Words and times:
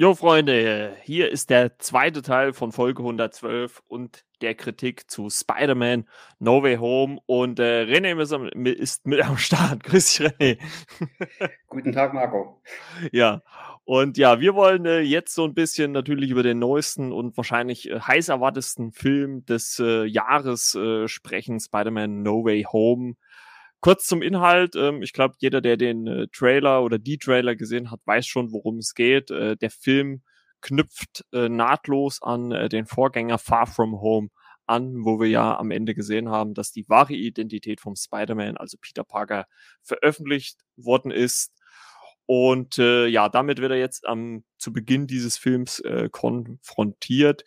Jo, 0.00 0.14
Freunde, 0.14 0.96
hier 1.02 1.30
ist 1.30 1.50
der 1.50 1.78
zweite 1.78 2.22
Teil 2.22 2.54
von 2.54 2.72
Folge 2.72 3.02
112 3.02 3.82
und 3.86 4.24
der 4.40 4.54
Kritik 4.54 5.10
zu 5.10 5.28
Spider-Man 5.28 6.08
No 6.38 6.62
Way 6.62 6.76
Home. 6.76 7.18
Und 7.26 7.58
äh, 7.58 7.82
René 7.82 8.18
ist, 8.70 9.06
mit 9.06 9.22
am 9.22 9.36
Start. 9.36 9.82
Grüß 9.84 10.16
dich, 10.16 10.26
René. 10.26 10.58
Guten 11.68 11.92
Tag, 11.92 12.14
Marco. 12.14 12.62
Ja, 13.12 13.42
und 13.84 14.16
ja, 14.16 14.40
wir 14.40 14.54
wollen 14.54 14.86
äh, 14.86 15.00
jetzt 15.00 15.34
so 15.34 15.44
ein 15.44 15.52
bisschen 15.52 15.92
natürlich 15.92 16.30
über 16.30 16.42
den 16.42 16.58
neuesten 16.58 17.12
und 17.12 17.36
wahrscheinlich 17.36 17.90
äh, 17.90 18.00
heiß 18.00 18.30
erwartesten 18.30 18.92
Film 18.92 19.44
des 19.44 19.78
äh, 19.80 20.06
Jahres 20.06 20.74
äh, 20.76 21.08
sprechen, 21.08 21.60
Spider-Man 21.60 22.22
No 22.22 22.42
Way 22.42 22.62
Home. 22.72 23.16
Kurz 23.80 24.04
zum 24.04 24.22
Inhalt. 24.22 24.76
Ähm, 24.76 25.02
ich 25.02 25.12
glaube, 25.12 25.34
jeder, 25.38 25.60
der 25.60 25.76
den 25.76 26.06
äh, 26.06 26.26
Trailer 26.32 26.82
oder 26.82 26.98
die 26.98 27.18
Trailer 27.18 27.56
gesehen 27.56 27.90
hat, 27.90 28.00
weiß 28.04 28.26
schon, 28.26 28.52
worum 28.52 28.78
es 28.78 28.94
geht. 28.94 29.30
Äh, 29.30 29.56
der 29.56 29.70
Film 29.70 30.22
knüpft 30.60 31.24
äh, 31.32 31.48
nahtlos 31.48 32.20
an 32.22 32.52
äh, 32.52 32.68
den 32.68 32.86
Vorgänger 32.86 33.38
Far 33.38 33.66
From 33.66 34.00
Home 34.00 34.28
an, 34.66 35.04
wo 35.04 35.18
wir 35.18 35.28
ja 35.28 35.58
am 35.58 35.70
Ende 35.70 35.94
gesehen 35.94 36.28
haben, 36.28 36.54
dass 36.54 36.70
die 36.70 36.88
wahre 36.88 37.14
Identität 37.14 37.80
vom 37.80 37.96
Spider-Man, 37.96 38.56
also 38.56 38.76
Peter 38.80 39.02
Parker, 39.02 39.46
veröffentlicht 39.82 40.60
worden 40.76 41.10
ist. 41.10 41.52
Und 42.26 42.78
äh, 42.78 43.06
ja, 43.06 43.28
damit 43.28 43.60
wird 43.60 43.72
er 43.72 43.78
jetzt 43.78 44.06
am 44.06 44.44
zu 44.58 44.72
Beginn 44.72 45.08
dieses 45.08 45.36
Films 45.36 45.80
äh, 45.80 46.08
konfrontiert. 46.12 47.42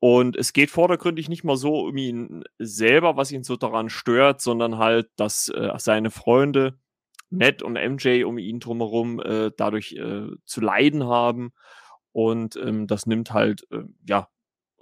Und 0.00 0.36
es 0.36 0.52
geht 0.52 0.70
vordergründig 0.70 1.28
nicht 1.28 1.44
mal 1.44 1.56
so 1.56 1.86
um 1.86 1.96
ihn 1.96 2.44
selber, 2.58 3.16
was 3.16 3.32
ihn 3.32 3.42
so 3.42 3.56
daran 3.56 3.88
stört, 3.90 4.40
sondern 4.40 4.78
halt, 4.78 5.10
dass 5.16 5.48
äh, 5.48 5.70
seine 5.78 6.10
Freunde, 6.10 6.78
Ned 7.30 7.62
und 7.62 7.74
MJ 7.74 8.24
um 8.24 8.38
ihn 8.38 8.60
drumherum, 8.60 9.20
äh, 9.20 9.50
dadurch 9.56 9.92
äh, 9.92 10.28
zu 10.44 10.60
leiden 10.60 11.04
haben. 11.04 11.52
Und 12.12 12.56
ähm, 12.56 12.86
das 12.86 13.06
nimmt 13.06 13.32
halt, 13.32 13.66
äh, 13.70 13.82
ja, 14.06 14.28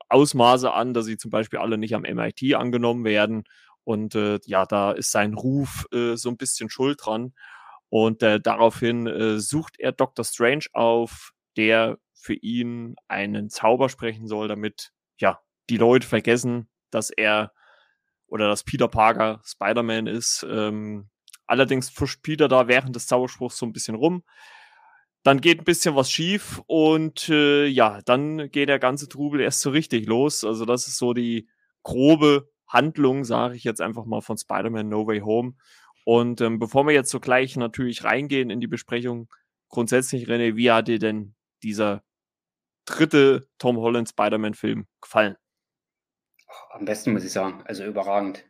Ausmaße 0.09 0.73
an, 0.73 0.95
dass 0.95 1.07
sie 1.07 1.17
zum 1.17 1.31
Beispiel 1.31 1.59
alle 1.59 1.79
nicht 1.79 1.95
am 1.95 2.03
MIT 2.03 2.55
angenommen 2.55 3.05
werden. 3.05 3.45
Und 3.85 4.15
äh, 4.15 4.39
ja, 4.47 4.67
da 4.67 4.93
ist 4.93 5.11
sein 5.11 5.35
Ruf 5.35 5.87
äh, 5.93 6.17
so 6.17 6.29
ein 6.29 6.37
bisschen 6.37 6.71
schuld 6.71 7.01
dran. 7.05 7.35
Und 7.89 8.23
äh, 8.23 8.41
daraufhin 8.41 9.07
äh, 9.07 9.39
sucht 9.39 9.79
er 9.79 9.93
Dr. 9.93 10.25
Strange 10.25 10.67
auf, 10.73 11.33
der 11.57 11.99
für 12.15 12.35
ihn 12.35 12.97
einen 13.09 13.51
Zauber 13.51 13.89
sprechen 13.89 14.27
soll, 14.27 14.49
damit 14.49 14.93
ja, 15.19 15.41
die 15.71 15.77
Leute 15.77 16.07
vergessen, 16.07 16.69
dass 16.91 17.11
er 17.11 17.53
oder 18.29 18.49
dass 18.49 18.65
Peter 18.65 18.89
Parker 18.89 19.41
Spider-Man 19.45 20.07
ist. 20.07 20.47
Ähm, 20.49 21.09
allerdings 21.47 21.91
pfuscht 21.91 22.23
Peter 22.23 22.49
da 22.49 22.69
während 22.69 22.97
des 22.97 23.07
Zauberspruchs 23.07 23.57
so 23.57 23.67
ein 23.67 23.73
bisschen 23.73 23.95
rum. 23.95 24.25
Dann 25.23 25.41
geht 25.41 25.61
ein 25.61 25.65
bisschen 25.65 25.97
was 25.97 26.11
schief 26.11 26.63
und 26.67 27.29
äh, 27.29 27.67
ja, 27.67 28.01
dann 28.05 28.51
geht 28.51 28.69
der 28.69 28.79
ganze 28.79 29.09
Trubel 29.09 29.41
erst 29.41 29.61
so 29.61 29.71
richtig 29.71 30.07
los. 30.07 30.45
Also 30.45 30.65
das 30.65 30.87
ist 30.87 30.99
so 30.99 31.15
die 31.15 31.49
grobe 31.83 32.49
Handlung, 32.69 33.25
sage 33.25 33.57
ich 33.57 33.65
jetzt 33.65 33.81
einfach 33.81 34.05
mal 34.05 34.21
von 34.21 34.37
Spider-Man 34.39 34.89
No 34.89 35.07
Way 35.07 35.21
Home. 35.21 35.55
Und 36.05 36.41
ähm, 36.41 36.61
bevor 36.61 36.87
wir 36.87 36.95
jetzt 36.95 37.11
so 37.11 37.19
gleich 37.19 37.57
natürlich 37.57 38.05
reingehen 38.05 38.51
in 38.51 38.61
die 38.61 38.69
Besprechung, 38.69 39.29
grundsätzlich, 39.69 40.29
René, 40.29 40.55
wie 40.55 40.71
hat 40.71 40.89
dir 40.89 41.01
denn 41.01 41.35
dieser 41.63 42.03
dritte 42.87 43.47
Tom 43.59 43.77
Holland 43.77 44.09
Spider-Man-Film 44.09 44.87
gefallen? 45.03 45.37
Am 46.71 46.85
besten 46.85 47.13
muss 47.13 47.25
ich 47.25 47.33
sagen. 47.33 47.63
Also 47.67 47.85
überragend. 47.85 48.45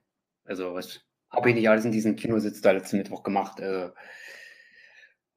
Also 0.44 0.74
was 0.74 1.06
habe 1.30 1.50
ich 1.50 1.54
nicht 1.56 1.68
alles 1.68 1.84
in 1.84 1.92
diesem 1.92 2.16
Kinositz 2.16 2.60
da 2.60 2.70
letzten 2.70 2.98
Mittwoch 2.98 3.22
gemacht. 3.22 3.60
Also, 3.60 3.92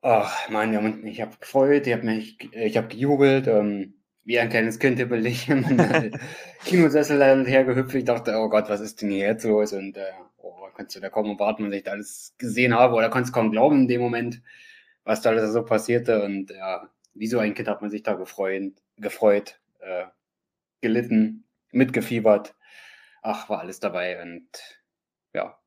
ach, 0.01 0.49
Mann, 0.49 1.05
ich 1.05 1.21
habe 1.21 1.35
gefreut, 1.39 1.87
ich 1.87 1.93
habe 1.93 2.05
mich, 2.05 2.37
ich 2.53 2.77
habe 2.77 2.87
gejubelt, 2.87 3.47
ähm, 3.47 3.95
wie 4.23 4.39
ein 4.39 4.49
kleines 4.49 4.79
Kind 4.79 4.99
über 4.99 5.17
dich 5.17 5.49
im 5.49 5.63
Kinosessel 6.65 7.23
hin 7.23 7.39
und 7.39 7.45
her 7.45 7.65
gehüpft. 7.65 7.95
Ich 7.95 8.05
dachte, 8.05 8.37
oh 8.37 8.49
Gott, 8.49 8.69
was 8.69 8.81
ist 8.81 9.01
denn 9.01 9.09
hier 9.09 9.27
jetzt 9.27 9.43
los? 9.43 9.73
Und 9.73 9.97
äh, 9.97 10.11
oh, 10.37 10.67
kannst 10.75 10.95
du 10.95 10.99
da 10.99 11.09
kaum 11.09 11.25
erwarten, 11.31 11.67
was 11.67 11.73
ich 11.73 11.83
da 11.83 11.91
alles 11.91 12.35
gesehen 12.37 12.73
habe, 12.73 12.95
oder 12.95 13.09
konntest 13.09 13.33
kaum 13.33 13.51
glauben 13.51 13.81
in 13.81 13.87
dem 13.87 14.01
Moment, 14.01 14.41
was 15.03 15.21
da 15.21 15.31
alles 15.31 15.51
so 15.51 15.63
passierte. 15.63 16.23
Und 16.23 16.51
ja, 16.51 16.89
wie 17.13 17.27
so 17.27 17.39
ein 17.39 17.53
Kind 17.53 17.67
hat 17.67 17.81
man 17.81 17.89
sich 17.89 18.03
da 18.03 18.13
gefreut, 18.13 18.73
gefreut, 18.99 19.59
äh, 19.79 20.05
gelitten, 20.81 21.45
mitgefiebert. 21.71 22.55
Ach, 23.21 23.49
war 23.49 23.59
alles 23.59 23.79
dabei 23.79 24.21
und 24.21 24.47
ja. 25.33 25.57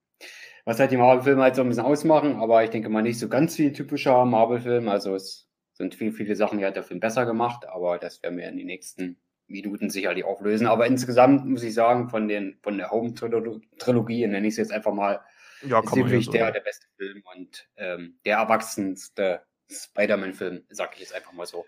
Was 0.64 0.78
halt 0.78 0.92
die 0.92 0.96
Marvel-Filme 0.96 1.42
halt 1.42 1.56
so 1.56 1.62
ein 1.62 1.68
bisschen 1.68 1.84
ausmachen, 1.84 2.36
aber 2.36 2.62
ich 2.62 2.70
denke 2.70 2.88
mal 2.88 3.02
nicht 3.02 3.18
so 3.18 3.28
ganz 3.28 3.58
wie 3.58 3.72
typischer 3.72 4.24
Marvel-Film. 4.24 4.88
Also 4.88 5.14
es 5.14 5.48
sind 5.72 5.94
viele, 5.94 6.12
viele 6.12 6.36
Sachen, 6.36 6.58
die 6.58 6.64
hat 6.64 6.76
der 6.76 6.84
Film 6.84 7.00
besser 7.00 7.26
gemacht, 7.26 7.66
aber 7.68 7.98
das 7.98 8.22
werden 8.22 8.38
wir 8.38 8.48
in 8.48 8.56
den 8.56 8.66
nächsten 8.66 9.20
Minuten 9.48 9.90
sicherlich 9.90 10.24
auflösen. 10.24 10.66
Aber 10.66 10.86
insgesamt 10.86 11.46
muss 11.46 11.62
ich 11.62 11.74
sagen, 11.74 12.08
von, 12.08 12.28
den, 12.28 12.58
von 12.62 12.78
der 12.78 12.90
Home-Trilogie, 12.90 14.26
nenne 14.26 14.46
ich 14.46 14.54
es 14.54 14.58
jetzt 14.58 14.72
einfach 14.72 14.92
mal, 14.92 15.20
ja, 15.66 15.80
ist 15.80 15.94
wirklich 15.94 16.28
der, 16.30 16.50
der 16.50 16.60
beste 16.60 16.86
Film 16.96 17.22
und 17.34 17.68
ähm, 17.76 18.18
der 18.24 18.38
erwachsenste 18.38 19.42
Spider-Man-Film, 19.70 20.64
sag 20.70 20.94
ich 20.94 21.00
jetzt 21.00 21.14
einfach 21.14 21.32
mal 21.32 21.46
so. 21.46 21.64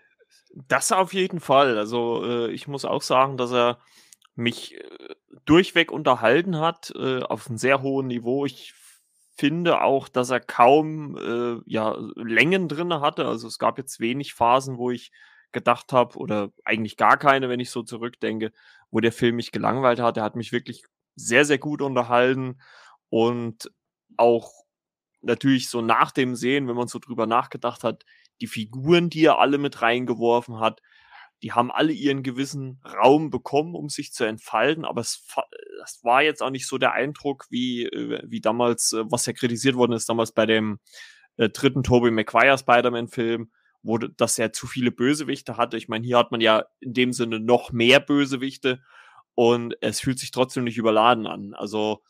Das 0.53 0.91
auf 0.91 1.13
jeden 1.13 1.39
Fall. 1.39 1.77
Also 1.77 2.23
äh, 2.25 2.51
ich 2.51 2.67
muss 2.67 2.85
auch 2.85 3.01
sagen, 3.01 3.37
dass 3.37 3.51
er 3.51 3.79
mich 4.35 4.75
äh, 4.75 5.15
durchweg 5.45 5.91
unterhalten 5.91 6.59
hat, 6.59 6.93
äh, 6.95 7.21
auf 7.21 7.47
einem 7.47 7.57
sehr 7.57 7.81
hohen 7.81 8.07
Niveau. 8.07 8.45
Ich 8.45 8.73
finde 9.37 9.81
auch, 9.81 10.07
dass 10.07 10.29
er 10.29 10.39
kaum 10.39 11.17
äh, 11.17 11.61
ja, 11.65 11.97
Längen 12.15 12.69
drin 12.69 12.93
hatte. 12.93 13.25
Also 13.25 13.47
es 13.47 13.59
gab 13.59 13.77
jetzt 13.77 13.99
wenig 13.99 14.33
Phasen, 14.33 14.77
wo 14.77 14.91
ich 14.91 15.11
gedacht 15.51 15.93
habe, 15.93 16.17
oder 16.17 16.51
eigentlich 16.63 16.97
gar 16.97 17.17
keine, 17.17 17.49
wenn 17.49 17.59
ich 17.59 17.69
so 17.69 17.83
zurückdenke, 17.83 18.51
wo 18.91 18.99
der 18.99 19.11
Film 19.11 19.37
mich 19.37 19.51
gelangweilt 19.51 19.99
hat. 19.99 20.17
Er 20.17 20.23
hat 20.23 20.35
mich 20.35 20.51
wirklich 20.51 20.83
sehr, 21.15 21.45
sehr 21.45 21.57
gut 21.57 21.81
unterhalten 21.81 22.61
und 23.09 23.71
auch 24.17 24.51
natürlich 25.21 25.69
so 25.69 25.81
nach 25.81 26.11
dem 26.11 26.35
Sehen, 26.35 26.67
wenn 26.67 26.75
man 26.75 26.87
so 26.87 26.99
drüber 26.99 27.25
nachgedacht 27.25 27.83
hat, 27.83 28.05
die 28.41 28.47
Figuren, 28.47 29.09
die 29.09 29.25
er 29.25 29.39
alle 29.39 29.57
mit 29.57 29.81
reingeworfen 29.81 30.59
hat, 30.59 30.81
die 31.43 31.51
haben 31.51 31.71
alle 31.71 31.91
ihren 31.91 32.23
gewissen 32.23 32.81
Raum 32.85 33.29
bekommen, 33.29 33.75
um 33.75 33.89
sich 33.89 34.13
zu 34.13 34.23
entfalten, 34.23 34.85
aber 34.85 35.01
es, 35.01 35.27
das 35.79 35.99
war 36.03 36.23
jetzt 36.23 36.41
auch 36.41 36.49
nicht 36.49 36.67
so 36.67 36.77
der 36.77 36.93
Eindruck, 36.93 37.45
wie, 37.49 37.83
äh, 37.83 38.21
wie 38.25 38.41
damals, 38.41 38.93
äh, 38.93 39.03
was 39.09 39.25
ja 39.25 39.33
kritisiert 39.33 39.75
worden 39.75 39.93
ist, 39.93 40.09
damals 40.09 40.31
bei 40.31 40.45
dem 40.45 40.79
äh, 41.37 41.49
dritten 41.49 41.83
Tobey 41.83 42.11
Maguire 42.11 42.57
Spider-Man-Film, 42.57 43.51
wo 43.83 43.97
das 43.97 44.39
er 44.39 44.53
zu 44.53 44.65
viele 44.65 44.91
Bösewichte 44.91 45.57
hatte. 45.57 45.77
Ich 45.77 45.87
meine, 45.87 46.05
hier 46.05 46.17
hat 46.17 46.31
man 46.31 46.41
ja 46.41 46.65
in 46.79 46.93
dem 46.93 47.13
Sinne 47.13 47.39
noch 47.39 47.71
mehr 47.71 47.99
Bösewichte 47.99 48.81
und 49.35 49.75
es 49.81 49.99
fühlt 49.99 50.17
sich 50.17 50.31
trotzdem 50.31 50.63
nicht 50.63 50.77
überladen 50.77 51.27
an. 51.27 51.53
Also 51.53 52.01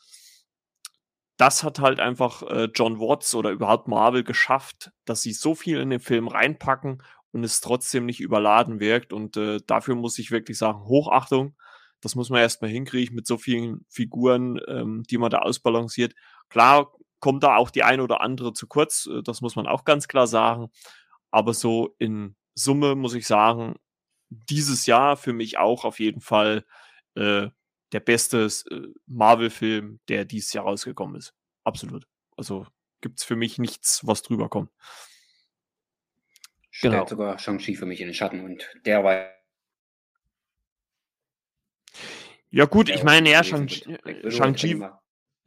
das 1.38 1.64
hat 1.64 1.80
halt 1.80 2.00
einfach 2.00 2.44
äh, 2.44 2.70
John 2.74 3.00
Watts 3.00 3.36
oder 3.36 3.52
überhaupt 3.52 3.88
Marvel 3.88 4.24
geschafft, 4.24 4.92
dass 5.06 5.22
sie 5.22 5.34
so 5.34 5.56
viel 5.56 5.80
in 5.80 5.90
den 5.90 6.00
Film 6.00 6.28
reinpacken 6.28 7.04
und 7.32 7.44
es 7.44 7.60
trotzdem 7.60 8.06
nicht 8.06 8.22
überladen 8.22 8.80
wirkt. 8.80 9.12
Und 9.12 9.36
äh, 9.36 9.60
dafür 9.68 9.96
muss 9.96 10.18
ich 10.20 10.32
wirklich 10.32 10.58
sagen, 10.58 10.86
Hochachtung. 10.86 11.56
Das 12.02 12.16
muss 12.16 12.30
man 12.30 12.40
erstmal 12.40 12.70
hinkriegen 12.70 13.16
mit 13.16 13.28
so 13.28 13.38
vielen 13.38 13.86
Figuren, 13.90 14.60
ähm, 14.68 15.04
die 15.10 15.18
man 15.18 15.32
da 15.32 15.40
ausbalanciert. 15.40 16.14
Klar 16.50 16.92
kommt 17.20 17.44
da 17.44 17.56
auch 17.56 17.72
die 17.72 17.84
eine 17.84 18.04
oder 18.04 18.22
andere 18.22 18.54
zu 18.54 18.68
kurz, 18.68 19.08
äh, 19.08 19.22
das 19.24 19.42
muss 19.42 19.56
man 19.56 19.68
auch 19.68 19.84
ganz 19.84 20.08
klar 20.08 20.28
sagen. 20.28 20.68
Aber 21.32 21.54
so 21.54 21.96
in 21.98 22.36
Summe 22.54 22.96
muss 22.96 23.16
ich 23.16 23.28
sagen, 23.28 23.76
dieses 24.30 24.86
Jahr 24.86 25.18
für 25.18 25.34
mich 25.34 25.58
auch 25.58 25.84
auf 25.84 26.00
jeden 26.00 26.22
Fall 26.22 26.66
äh, 27.16 27.50
der 27.92 28.00
beste 28.00 28.48
äh, 28.72 28.88
Marvel-Film, 29.08 30.00
der 30.08 30.26
dieses 30.26 30.54
Jahr 30.54 30.66
rausgekommen 30.66 31.16
ist. 31.16 31.34
Absolut. 31.64 32.08
Also 32.38 32.68
gibt 33.02 33.20
es 33.20 33.26
für 33.26 33.36
mich 33.36 33.58
nichts, 33.58 34.06
was 34.06 34.22
drüber 34.22 34.50
kommt. 34.50 34.72
Stellt 36.72 36.94
genau. 36.94 37.08
sogar 37.08 37.40
Shang-Chi 37.40 37.76
für 37.76 37.86
mich 37.86 38.02
in 38.02 38.08
den 38.08 38.14
Schatten 38.14 38.42
und 38.42 38.70
der 38.86 39.04
war. 39.04 39.32
Ja, 42.50 42.66
gut, 42.66 42.90
ich 42.90 43.04
meine, 43.04 43.30
ja, 43.32 43.44
Shang-Chi. 43.44 43.98
Shang 44.30 44.56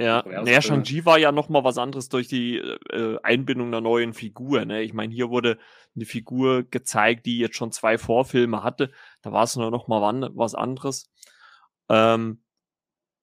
ja, 0.01 0.23
naja, 0.25 0.63
Shang-Chi 0.63 1.05
war 1.05 1.19
ja 1.19 1.33
nochmal 1.33 1.65
was 1.65 1.77
anderes 1.77 2.09
durch 2.09 2.29
die 2.29 2.59
äh, 2.59 3.19
Einbindung 3.25 3.67
einer 3.67 3.81
neuen 3.81 4.15
Figur. 4.15 4.65
Ne? 4.65 4.83
Ich 4.83 4.95
meine, 4.95 5.13
hier 5.13 5.29
wurde 5.29 5.59
eine 5.97 6.05
Figur 6.05 6.63
gezeigt, 6.63 7.27
die 7.27 7.39
jetzt 7.39 7.57
schon 7.57 7.73
zwei 7.73 7.99
Vorfilme 7.99 8.63
hatte. 8.63 8.93
Da 9.23 9.33
war 9.33 9.43
es 9.43 9.57
nur 9.57 9.73
nochmal 9.73 10.31
was 10.35 10.55
anderes. 10.55 11.11
Ähm, 11.89 12.43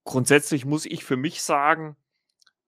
grundsätzlich 0.03 0.65
muss 0.65 0.85
ich 0.85 1.03
für 1.03 1.17
mich 1.17 1.41
sagen, 1.41 1.95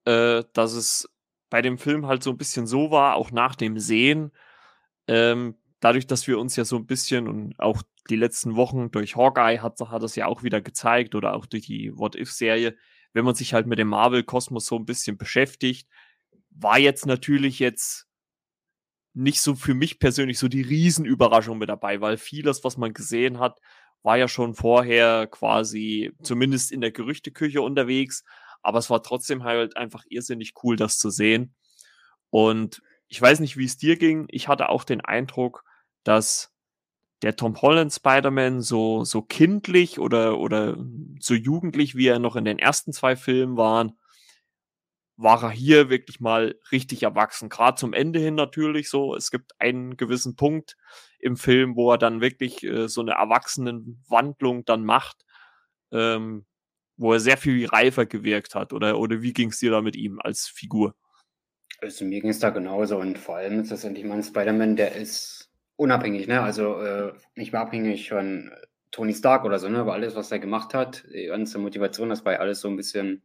äh, 0.06 0.44
dass 0.54 0.74
es 0.74 1.10
bei 1.50 1.62
dem 1.62 1.78
Film 1.78 2.08
halt 2.08 2.24
so 2.24 2.32
ein 2.32 2.38
bisschen 2.38 2.68
so 2.68 2.92
war, 2.92 3.16
auch 3.16 3.32
nach 3.32 3.56
dem 3.56 3.80
Sehen, 3.80 4.32
ähm, 5.08 5.56
dadurch, 5.80 6.08
dass 6.08 6.28
wir 6.28 6.40
uns 6.40 6.56
ja 6.56 6.66
so 6.66 6.76
ein 6.76 6.86
bisschen 6.86 7.28
und 7.28 7.60
auch 7.60 7.84
die 8.10 8.16
letzten 8.16 8.56
Wochen 8.56 8.92
durch 8.92 9.16
Hawkeye 9.16 9.60
hat, 9.60 9.80
hat 9.80 10.04
das 10.04 10.16
ja 10.16 10.28
auch 10.28 10.44
wieder 10.44 10.62
gezeigt 10.62 11.16
oder 11.16 11.34
auch 11.34 11.46
durch 11.46 11.66
die 11.66 11.96
What-If-Serie, 11.98 12.76
wenn 13.14 13.26
man 13.26 13.36
sich 13.36 13.54
halt 13.54 13.68
mit 13.68 13.80
dem 13.80 13.90
Marvel-Kosmos 13.90 14.66
so 14.66 14.76
ein 14.78 14.86
bisschen 14.86 15.18
beschäftigt, 15.18 15.90
war 16.50 16.80
jetzt 16.80 17.06
natürlich 17.06 17.60
jetzt 17.60 18.08
nicht 19.14 19.42
so 19.42 19.56
für 19.56 19.74
mich 19.74 20.00
persönlich 20.00 20.38
so 20.38 20.48
die 20.48 20.62
Riesenüberraschung 20.62 21.58
mit 21.58 21.70
dabei, 21.70 22.02
weil 22.02 22.18
vieles, 22.18 22.64
was 22.64 22.78
man 22.78 22.94
gesehen 22.94 23.40
hat, 23.40 23.60
war 24.04 24.18
ja 24.18 24.28
schon 24.28 24.54
vorher 24.54 25.28
quasi 25.28 26.14
zumindest 26.24 26.72
in 26.72 26.82
der 26.82 26.92
Gerüchteküche 26.92 27.62
unterwegs, 27.62 28.24
aber 28.62 28.80
es 28.80 28.90
war 28.90 29.04
trotzdem 29.04 29.44
halt 29.44 29.78
einfach 29.78 30.04
irrsinnig 30.10 30.54
cool, 30.64 30.76
das 30.76 30.98
zu 30.98 31.10
sehen. 31.10 31.54
Und 32.30 32.82
ich 33.08 33.22
weiß 33.22 33.40
nicht, 33.40 33.58
wie 33.58 33.66
es 33.66 33.78
dir 33.78 33.98
ging. 33.98 34.26
Ich 34.30 34.48
hatte 34.48 34.70
auch 34.70 34.84
den 34.84 35.02
Eindruck, 35.02 35.64
dass 36.04 36.52
der 37.22 37.36
Tom 37.36 37.60
Holland 37.62 37.92
Spider-Man 37.92 38.62
so, 38.62 39.04
so 39.04 39.22
kindlich 39.22 40.00
oder, 40.00 40.38
oder 40.40 40.78
so 41.20 41.34
jugendlich, 41.34 41.96
wie 41.96 42.08
er 42.08 42.20
noch 42.20 42.36
in 42.36 42.46
den 42.46 42.60
ersten 42.60 42.94
zwei 42.94 43.16
Filmen 43.16 43.58
waren, 43.58 43.98
war 45.18 45.44
er 45.44 45.50
hier 45.50 45.90
wirklich 45.90 46.20
mal 46.20 46.56
richtig 46.72 47.04
erwachsen. 47.04 47.50
Gerade 47.50 47.78
zum 47.78 47.94
Ende 47.94 48.20
hin 48.20 48.36
natürlich 48.36 48.90
so. 48.90 49.16
Es 49.16 49.32
gibt 49.32 49.60
einen 49.60 49.98
gewissen 49.98 50.36
Punkt 50.36 50.78
im 51.20 51.36
Film, 51.36 51.76
wo 51.76 51.92
er 51.92 51.98
dann 51.98 52.22
wirklich 52.22 52.64
äh, 52.64 52.88
so 52.88 53.02
eine 53.02 53.14
Erwachsenenwandlung 53.14 54.64
dann 54.66 54.86
macht, 54.86 55.26
ähm, 55.92 56.46
wo 56.98 57.14
er 57.14 57.20
sehr 57.20 57.38
viel 57.38 57.66
reifer 57.66 58.06
gewirkt 58.06 58.54
hat. 58.54 58.74
Oder, 58.74 59.00
oder 59.00 59.24
wie 59.24 59.34
ging 59.34 59.50
es 59.50 59.58
dir 59.58 59.72
da 59.72 59.82
mit 59.82 59.96
ihm 59.96 60.20
als 60.22 60.48
Figur? 60.48 60.96
Also 61.82 62.06
mir 62.06 62.22
ging 62.22 62.30
es 62.30 62.40
da 62.40 62.52
genauso 62.52 62.98
und 62.98 63.18
vor 63.18 63.38
allem 63.38 63.60
ist 63.60 63.72
das 63.72 63.84
endlich 63.84 64.06
mal 64.06 64.16
ein 64.16 64.24
Spider-Man, 64.24 64.76
der 64.76 64.96
ist 64.96 65.52
unabhängig, 65.76 66.28
ne? 66.28 66.42
Also 66.42 66.80
äh, 66.82 67.14
nicht 67.36 67.52
mehr 67.52 67.62
abhängig 67.62 68.10
von 68.10 68.52
Tony 68.92 69.14
Stark 69.14 69.46
oder 69.46 69.60
so, 69.60 69.70
ne? 69.70 69.80
Aber 69.80 69.94
alles, 69.94 70.16
was 70.16 70.32
er 70.32 70.40
gemacht 70.40 70.74
hat, 70.74 71.06
die 71.12 71.26
ganze 71.26 71.60
Motivation, 71.60 72.10
das 72.10 72.26
war 72.26 72.34
ja 72.34 72.40
alles 72.40 72.62
so 72.62 72.68
ein 72.68 72.78
bisschen 72.78 73.22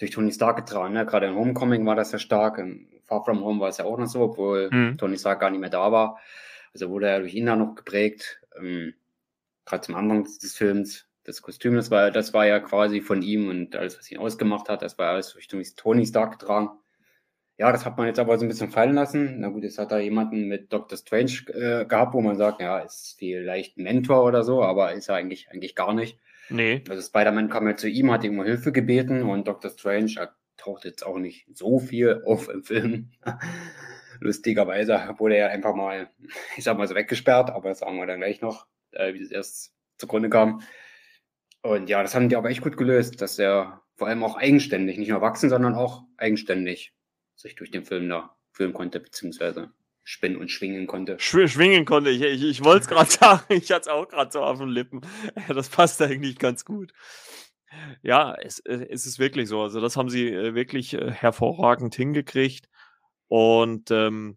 durch 0.00 0.10
Tony 0.10 0.32
Stark 0.32 0.56
getragen. 0.56 0.94
Ne? 0.94 1.06
Gerade 1.06 1.26
in 1.26 1.36
Homecoming 1.36 1.86
war 1.86 1.94
das 1.94 2.10
ja 2.12 2.18
stark, 2.18 2.58
in 2.58 2.88
Far 3.04 3.24
From 3.24 3.44
Home 3.44 3.60
war 3.60 3.68
es 3.68 3.76
ja 3.76 3.84
auch 3.84 3.98
noch 3.98 4.06
so, 4.06 4.20
obwohl 4.22 4.70
mhm. 4.72 4.98
Tony 4.98 5.18
Stark 5.18 5.40
gar 5.40 5.50
nicht 5.50 5.60
mehr 5.60 5.70
da 5.70 5.92
war. 5.92 6.18
Also 6.72 6.88
wurde 6.90 7.08
er 7.08 7.20
durch 7.20 7.34
ihn 7.34 7.46
da 7.46 7.56
noch 7.56 7.74
geprägt. 7.74 8.40
Ähm, 8.58 8.94
Gerade 9.66 9.82
zum 9.82 9.94
Anfang 9.94 10.24
des 10.24 10.56
Films, 10.56 11.06
das 11.24 11.42
Kostüm, 11.42 11.76
das 11.76 11.90
war, 11.90 12.10
das 12.10 12.32
war 12.32 12.46
ja 12.46 12.60
quasi 12.60 13.00
von 13.00 13.22
ihm 13.22 13.48
und 13.48 13.76
alles, 13.76 13.98
was 13.98 14.10
ihn 14.10 14.18
ausgemacht 14.18 14.68
hat, 14.68 14.82
das 14.82 14.98
war 14.98 15.10
alles 15.10 15.32
durch 15.32 15.48
Tony 15.76 16.06
Stark 16.06 16.38
getragen. 16.38 16.70
Ja, 17.58 17.70
das 17.70 17.84
hat 17.84 17.98
man 17.98 18.06
jetzt 18.06 18.18
aber 18.18 18.38
so 18.38 18.46
ein 18.46 18.48
bisschen 18.48 18.70
fallen 18.70 18.94
lassen. 18.94 19.40
Na 19.40 19.48
gut, 19.48 19.64
jetzt 19.64 19.78
hat 19.78 19.92
er 19.92 20.00
jemanden 20.00 20.48
mit 20.48 20.72
Doctor 20.72 20.96
Strange 20.96 21.32
äh, 21.48 21.84
gehabt, 21.84 22.14
wo 22.14 22.22
man 22.22 22.38
sagt, 22.38 22.62
ja, 22.62 22.78
ist 22.78 23.16
vielleicht 23.18 23.76
ein 23.76 23.82
Mentor 23.82 24.24
oder 24.24 24.44
so, 24.44 24.62
aber 24.62 24.94
ist 24.94 25.10
er 25.10 25.16
eigentlich, 25.16 25.50
eigentlich 25.50 25.74
gar 25.74 25.92
nicht. 25.92 26.18
Nee. 26.50 26.82
Also 26.88 27.02
Spider-Man 27.02 27.48
kam 27.48 27.66
ja 27.68 27.76
zu 27.76 27.88
ihm, 27.88 28.10
hat 28.10 28.24
ihm 28.24 28.38
um 28.38 28.44
Hilfe 28.44 28.72
gebeten 28.72 29.22
und 29.22 29.46
Doctor 29.46 29.70
Strange 29.70 30.14
er 30.16 30.34
taucht 30.56 30.84
jetzt 30.84 31.06
auch 31.06 31.18
nicht 31.18 31.46
so 31.56 31.78
viel 31.78 32.22
auf 32.26 32.48
im 32.48 32.62
Film. 32.62 33.10
Lustigerweise 34.20 34.98
wurde 35.16 35.36
er 35.36 35.50
einfach 35.50 35.74
mal, 35.74 36.10
ich 36.56 36.64
sag 36.64 36.76
mal 36.76 36.86
so 36.86 36.94
weggesperrt, 36.94 37.50
aber 37.50 37.70
das 37.70 37.78
sagen 37.78 37.96
wir 37.96 38.06
dann 38.06 38.20
gleich 38.20 38.40
noch, 38.40 38.66
äh, 38.92 39.14
wie 39.14 39.22
es 39.22 39.30
erst 39.30 39.74
zugrunde 39.96 40.28
kam. 40.28 40.62
Und 41.62 41.88
ja, 41.88 42.02
das 42.02 42.14
haben 42.14 42.28
die 42.28 42.36
aber 42.36 42.50
echt 42.50 42.62
gut 42.62 42.76
gelöst, 42.76 43.20
dass 43.20 43.38
er 43.38 43.82
vor 43.96 44.08
allem 44.08 44.24
auch 44.24 44.36
eigenständig, 44.36 44.98
nicht 44.98 45.10
nur 45.10 45.20
wachsen, 45.20 45.50
sondern 45.50 45.74
auch 45.74 46.04
eigenständig 46.16 46.94
sich 47.34 47.54
durch 47.54 47.70
den 47.70 47.84
Film 47.84 48.08
da 48.08 48.34
fühlen 48.52 48.72
konnte, 48.72 48.98
beziehungsweise 49.00 49.70
spinnen 50.10 50.40
und 50.40 50.50
schwingen 50.50 50.88
konnte. 50.88 51.16
Schw 51.20 51.46
schwingen 51.46 51.84
konnte 51.84 52.10
ich. 52.10 52.20
Ich, 52.20 52.42
ich 52.42 52.64
wollte 52.64 52.82
es 52.82 52.88
gerade 52.88 53.10
sagen. 53.10 53.44
Ich 53.48 53.70
hatte 53.70 53.82
es 53.82 53.88
auch 53.88 54.08
gerade 54.08 54.32
so 54.32 54.42
auf 54.42 54.58
den 54.58 54.68
Lippen. 54.68 55.00
Das 55.48 55.68
passt 55.68 56.02
eigentlich 56.02 56.38
ganz 56.38 56.64
gut. 56.64 56.92
Ja, 58.02 58.34
es, 58.34 58.58
äh, 58.60 58.86
es 58.90 59.06
ist 59.06 59.20
wirklich 59.20 59.48
so. 59.48 59.62
Also, 59.62 59.80
das 59.80 59.96
haben 59.96 60.10
sie 60.10 60.28
äh, 60.28 60.54
wirklich 60.54 60.94
äh, 60.94 61.12
hervorragend 61.12 61.94
hingekriegt. 61.94 62.68
Und 63.28 63.92
ähm, 63.92 64.36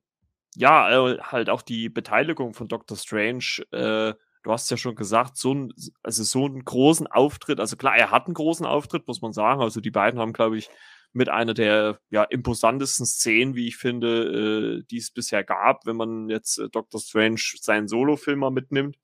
ja, 0.55 1.17
halt 1.23 1.49
auch 1.49 1.63
die 1.63 1.89
Beteiligung 1.89 2.53
von 2.53 2.67
Doctor 2.67 2.95
Strange. 2.95 3.63
Äh, 3.71 4.13
du 4.43 4.51
hast 4.51 4.69
ja 4.69 4.77
schon 4.77 4.93
gesagt, 4.93 5.37
so, 5.37 5.55
ein, 5.55 5.73
also 6.03 6.23
so 6.23 6.45
einen 6.45 6.63
großen 6.63 7.07
Auftritt. 7.07 7.59
Also 7.59 7.77
klar, 7.77 7.97
er 7.97 8.11
hat 8.11 8.27
einen 8.27 8.35
großen 8.35 8.67
Auftritt, 8.67 9.07
muss 9.07 9.23
man 9.23 9.33
sagen. 9.33 9.61
Also 9.61 9.81
die 9.81 9.89
beiden 9.89 10.19
haben, 10.19 10.33
glaube 10.33 10.57
ich, 10.59 10.69
mit 11.13 11.30
einer 11.30 11.54
der 11.54 12.00
ja, 12.10 12.24
imposantesten 12.24 13.06
Szenen, 13.06 13.56
wie 13.56 13.68
ich 13.68 13.77
finde, 13.77 14.81
äh, 14.81 14.83
die 14.89 14.98
es 14.98 15.12
bisher 15.12 15.44
gab, 15.44 15.86
wenn 15.86 15.95
man 15.95 16.30
jetzt 16.30 16.57
äh, 16.57 16.69
Doctor 16.69 17.00
Strange 17.00 17.39
seinen 17.60 17.88
Solo-Film 17.88 18.39
mal 18.39 18.51
mitnimmt, 18.51 18.98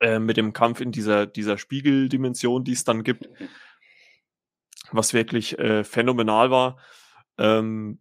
äh, 0.00 0.18
mit 0.18 0.36
dem 0.36 0.52
Kampf 0.52 0.80
in 0.80 0.92
dieser, 0.92 1.26
dieser 1.26 1.58
Spiegeldimension, 1.58 2.64
die 2.64 2.72
es 2.72 2.84
dann 2.84 3.04
gibt, 3.04 3.28
was 4.90 5.12
wirklich 5.12 5.58
äh, 5.58 5.84
phänomenal 5.84 6.50
war. 6.50 6.78
Ähm, 7.36 8.00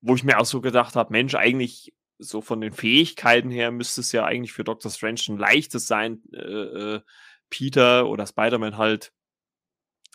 wo 0.00 0.14
ich 0.14 0.24
mir 0.24 0.38
auch 0.38 0.46
so 0.46 0.60
gedacht 0.60 0.96
habe, 0.96 1.12
Mensch, 1.12 1.34
eigentlich 1.34 1.92
so 2.18 2.40
von 2.40 2.60
den 2.60 2.72
Fähigkeiten 2.72 3.50
her 3.50 3.70
müsste 3.70 4.00
es 4.00 4.12
ja 4.12 4.24
eigentlich 4.24 4.52
für 4.52 4.64
Doctor 4.64 4.90
Strange 4.90 5.20
ein 5.28 5.38
leichtes 5.38 5.86
sein, 5.86 6.22
äh, 6.32 6.38
äh 6.38 7.00
Peter 7.50 8.06
oder 8.06 8.26
Spider-Man 8.26 8.76
halt 8.76 9.12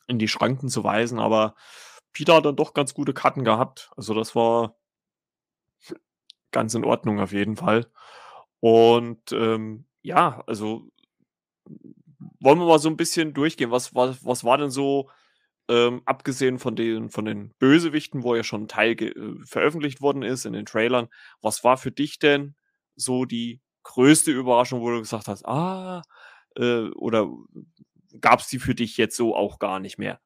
in 0.08 0.20
die 0.20 0.28
Schranken 0.28 0.70
zu 0.70 0.84
weisen, 0.84 1.20
aber 1.20 1.56
Peter 2.14 2.36
hat 2.36 2.46
dann 2.46 2.56
doch 2.56 2.74
ganz 2.74 2.94
gute 2.94 3.14
Karten 3.14 3.44
gehabt. 3.44 3.92
Also 3.98 4.14
das 4.14 4.36
war 4.36 4.76
ganz 6.52 6.74
in 6.76 6.86
Ordnung 6.86 7.20
auf 7.20 7.34
jeden 7.34 7.58
Fall. 7.58 7.88
Und 8.60 9.32
ähm, 9.32 9.86
ja, 10.02 10.44
also 10.48 10.88
wollen 12.40 12.60
wir 12.60 12.66
mal 12.66 12.80
so 12.80 12.90
ein 12.90 12.98
bisschen 12.98 13.34
durchgehen. 13.34 13.72
Was, 13.72 13.94
was, 13.96 14.24
was 14.24 14.44
war 14.44 14.58
denn 14.58 14.70
so, 14.70 15.10
ähm, 15.70 16.02
abgesehen 16.06 16.60
von 16.60 16.76
den, 16.76 17.10
von 17.10 17.26
den 17.26 17.54
Bösewichten, 17.60 18.24
wo 18.24 18.36
ja 18.36 18.44
schon 18.44 18.64
ein 18.64 18.68
Teil 18.68 19.02
äh, 19.02 19.46
veröffentlicht 19.46 20.02
worden 20.02 20.24
ist 20.24 20.46
in 20.46 20.54
den 20.54 20.66
Trailern, 20.66 21.08
was 21.42 21.64
war 21.64 21.78
für 21.78 21.92
dich 21.92 22.20
denn 22.20 22.56
so 22.96 23.26
die 23.26 23.62
größte 23.84 24.32
Überraschung, 24.32 24.82
wo 24.82 24.92
du 24.92 25.00
gesagt 25.00 25.28
hast, 25.28 25.46
ah, 25.46 26.02
äh, 26.56 26.90
oder 26.92 27.30
gab 28.20 28.40
es 28.42 28.48
die 28.48 28.60
für 28.60 28.76
dich 28.76 28.98
jetzt 28.98 29.16
so 29.16 29.36
auch 29.36 29.60
gar 29.60 29.80
nicht 29.80 29.98
mehr? 29.98 30.20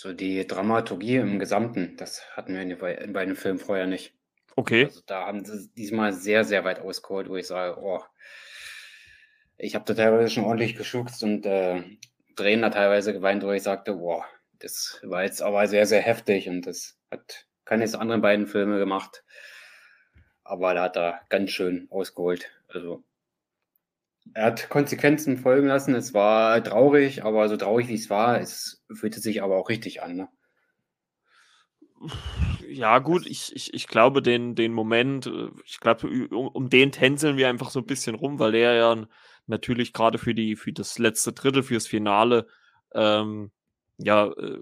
So 0.00 0.12
die 0.12 0.46
Dramaturgie 0.46 1.16
im 1.16 1.40
Gesamten, 1.40 1.96
das 1.96 2.22
hatten 2.36 2.54
wir 2.54 2.62
in, 2.62 2.70
in 2.70 3.12
beiden 3.12 3.34
Filmen 3.34 3.58
vorher 3.58 3.88
nicht. 3.88 4.14
Okay. 4.54 4.84
Also 4.84 5.00
da 5.04 5.26
haben 5.26 5.44
sie 5.44 5.72
diesmal 5.74 6.12
sehr, 6.12 6.44
sehr 6.44 6.62
weit 6.62 6.78
ausgeholt, 6.78 7.28
wo 7.28 7.34
ich 7.34 7.48
sage, 7.48 7.82
oh, 7.82 8.00
ich 9.56 9.74
habe 9.74 9.84
da 9.86 9.94
teilweise 9.94 10.30
schon 10.30 10.44
ordentlich 10.44 10.76
geschubst 10.76 11.24
und 11.24 11.44
äh, 11.46 11.82
Tränen 12.36 12.62
da 12.62 12.70
teilweise 12.70 13.12
geweint, 13.12 13.42
wo 13.42 13.50
ich 13.50 13.64
sagte, 13.64 13.94
boah, 13.94 14.24
das 14.60 15.00
war 15.02 15.24
jetzt 15.24 15.42
aber 15.42 15.66
sehr, 15.66 15.84
sehr 15.84 16.00
heftig 16.00 16.48
und 16.48 16.68
das 16.68 16.96
hat 17.10 17.48
keine 17.64 17.82
anderen 17.98 18.22
beiden 18.22 18.46
Filme 18.46 18.78
gemacht. 18.78 19.24
Aber 20.44 20.74
da 20.74 20.84
hat 20.84 20.96
er 20.96 21.22
ganz 21.28 21.50
schön 21.50 21.88
ausgeholt. 21.90 22.52
Also 22.68 23.02
er 24.34 24.46
hat 24.46 24.68
Konsequenzen 24.68 25.36
folgen 25.36 25.66
lassen. 25.66 25.94
Es 25.94 26.14
war 26.14 26.62
traurig, 26.62 27.24
aber 27.24 27.48
so 27.48 27.56
traurig 27.56 27.88
wie 27.88 27.94
es 27.94 28.10
war, 28.10 28.40
es 28.40 28.84
fühlte 28.92 29.20
sich 29.20 29.42
aber 29.42 29.56
auch 29.56 29.68
richtig 29.68 30.02
an. 30.02 30.16
Ne? 30.16 30.28
Ja, 32.68 32.98
gut, 32.98 33.26
ich, 33.26 33.54
ich, 33.56 33.74
ich 33.74 33.88
glaube, 33.88 34.22
den, 34.22 34.54
den 34.54 34.72
Moment, 34.72 35.26
äh, 35.26 35.48
ich 35.64 35.80
glaube, 35.80 36.08
um, 36.30 36.48
um 36.48 36.70
den 36.70 36.92
tänzeln 36.92 37.36
wir 37.36 37.48
einfach 37.48 37.70
so 37.70 37.80
ein 37.80 37.86
bisschen 37.86 38.14
rum, 38.14 38.38
weil 38.38 38.52
der 38.52 38.74
ja 38.74 39.06
natürlich 39.46 39.92
gerade 39.92 40.18
für 40.18 40.34
für 40.56 40.72
das 40.72 40.98
letzte 40.98 41.32
Drittel, 41.32 41.62
fürs 41.62 41.86
Finale, 41.86 42.46
ähm, 42.94 43.50
ja, 43.98 44.26
äh, 44.26 44.58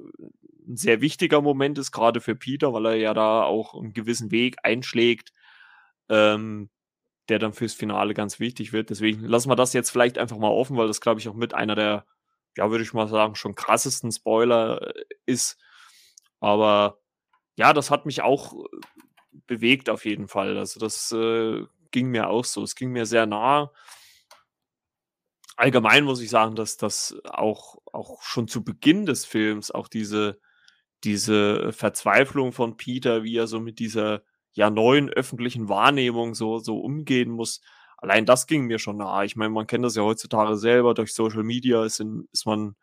ein 0.68 0.76
sehr 0.76 1.00
wichtiger 1.00 1.42
Moment 1.42 1.78
ist, 1.78 1.92
gerade 1.92 2.20
für 2.20 2.34
Peter, 2.34 2.72
weil 2.72 2.86
er 2.86 2.96
ja 2.96 3.14
da 3.14 3.42
auch 3.42 3.74
einen 3.74 3.92
gewissen 3.92 4.30
Weg 4.30 4.56
einschlägt. 4.62 5.32
Ähm, 6.08 6.70
der 7.28 7.38
dann 7.38 7.52
fürs 7.52 7.74
Finale 7.74 8.14
ganz 8.14 8.38
wichtig 8.40 8.72
wird. 8.72 8.90
Deswegen 8.90 9.24
lassen 9.24 9.50
wir 9.50 9.56
das 9.56 9.72
jetzt 9.72 9.90
vielleicht 9.90 10.18
einfach 10.18 10.38
mal 10.38 10.48
offen, 10.48 10.76
weil 10.76 10.86
das, 10.86 11.00
glaube 11.00 11.20
ich, 11.20 11.28
auch 11.28 11.34
mit 11.34 11.54
einer 11.54 11.74
der, 11.74 12.06
ja, 12.56 12.70
würde 12.70 12.84
ich 12.84 12.92
mal 12.92 13.08
sagen, 13.08 13.34
schon 13.34 13.54
krassesten 13.54 14.12
Spoiler 14.12 14.96
äh, 14.96 15.04
ist. 15.26 15.58
Aber 16.40 17.00
ja, 17.56 17.72
das 17.72 17.90
hat 17.90 18.06
mich 18.06 18.22
auch 18.22 18.54
äh, 18.54 18.78
bewegt 19.46 19.90
auf 19.90 20.04
jeden 20.04 20.28
Fall. 20.28 20.56
Also 20.56 20.78
das 20.78 21.12
äh, 21.12 21.62
ging 21.90 22.08
mir 22.08 22.28
auch 22.28 22.44
so. 22.44 22.62
Es 22.62 22.74
ging 22.76 22.90
mir 22.90 23.06
sehr 23.06 23.26
nah. 23.26 23.72
Allgemein 25.56 26.04
muss 26.04 26.20
ich 26.20 26.30
sagen, 26.30 26.54
dass 26.54 26.76
das 26.76 27.16
auch, 27.24 27.78
auch 27.92 28.22
schon 28.22 28.46
zu 28.46 28.62
Beginn 28.62 29.06
des 29.06 29.24
Films 29.24 29.70
auch 29.70 29.88
diese, 29.88 30.38
diese 31.02 31.72
Verzweiflung 31.72 32.52
von 32.52 32.76
Peter, 32.76 33.24
wie 33.24 33.36
er 33.36 33.46
so 33.46 33.58
mit 33.58 33.78
dieser 33.78 34.22
ja 34.56 34.70
neuen 34.70 35.10
öffentlichen 35.10 35.68
Wahrnehmung 35.68 36.34
so, 36.34 36.58
so 36.58 36.80
umgehen 36.80 37.30
muss. 37.30 37.60
Allein 37.98 38.24
das 38.24 38.46
ging 38.46 38.64
mir 38.64 38.78
schon 38.78 38.96
nahe. 38.96 39.26
Ich 39.26 39.36
meine, 39.36 39.50
man 39.50 39.66
kennt 39.66 39.84
das 39.84 39.96
ja 39.96 40.02
heutzutage 40.02 40.56
selber 40.56 40.94
durch 40.94 41.14
Social 41.14 41.42
Media, 41.44 41.84
ist, 41.84 42.00
in, 42.00 42.26
ist 42.32 42.46
man 42.46 42.74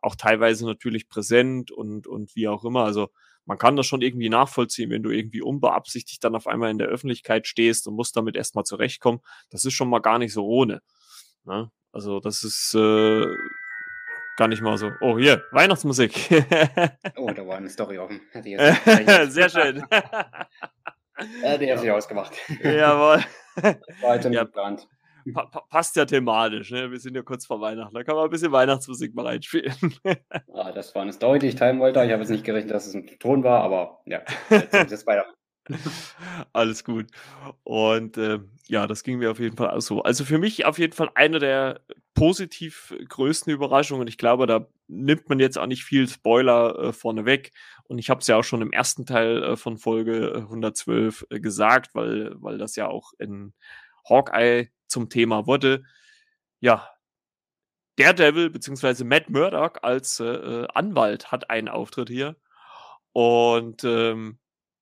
auch 0.00 0.16
teilweise 0.16 0.64
natürlich 0.64 1.08
präsent 1.08 1.70
und, 1.70 2.06
und 2.06 2.34
wie 2.34 2.48
auch 2.48 2.64
immer. 2.64 2.84
Also 2.84 3.10
man 3.44 3.58
kann 3.58 3.76
das 3.76 3.86
schon 3.86 4.00
irgendwie 4.00 4.30
nachvollziehen, 4.30 4.90
wenn 4.90 5.02
du 5.02 5.10
irgendwie 5.10 5.42
unbeabsichtigt 5.42 6.24
dann 6.24 6.34
auf 6.34 6.46
einmal 6.46 6.70
in 6.70 6.78
der 6.78 6.88
Öffentlichkeit 6.88 7.46
stehst 7.46 7.86
und 7.86 7.94
musst 7.94 8.16
damit 8.16 8.36
erstmal 8.36 8.64
zurechtkommen. 8.64 9.20
Das 9.50 9.64
ist 9.64 9.74
schon 9.74 9.90
mal 9.90 10.00
gar 10.00 10.18
nicht 10.18 10.32
so 10.32 10.46
ohne. 10.46 10.80
Ne? 11.44 11.70
Also 11.92 12.20
das 12.20 12.42
ist 12.42 12.74
äh, 12.74 13.26
gar 14.38 14.48
nicht 14.48 14.62
mal 14.62 14.78
so. 14.78 14.92
Oh, 15.02 15.18
hier, 15.18 15.44
Weihnachtsmusik. 15.50 16.30
oh, 17.16 17.30
da 17.32 17.46
war 17.46 17.56
eine 17.56 17.68
Story 17.68 17.98
offen. 17.98 18.20
Sehr 19.28 19.50
schön. 19.50 19.82
Ja, 21.42 21.56
der 21.58 21.74
hat 21.74 21.80
sich 21.80 21.90
ausgemacht. 21.90 22.32
Jawohl. 22.62 23.24
War 23.62 23.74
heute 24.02 24.24
Ja. 24.24 24.30
nicht 24.30 24.40
geplant. 24.40 24.88
Pa 25.34 25.44
pa 25.46 25.60
passt 25.68 25.94
ja 25.96 26.06
thematisch, 26.06 26.70
ne? 26.70 26.90
Wir 26.90 26.98
sind 26.98 27.14
ja 27.14 27.22
kurz 27.22 27.44
vor 27.44 27.60
Weihnachten. 27.60 27.94
Da 27.94 28.02
kann 28.02 28.14
man 28.14 28.24
ein 28.24 28.30
bisschen 28.30 28.52
Weihnachtsmusik 28.52 29.14
mal 29.14 29.26
reinspielen. 29.26 29.74
Ah, 30.54 30.72
das 30.72 30.94
war 30.94 31.02
eine 31.02 31.12
Story, 31.12 31.38
die 31.38 31.48
ich 31.48 31.54
teilen 31.56 31.78
wollte. 31.80 32.02
Ich 32.04 32.10
habe 32.10 32.20
jetzt 32.22 32.30
nicht 32.30 32.44
gerechnet, 32.44 32.72
dass 32.74 32.86
es 32.86 32.94
ein 32.94 33.06
Ton 33.20 33.44
war, 33.44 33.62
aber 33.62 34.00
ja, 34.06 34.22
jetzt 34.50 34.74
ist 34.74 34.92
es 34.92 35.06
weiter. 35.06 35.26
Alles 36.52 36.82
gut. 36.84 37.06
Und 37.62 38.16
ähm, 38.18 38.50
ja, 38.66 38.86
das 38.86 39.02
ging 39.02 39.18
mir 39.18 39.30
auf 39.30 39.38
jeden 39.38 39.56
Fall 39.56 39.70
auch 39.70 39.80
so. 39.80 40.02
Also 40.02 40.24
für 40.24 40.38
mich 40.38 40.64
auf 40.64 40.78
jeden 40.78 40.94
Fall 40.94 41.10
eine 41.14 41.38
der 41.38 41.80
positiv 42.14 42.94
größten 43.08 43.52
Überraschungen. 43.52 44.08
Ich 44.08 44.18
glaube, 44.18 44.46
da 44.46 44.66
nimmt 44.88 45.28
man 45.28 45.38
jetzt 45.38 45.58
auch 45.58 45.66
nicht 45.66 45.84
viel 45.84 46.08
Spoiler 46.08 46.78
äh, 46.78 46.92
vorneweg. 46.92 47.52
Und 47.88 47.98
ich 47.98 48.10
habe 48.10 48.20
es 48.20 48.26
ja 48.26 48.36
auch 48.36 48.44
schon 48.44 48.62
im 48.62 48.72
ersten 48.72 49.06
Teil 49.06 49.42
äh, 49.42 49.56
von 49.56 49.78
Folge 49.78 50.34
112 50.36 51.26
äh, 51.30 51.40
gesagt, 51.40 51.94
weil, 51.94 52.34
weil 52.36 52.58
das 52.58 52.76
ja 52.76 52.86
auch 52.88 53.12
in 53.18 53.54
Hawkeye 54.08 54.68
zum 54.86 55.08
Thema 55.08 55.46
wurde. 55.46 55.84
Ja, 56.60 56.88
Daredevil 57.96 58.50
bzw. 58.50 59.04
Matt 59.04 59.30
Murdock 59.30 59.80
als 59.82 60.20
äh, 60.20 60.24
äh, 60.24 60.68
Anwalt 60.74 61.32
hat 61.32 61.50
einen 61.50 61.68
Auftritt 61.68 62.08
hier. 62.08 62.36
Und 63.12 63.84
ähm, 63.84 64.38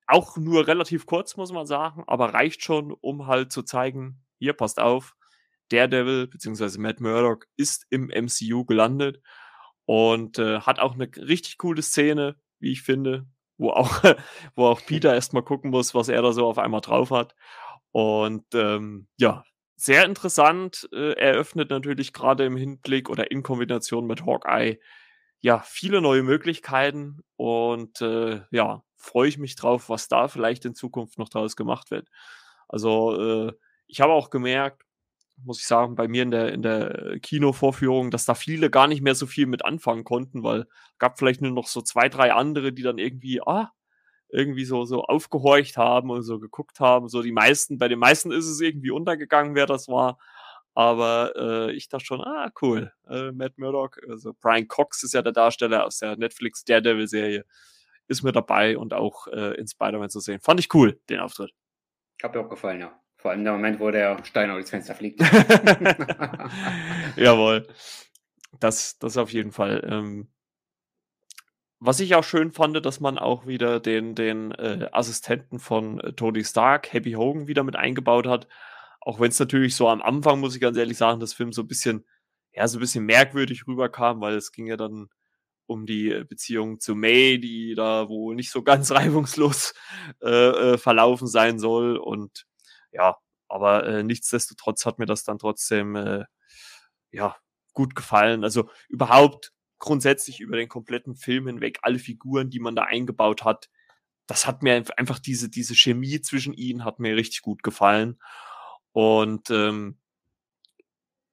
auch 0.06 0.36
nur 0.36 0.66
relativ 0.66 1.06
kurz, 1.06 1.36
muss 1.36 1.52
man 1.52 1.66
sagen, 1.66 2.04
aber 2.06 2.34
reicht 2.34 2.62
schon, 2.62 2.92
um 2.92 3.26
halt 3.26 3.52
zu 3.52 3.62
zeigen, 3.62 4.22
hier 4.38 4.52
passt 4.52 4.78
auf, 4.78 5.16
Daredevil 5.70 6.26
bzw. 6.28 6.78
Matt 6.78 7.00
Murdock 7.00 7.46
ist 7.56 7.86
im 7.90 8.08
MCU 8.08 8.64
gelandet 8.64 9.22
und 9.86 10.38
äh, 10.38 10.60
hat 10.60 10.78
auch 10.78 10.94
eine 10.94 11.08
richtig 11.16 11.58
coole 11.58 11.82
Szene, 11.82 12.36
wie 12.58 12.72
ich 12.72 12.82
finde, 12.82 13.26
wo 13.58 13.70
auch, 13.70 14.02
wo 14.54 14.66
auch 14.66 14.84
Peter 14.84 15.14
erstmal 15.14 15.42
gucken 15.42 15.70
muss, 15.70 15.94
was 15.94 16.08
er 16.08 16.22
da 16.22 16.32
so 16.32 16.46
auf 16.46 16.58
einmal 16.58 16.80
drauf 16.80 17.10
hat. 17.10 17.34
Und 17.92 18.44
ähm, 18.54 19.08
ja, 19.16 19.44
sehr 19.76 20.04
interessant, 20.04 20.88
äh, 20.92 21.12
eröffnet 21.12 21.70
natürlich 21.70 22.12
gerade 22.12 22.44
im 22.44 22.56
Hinblick 22.56 23.10
oder 23.10 23.30
in 23.30 23.42
Kombination 23.42 24.06
mit 24.06 24.24
Hawkeye 24.24 24.78
ja 25.40 25.60
viele 25.60 26.00
neue 26.00 26.22
Möglichkeiten 26.22 27.20
und 27.36 28.00
äh, 28.00 28.40
ja, 28.50 28.82
freue 28.96 29.28
ich 29.28 29.38
mich 29.38 29.54
drauf, 29.54 29.88
was 29.88 30.08
da 30.08 30.28
vielleicht 30.28 30.64
in 30.64 30.74
Zukunft 30.74 31.18
noch 31.18 31.28
daraus 31.28 31.56
gemacht 31.56 31.90
wird. 31.90 32.08
Also 32.68 33.48
äh, 33.48 33.52
ich 33.86 34.00
habe 34.00 34.12
auch 34.12 34.30
gemerkt, 34.30 34.82
muss 35.42 35.60
ich 35.60 35.66
sagen, 35.66 35.94
bei 35.94 36.08
mir 36.08 36.22
in 36.22 36.30
der, 36.30 36.52
in 36.52 36.62
der 36.62 37.18
Kinovorführung, 37.20 38.10
dass 38.10 38.24
da 38.24 38.34
viele 38.34 38.70
gar 38.70 38.86
nicht 38.88 39.02
mehr 39.02 39.14
so 39.14 39.26
viel 39.26 39.46
mit 39.46 39.64
anfangen 39.64 40.04
konnten, 40.04 40.42
weil 40.42 40.66
gab 40.98 41.18
vielleicht 41.18 41.42
nur 41.42 41.52
noch 41.52 41.66
so 41.66 41.82
zwei, 41.82 42.08
drei 42.08 42.32
andere, 42.32 42.72
die 42.72 42.82
dann 42.82 42.98
irgendwie, 42.98 43.40
ah, 43.42 43.70
irgendwie 44.28 44.64
so, 44.64 44.84
so 44.84 45.04
aufgehorcht 45.04 45.76
haben 45.76 46.10
und 46.10 46.22
so 46.22 46.40
geguckt 46.40 46.80
haben. 46.80 47.08
So 47.08 47.22
die 47.22 47.32
meisten, 47.32 47.78
bei 47.78 47.88
den 47.88 47.98
meisten 47.98 48.32
ist 48.32 48.46
es 48.46 48.60
irgendwie 48.60 48.90
untergegangen, 48.90 49.54
wer 49.54 49.66
das 49.66 49.88
war. 49.88 50.18
Aber 50.74 51.32
äh, 51.36 51.72
ich 51.72 51.88
dachte 51.88 52.04
schon, 52.04 52.20
ah, 52.20 52.50
cool. 52.60 52.92
Äh, 53.08 53.32
Matt 53.32 53.56
Murdock, 53.56 53.98
also 54.08 54.34
Brian 54.40 54.68
Cox 54.68 55.02
ist 55.02 55.14
ja 55.14 55.22
der 55.22 55.32
Darsteller 55.32 55.86
aus 55.86 55.98
der 55.98 56.16
Netflix 56.16 56.64
Daredevil-Serie, 56.64 57.44
ist 58.08 58.22
mit 58.22 58.36
dabei 58.36 58.76
und 58.76 58.92
auch 58.92 59.26
äh, 59.28 59.54
in 59.58 59.66
Spider-Man 59.66 60.10
zu 60.10 60.20
sehen. 60.20 60.40
Fand 60.40 60.60
ich 60.60 60.72
cool, 60.74 61.00
den 61.08 61.20
Auftritt. 61.20 61.52
Hat 62.22 62.34
mir 62.34 62.40
auch 62.40 62.50
gefallen, 62.50 62.80
ja. 62.80 63.00
Vor 63.26 63.32
allem 63.32 63.42
der 63.42 63.54
Moment, 63.54 63.80
wo 63.80 63.90
der 63.90 64.24
Stein 64.24 64.50
das 64.50 64.70
Fenster 64.70 64.94
fliegt. 64.94 65.18
Jawohl. 67.16 67.66
Das, 68.60 69.00
das 69.00 69.16
auf 69.16 69.32
jeden 69.32 69.50
Fall. 69.50 69.84
Ähm, 69.90 70.28
was 71.80 71.98
ich 71.98 72.14
auch 72.14 72.22
schön 72.22 72.52
fand, 72.52 72.86
dass 72.86 73.00
man 73.00 73.18
auch 73.18 73.44
wieder 73.44 73.80
den, 73.80 74.14
den 74.14 74.52
äh, 74.52 74.88
Assistenten 74.92 75.58
von 75.58 75.98
äh, 75.98 76.12
Tony 76.12 76.44
Stark, 76.44 76.92
Happy 76.92 77.14
Hogan, 77.14 77.48
wieder 77.48 77.64
mit 77.64 77.74
eingebaut 77.74 78.28
hat. 78.28 78.46
Auch 79.00 79.18
wenn 79.18 79.30
es 79.30 79.40
natürlich 79.40 79.74
so 79.74 79.88
am 79.88 80.02
Anfang, 80.02 80.38
muss 80.38 80.54
ich 80.54 80.60
ganz 80.60 80.76
ehrlich 80.76 80.96
sagen, 80.96 81.18
das 81.18 81.32
Film 81.32 81.52
so 81.52 81.62
ein 81.62 81.66
bisschen, 81.66 82.06
ja, 82.52 82.68
so 82.68 82.78
ein 82.78 82.80
bisschen 82.80 83.04
merkwürdig 83.04 83.66
rüberkam, 83.66 84.20
weil 84.20 84.36
es 84.36 84.52
ging 84.52 84.68
ja 84.68 84.76
dann 84.76 85.08
um 85.66 85.84
die 85.84 86.12
äh, 86.12 86.22
Beziehung 86.22 86.78
zu 86.78 86.94
May, 86.94 87.40
die 87.40 87.74
da 87.74 88.08
wohl 88.08 88.36
nicht 88.36 88.52
so 88.52 88.62
ganz 88.62 88.90
reibungslos 88.92 89.74
äh, 90.22 90.28
äh, 90.74 90.78
verlaufen 90.78 91.26
sein 91.26 91.58
soll. 91.58 91.96
Und 91.96 92.46
ja, 92.92 93.16
aber 93.48 93.86
äh, 93.86 94.02
nichtsdestotrotz 94.02 94.86
hat 94.86 94.98
mir 94.98 95.06
das 95.06 95.24
dann 95.24 95.38
trotzdem 95.38 95.96
äh, 95.96 96.24
ja 97.12 97.36
gut 97.72 97.94
gefallen. 97.94 98.44
Also 98.44 98.70
überhaupt 98.88 99.52
grundsätzlich 99.78 100.40
über 100.40 100.56
den 100.56 100.68
kompletten 100.68 101.16
Film 101.16 101.46
hinweg 101.46 101.78
alle 101.82 101.98
Figuren, 101.98 102.50
die 102.50 102.60
man 102.60 102.74
da 102.74 102.84
eingebaut 102.84 103.44
hat, 103.44 103.68
das 104.26 104.46
hat 104.46 104.62
mir 104.62 104.82
einfach 104.96 105.18
diese 105.18 105.48
diese 105.48 105.74
Chemie 105.74 106.20
zwischen 106.20 106.54
ihnen 106.54 106.84
hat 106.84 106.98
mir 106.98 107.16
richtig 107.16 107.42
gut 107.42 107.62
gefallen. 107.62 108.18
Und 108.92 109.50
ähm, 109.50 109.98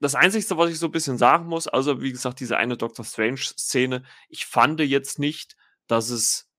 das 0.03 0.15
Einzige, 0.15 0.57
was 0.57 0.69
ich 0.69 0.79
so 0.79 0.87
ein 0.87 0.91
bisschen 0.91 1.17
sagen 1.17 1.47
muss, 1.47 1.67
also 1.67 2.01
wie 2.01 2.11
gesagt, 2.11 2.39
diese 2.41 2.57
eine 2.57 2.77
Doctor 2.77 3.05
Strange-Szene, 3.05 4.03
ich 4.27 4.45
fand 4.45 4.81
jetzt 4.81 5.17
nicht, 5.17 5.55
dass 5.87 6.09
es 6.09 6.49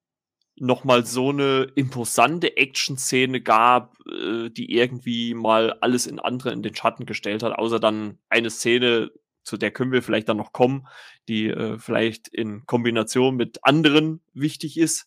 nochmal 0.56 1.04
so 1.04 1.30
eine 1.30 1.66
imposante 1.74 2.56
Action-Szene 2.56 3.40
gab, 3.40 3.96
äh, 4.06 4.50
die 4.50 4.72
irgendwie 4.72 5.34
mal 5.34 5.72
alles 5.80 6.06
in 6.06 6.18
andere 6.18 6.52
in 6.52 6.62
den 6.62 6.74
Schatten 6.74 7.06
gestellt 7.06 7.42
hat, 7.42 7.52
außer 7.52 7.80
dann 7.80 8.18
eine 8.28 8.50
Szene, 8.50 9.10
zu 9.42 9.56
der 9.56 9.72
können 9.72 9.92
wir 9.92 10.02
vielleicht 10.02 10.28
dann 10.28 10.36
noch 10.36 10.52
kommen, 10.52 10.86
die 11.28 11.48
äh, 11.48 11.78
vielleicht 11.78 12.28
in 12.28 12.66
Kombination 12.66 13.36
mit 13.36 13.58
anderen 13.62 14.22
wichtig 14.32 14.78
ist. 14.78 15.06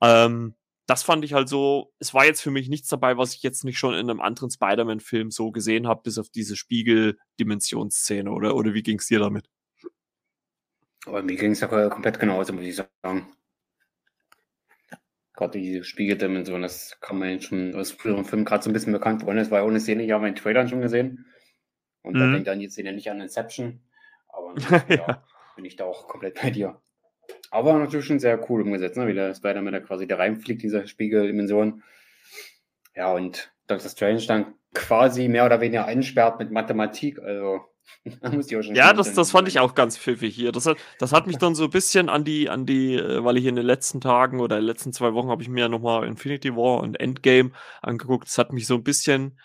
Ähm, 0.00 0.54
das 0.86 1.04
fand 1.04 1.24
ich 1.24 1.34
halt 1.34 1.48
so, 1.48 1.92
es 2.00 2.14
war 2.14 2.24
jetzt 2.24 2.40
für 2.40 2.50
mich 2.50 2.68
nichts 2.68 2.88
dabei, 2.88 3.16
was 3.16 3.34
ich 3.34 3.42
jetzt 3.42 3.64
nicht 3.64 3.78
schon 3.78 3.94
in 3.94 4.10
einem 4.10 4.20
anderen 4.20 4.50
Spider-Man-Film 4.50 5.30
so 5.30 5.52
gesehen 5.52 5.86
habe, 5.86 6.02
bis 6.02 6.18
auf 6.18 6.30
diese 6.30 6.56
Spiegel-Dimensionsszene, 6.56 8.30
oder, 8.30 8.56
oder 8.56 8.74
wie 8.74 8.82
ging 8.82 8.98
es 8.98 9.06
dir 9.06 9.20
damit? 9.20 9.48
Aber 11.06 11.22
mir 11.22 11.36
ging 11.36 11.52
es 11.52 11.60
komplett 11.60 12.18
genauso, 12.18 12.52
muss 12.52 12.64
ich 12.64 12.76
sagen. 12.76 13.32
Gerade 15.40 15.58
diese 15.58 15.84
Spiegeldimension, 15.84 16.60
das 16.60 16.98
kann 17.00 17.18
man 17.18 17.40
schon 17.40 17.74
aus 17.74 17.92
früheren 17.92 18.26
Filmen 18.26 18.44
gerade 18.44 18.62
so 18.62 18.68
ein 18.68 18.74
bisschen 18.74 18.92
bekannt 18.92 19.24
worden. 19.24 19.38
Das 19.38 19.50
war 19.50 19.64
ohne 19.64 19.80
Szene, 19.80 20.02
ich 20.04 20.10
habe 20.10 20.28
in 20.28 20.34
den 20.34 20.42
Trailern 20.42 20.68
schon 20.68 20.82
gesehen. 20.82 21.24
Und 22.02 22.18
da 22.18 22.26
Mhm. 22.26 22.32
denkt 22.34 22.48
dann 22.48 22.60
jetzt 22.60 22.72
Szene 22.74 22.92
nicht 22.92 23.10
an 23.10 23.22
Inception. 23.22 23.80
Aber 24.28 24.54
Ja. 24.88 24.94
ja, 24.96 25.24
bin 25.56 25.64
ich 25.64 25.76
da 25.76 25.84
auch 25.86 26.08
komplett 26.08 26.40
bei 26.42 26.50
dir. 26.50 26.82
Aber 27.50 27.72
natürlich 27.78 28.04
schon 28.04 28.18
sehr 28.20 28.38
cool 28.50 28.60
umgesetzt, 28.60 28.98
ne? 28.98 29.06
wie 29.08 29.14
der 29.14 29.34
Spider-Man 29.34 29.72
da 29.72 29.80
quasi 29.80 30.06
da 30.06 30.16
reinfliegt, 30.16 30.62
diese 30.62 30.86
Spiegeldimension. 30.86 31.82
Ja, 32.94 33.10
und 33.14 33.50
Dr. 33.66 33.88
Strange 33.88 34.26
dann 34.26 34.54
quasi 34.74 35.26
mehr 35.28 35.46
oder 35.46 35.62
weniger 35.62 35.86
einsperrt 35.86 36.38
mit 36.38 36.50
Mathematik. 36.50 37.18
Also, 37.18 37.60
da 38.20 38.30
muss 38.30 38.50
ich 38.50 38.56
auch 38.56 38.62
schon 38.62 38.74
Ja, 38.74 38.92
das, 38.92 39.14
das 39.14 39.30
fand 39.30 39.48
ich 39.48 39.60
auch 39.60 39.74
ganz 39.74 39.98
pfiffig 39.98 40.34
hier. 40.34 40.52
Das 40.52 40.66
hat, 40.66 40.78
das 40.98 41.12
hat 41.12 41.26
mich 41.26 41.38
dann 41.38 41.54
so 41.54 41.64
ein 41.64 41.70
bisschen 41.70 42.08
an 42.08 42.24
die, 42.24 42.48
an 42.48 42.66
die, 42.66 42.94
äh, 42.94 43.24
weil 43.24 43.36
ich 43.36 43.46
in 43.46 43.56
den 43.56 43.66
letzten 43.66 44.00
Tagen 44.00 44.40
oder 44.40 44.56
in 44.56 44.62
den 44.62 44.68
letzten 44.68 44.92
zwei 44.92 45.14
Wochen 45.14 45.28
habe 45.28 45.42
ich 45.42 45.48
mir 45.48 45.60
ja 45.60 45.68
nochmal 45.68 46.06
Infinity 46.06 46.54
War 46.56 46.80
und 46.80 46.98
Endgame 46.98 47.52
angeguckt. 47.82 48.26
Das 48.26 48.38
hat 48.38 48.52
mich 48.52 48.66
so 48.66 48.74
ein 48.74 48.84
bisschen 48.84 49.38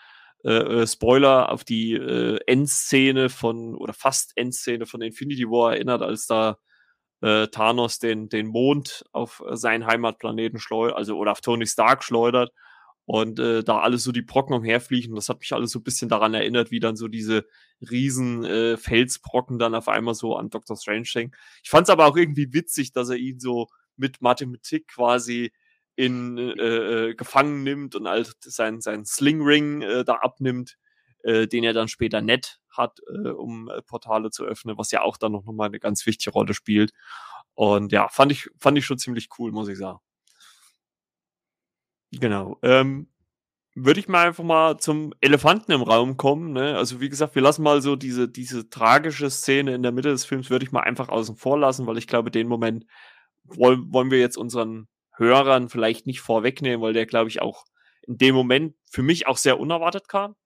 äh, 0.44 0.82
äh, 0.82 0.86
Spoiler 0.86 1.50
auf 1.50 1.64
die 1.64 1.94
äh, 1.94 2.38
Endszene 2.46 3.28
von, 3.28 3.74
oder 3.74 3.92
fast 3.92 4.32
Endszene 4.36 4.86
von 4.86 5.02
Infinity 5.02 5.44
War 5.46 5.74
erinnert, 5.74 6.02
als 6.02 6.26
da 6.26 6.58
äh, 7.20 7.48
Thanos 7.48 7.98
den, 7.98 8.28
den 8.28 8.46
Mond 8.46 9.04
auf 9.12 9.42
seinen 9.52 9.86
Heimatplaneten 9.86 10.58
schleudert, 10.58 10.96
also 10.96 11.16
oder 11.16 11.32
auf 11.32 11.40
Tony 11.40 11.66
Stark 11.66 12.04
schleudert 12.04 12.52
und 13.06 13.38
äh, 13.38 13.62
da 13.62 13.78
alles 13.78 14.02
so 14.02 14.12
die 14.12 14.22
Brocken 14.22 14.54
umherfliegen. 14.54 15.14
Das 15.14 15.28
hat 15.28 15.38
mich 15.40 15.52
alles 15.52 15.70
so 15.70 15.78
ein 15.78 15.84
bisschen 15.84 16.08
daran 16.08 16.34
erinnert, 16.34 16.72
wie 16.72 16.80
dann 16.80 16.96
so 16.96 17.06
diese 17.08 17.46
riesen 17.80 18.44
äh, 18.44 18.76
Felsbrocken 18.76 19.58
dann 19.58 19.76
auf 19.76 19.88
einmal 19.88 20.14
so 20.14 20.36
an 20.36 20.50
Dr. 20.50 20.76
Strange 20.76 21.08
hängen. 21.12 21.32
Ich 21.62 21.70
fand 21.70 21.86
es 21.86 21.90
aber 21.90 22.06
auch 22.06 22.16
irgendwie 22.16 22.52
witzig, 22.52 22.92
dass 22.92 23.08
er 23.08 23.16
ihn 23.16 23.38
so 23.38 23.68
mit 23.96 24.20
Mathematik 24.20 24.88
quasi 24.88 25.52
in 25.94 26.36
äh, 26.36 27.10
äh, 27.10 27.14
gefangen 27.14 27.62
nimmt 27.62 27.94
und 27.94 28.08
halt 28.08 28.34
sein, 28.40 28.80
sein 28.80 29.06
Slingring 29.06 29.82
äh, 29.82 30.04
da 30.04 30.16
abnimmt, 30.16 30.76
äh, 31.22 31.46
den 31.46 31.62
er 31.62 31.72
dann 31.72 31.88
später 31.88 32.20
nett 32.20 32.58
hat, 32.70 32.98
äh, 33.08 33.28
um 33.28 33.70
äh, 33.70 33.82
Portale 33.82 34.30
zu 34.30 34.44
öffnen, 34.44 34.76
was 34.78 34.90
ja 34.90 35.02
auch 35.02 35.16
dann 35.16 35.32
noch 35.32 35.44
mal 35.44 35.66
eine 35.66 35.78
ganz 35.78 36.04
wichtige 36.06 36.32
Rolle 36.32 36.54
spielt. 36.54 36.92
Und 37.54 37.92
ja, 37.92 38.08
fand 38.08 38.32
ich, 38.32 38.50
fand 38.58 38.76
ich 38.76 38.84
schon 38.84 38.98
ziemlich 38.98 39.28
cool, 39.38 39.52
muss 39.52 39.68
ich 39.68 39.78
sagen. 39.78 40.00
Genau. 42.12 42.58
Ähm, 42.62 43.08
würde 43.74 44.00
ich 44.00 44.08
mal 44.08 44.26
einfach 44.26 44.42
mal 44.42 44.78
zum 44.78 45.12
Elefanten 45.20 45.70
im 45.72 45.82
Raum 45.82 46.16
kommen. 46.16 46.52
Ne? 46.52 46.76
Also 46.76 47.00
wie 47.00 47.10
gesagt, 47.10 47.34
wir 47.34 47.42
lassen 47.42 47.62
mal 47.62 47.82
so 47.82 47.94
diese, 47.94 48.26
diese 48.26 48.70
tragische 48.70 49.28
Szene 49.30 49.74
in 49.74 49.82
der 49.82 49.92
Mitte 49.92 50.08
des 50.08 50.24
Films, 50.24 50.48
würde 50.48 50.64
ich 50.64 50.72
mal 50.72 50.80
einfach 50.80 51.10
außen 51.10 51.36
vor 51.36 51.58
lassen, 51.58 51.86
weil 51.86 51.98
ich 51.98 52.06
glaube, 52.06 52.30
den 52.30 52.48
Moment 52.48 52.86
wollen, 53.44 53.92
wollen 53.92 54.10
wir 54.10 54.18
jetzt 54.18 54.38
unseren 54.38 54.88
Hörern 55.12 55.68
vielleicht 55.68 56.06
nicht 56.06 56.20
vorwegnehmen, 56.20 56.80
weil 56.80 56.94
der, 56.94 57.06
glaube 57.06 57.28
ich, 57.28 57.42
auch 57.42 57.64
in 58.06 58.16
dem 58.16 58.34
Moment 58.34 58.74
für 58.90 59.02
mich 59.02 59.26
auch 59.26 59.36
sehr 59.36 59.60
unerwartet 59.60 60.08
kam. 60.08 60.36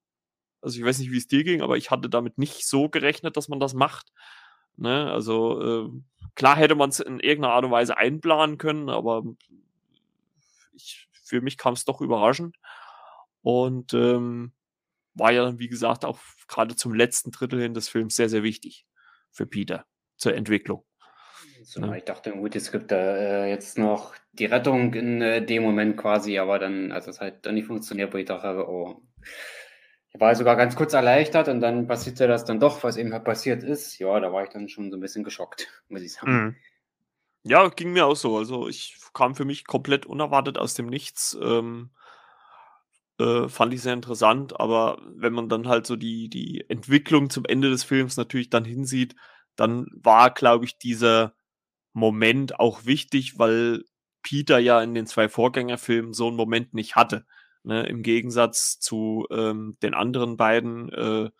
Also 0.61 0.79
ich 0.79 0.85
weiß 0.85 0.99
nicht, 0.99 1.12
wie 1.12 1.17
es 1.17 1.29
dir 1.29 1.45
ging, 1.45 1.62
aber 1.62 1.76
ich 1.76 1.90
hatte 1.90 2.09
damit 2.09 2.37
nicht 2.37 2.67
so 2.67 2.88
gerechnet, 2.88 3.37
dass 3.37 3.49
man 3.49 3.61
das 3.61 3.75
macht. 3.75 4.12
Ne? 4.76 5.11
Also 5.11 5.61
äh, 5.61 5.88
klar 6.35 6.57
hätte 6.57 6.75
man 6.75 6.90
es 6.90 7.00
in 7.00 7.21
irgendeiner 7.21 7.55
Art 7.55 7.64
und 7.64 7.71
Weise 7.71 7.97
einplanen 7.97 8.59
können, 8.59 8.88
aber 8.88 9.23
ich, 10.73 11.09
für 11.31 11.41
mich 11.41 11.57
kam 11.57 11.75
es 11.75 11.85
doch 11.85 12.01
überraschend. 12.01 12.57
Und 13.43 13.95
ähm, 13.95 14.53
war 15.15 15.33
ja 15.33 15.45
dann, 15.45 15.59
wie 15.59 15.69
gesagt, 15.69 16.05
auch 16.05 16.19
gerade 16.49 16.77
zum 16.77 16.93
letzten 16.93 17.31
Drittel 17.31 17.63
hin 17.63 17.73
des 17.73 17.89
Films 17.89 18.17
sehr, 18.17 18.29
sehr 18.29 18.43
wichtig 18.43 18.85
für 19.31 19.47
Peter 19.47 19.87
zur 20.17 20.35
Entwicklung. 20.35 20.85
So, 21.63 21.81
ja. 21.81 21.95
Ich 21.95 22.05
dachte, 22.05 22.33
gut, 22.33 22.57
es 22.57 22.73
gibt 22.73 22.91
da 22.91 23.17
äh, 23.17 23.51
jetzt 23.51 23.79
noch 23.79 24.15
die 24.33 24.47
Rettung 24.47 24.93
in 24.95 25.23
äh, 25.23 25.45
dem 25.45 25.63
Moment 25.63 25.97
quasi, 25.97 26.39
aber 26.39 26.59
dann, 26.59 26.91
als 26.91 27.07
es 27.07 27.21
halt 27.21 27.47
dann 27.47 27.55
nicht 27.55 27.67
funktioniert, 27.67 28.13
wo 28.13 28.19
ich 28.19 28.27
dachte, 28.27 28.67
oh, 28.69 29.03
ich 30.13 30.21
war 30.21 30.35
sogar 30.35 30.57
ganz 30.57 30.75
kurz 30.75 30.93
erleichtert 30.93 31.49
und 31.49 31.61
dann 31.61 31.87
passierte 31.87 32.27
das 32.27 32.45
dann 32.45 32.59
doch, 32.59 32.83
was 32.83 32.97
eben 32.97 33.13
halt 33.13 33.25
passiert 33.25 33.63
ist. 33.63 33.99
Ja, 33.99 34.19
da 34.19 34.33
war 34.33 34.43
ich 34.43 34.51
dann 34.51 34.69
schon 34.69 34.91
so 34.91 34.97
ein 34.97 35.01
bisschen 35.01 35.23
geschockt, 35.23 35.69
muss 35.89 36.03
ich 36.03 36.15
sagen. 36.15 36.33
Mhm. 36.33 36.57
Ja, 37.42 37.68
ging 37.68 37.92
mir 37.92 38.06
auch 38.06 38.16
so. 38.16 38.37
Also 38.37 38.68
ich 38.68 38.97
kam 39.14 39.35
für 39.35 39.44
mich 39.44 39.66
komplett 39.66 40.06
unerwartet 40.06 40.59
aus 40.59 40.75
dem 40.75 40.87
Nichts. 40.87 41.37
Ähm, 41.40 41.90
äh, 43.18 43.49
fand 43.49 43.75
ich 43.75 43.82
sehr 43.82 43.94
interessant, 43.94 44.59
aber 44.59 45.00
wenn 45.14 45.32
man 45.32 45.49
dann 45.49 45.68
halt 45.68 45.87
so 45.87 45.97
die, 45.97 46.28
die 46.28 46.64
Entwicklung 46.68 47.30
zum 47.30 47.44
Ende 47.44 47.70
des 47.70 47.85
Films 47.85 48.16
natürlich 48.16 48.50
dann 48.50 48.64
hinsieht, 48.64 49.14
dann 49.56 49.87
war, 49.92 50.30
glaube 50.32 50.64
ich, 50.64 50.78
dieser 50.78 51.35
Moment 51.92 52.59
auch 52.61 52.87
wichtig, 52.87 53.38
weil 53.38 53.85
Peter 54.23 54.59
ja 54.59 54.82
in 54.82 54.94
den 54.94 55.06
zwei 55.06 55.28
Vorgängerfilmen 55.28 56.14
so 56.14 56.28
einen 56.28 56.37
Moment 56.37 56.75
nicht 56.75 56.97
hatte. 56.97 57.26
Ne? 57.62 57.85
Im 57.87 58.02
Gegensatz 58.02 58.78
zu 58.78 59.26
ähm, 59.30 59.75
den 59.82 59.94
anderen 59.94 60.37
beiden 60.37 60.90
äh, 60.92 61.30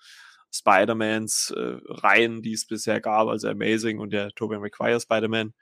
Spider-Mans 0.53 1.55
äh, 1.57 1.79
Reihen, 1.87 2.43
die 2.43 2.53
es 2.53 2.67
bisher 2.67 3.01
gab, 3.01 3.29
also 3.29 3.49
Amazing 3.49 4.01
und 4.01 4.13
der 4.13 4.31
Tobey 4.33 4.59
Maguire 4.59 5.01
Spider-Man. 5.01 5.55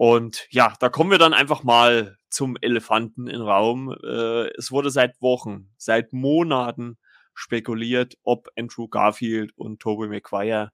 Und 0.00 0.46
ja, 0.48 0.72
da 0.80 0.88
kommen 0.88 1.10
wir 1.10 1.18
dann 1.18 1.34
einfach 1.34 1.62
mal 1.62 2.16
zum 2.30 2.56
Elefanten 2.62 3.26
im 3.26 3.42
Raum. 3.42 3.94
Äh, 4.02 4.48
es 4.56 4.72
wurde 4.72 4.90
seit 4.90 5.20
Wochen, 5.20 5.68
seit 5.76 6.14
Monaten 6.14 6.96
spekuliert, 7.34 8.16
ob 8.22 8.48
Andrew 8.56 8.88
Garfield 8.88 9.52
und 9.58 9.78
Tobey 9.78 10.08
Maguire 10.08 10.72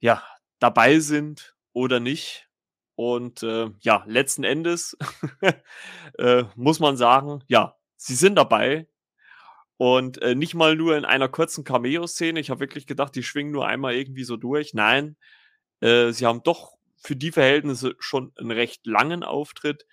ja 0.00 0.24
dabei 0.60 0.98
sind 1.00 1.54
oder 1.74 2.00
nicht. 2.00 2.48
Und 2.94 3.42
äh, 3.42 3.68
ja, 3.80 4.02
letzten 4.06 4.44
Endes 4.44 4.96
äh, 6.18 6.44
muss 6.56 6.80
man 6.80 6.96
sagen, 6.96 7.44
ja, 7.48 7.76
sie 7.98 8.14
sind 8.14 8.36
dabei. 8.36 8.88
Und 9.76 10.22
äh, 10.22 10.34
nicht 10.34 10.54
mal 10.54 10.74
nur 10.74 10.96
in 10.96 11.04
einer 11.04 11.28
kurzen 11.28 11.64
Cameo-Szene. 11.64 12.40
Ich 12.40 12.48
habe 12.48 12.60
wirklich 12.60 12.86
gedacht, 12.86 13.14
die 13.14 13.24
schwingen 13.24 13.52
nur 13.52 13.66
einmal 13.66 13.94
irgendwie 13.94 14.24
so 14.24 14.38
durch. 14.38 14.72
Nein, 14.72 15.18
äh, 15.80 16.12
sie 16.12 16.24
haben 16.24 16.42
doch 16.42 16.73
für 17.04 17.16
die 17.16 17.32
Verhältnisse 17.32 17.94
schon 17.98 18.32
einen 18.36 18.50
recht 18.50 18.86
langen 18.86 19.22
Auftritt. 19.22 19.86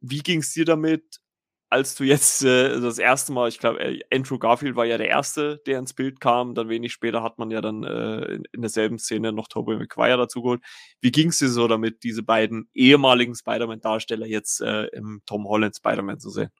Wie 0.00 0.20
ging 0.20 0.40
es 0.40 0.52
dir 0.52 0.64
damit, 0.64 1.20
als 1.68 1.94
du 1.94 2.04
jetzt 2.04 2.44
äh, 2.44 2.80
das 2.80 2.98
erste 2.98 3.32
Mal, 3.32 3.48
ich 3.48 3.58
glaube, 3.58 3.80
äh, 3.80 4.00
Andrew 4.12 4.38
Garfield 4.38 4.76
war 4.76 4.84
ja 4.84 4.98
der 4.98 5.08
Erste, 5.08 5.60
der 5.66 5.78
ins 5.78 5.94
Bild 5.94 6.20
kam. 6.20 6.54
Dann 6.54 6.68
wenig 6.68 6.92
später 6.92 7.22
hat 7.22 7.38
man 7.38 7.50
ja 7.50 7.60
dann 7.60 7.82
äh, 7.82 8.34
in, 8.34 8.42
in, 8.52 8.60
derselben 8.60 8.98
Szene 8.98 9.32
noch 9.32 9.48
Tobey 9.48 9.76
Maguire 9.76 10.18
dazu 10.18 10.42
geholt. 10.42 10.62
Wie 11.00 11.10
ging 11.10 11.28
es 11.28 11.38
dir 11.38 11.48
so 11.48 11.66
damit, 11.66 12.04
diese 12.04 12.22
beiden 12.22 12.68
ehemaligen 12.74 13.34
Spider-Man-Darsteller 13.34 14.26
jetzt 14.26 14.60
äh, 14.60 14.84
im 14.92 15.22
Tom 15.26 15.48
Holland 15.48 15.74
Spider-Man 15.74 16.20
zu 16.20 16.30
sehen? 16.30 16.50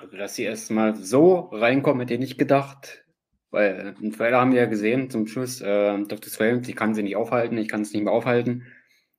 Also, 0.00 0.16
dass 0.16 0.34
sie 0.34 0.42
erstmal 0.42 0.96
so 0.96 1.50
reinkommen, 1.52 2.00
hätte 2.00 2.14
ich 2.14 2.20
nicht 2.20 2.38
gedacht. 2.38 3.04
Weil 3.50 3.78
äh, 3.78 4.02
einen 4.02 4.12
Trailer 4.12 4.40
haben 4.40 4.52
wir 4.52 4.60
ja 4.60 4.66
gesehen 4.66 5.08
zum 5.08 5.26
Schluss. 5.26 5.60
Äh, 5.60 6.04
Dr. 6.04 6.30
Strange, 6.32 6.62
ich 6.66 6.76
kann 6.76 6.94
sie 6.94 7.04
nicht 7.04 7.16
aufhalten, 7.16 7.56
ich 7.58 7.68
kann 7.68 7.82
es 7.82 7.92
nicht 7.92 8.02
mehr 8.02 8.12
aufhalten. 8.12 8.66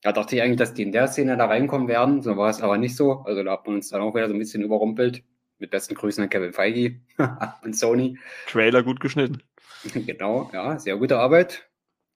Da 0.04 0.12
dachte 0.12 0.36
ich 0.36 0.42
eigentlich, 0.42 0.58
dass 0.58 0.74
die 0.74 0.84
in 0.84 0.92
der 0.92 1.08
Szene 1.08 1.38
da 1.38 1.46
reinkommen 1.46 1.88
werden. 1.88 2.22
So 2.22 2.36
war 2.36 2.50
es 2.50 2.62
aber 2.62 2.78
nicht 2.78 2.96
so. 2.96 3.20
Also 3.26 3.42
da 3.42 3.54
hat 3.54 3.66
man 3.66 3.76
uns 3.76 3.90
dann 3.90 4.02
auch 4.02 4.14
wieder 4.14 4.28
so 4.28 4.34
ein 4.34 4.40
bisschen 4.40 4.62
überrumpelt. 4.62 5.24
Mit 5.60 5.72
besten 5.72 5.96
Grüßen 5.96 6.22
an 6.22 6.30
Kevin 6.30 6.52
Feige 6.52 7.00
und 7.64 7.78
Sony. 7.78 8.20
Trailer 8.48 8.84
gut 8.84 9.00
geschnitten. 9.00 9.42
Genau, 9.94 10.50
ja, 10.54 10.80
sehr 10.80 10.96
gute 10.96 11.20
Arbeit. 11.20 11.70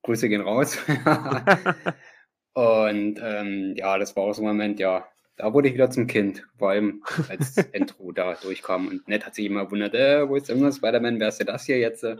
Grüße 0.03 0.29
gehen 0.29 0.39
raus. 0.39 0.77
und 2.53 3.19
ähm, 3.21 3.73
ja, 3.75 3.97
das 3.97 4.15
war 4.15 4.23
auch 4.23 4.31
so 4.31 4.41
ein 4.41 4.47
Moment, 4.47 4.79
ja, 4.79 5.05
da 5.37 5.53
wurde 5.53 5.67
ich 5.67 5.75
wieder 5.75 5.91
zum 5.91 6.07
Kind, 6.07 6.47
vor 6.57 6.71
allem 6.71 7.03
als 7.29 7.57
Intro 7.71 8.11
da 8.11 8.33
durchkam. 8.33 8.87
Und 8.87 9.07
Ned 9.07 9.23
hat 9.23 9.35
sich 9.35 9.45
immer 9.45 9.65
gewundert, 9.65 9.93
äh, 9.93 10.27
wo 10.27 10.35
ist 10.35 10.49
irgendwas 10.49 10.77
Spider-Man, 10.77 11.19
wer 11.19 11.27
ist 11.27 11.39
denn 11.39 11.45
das 11.45 11.65
hier 11.65 11.77
jetzt? 11.77 12.03
und 12.03 12.17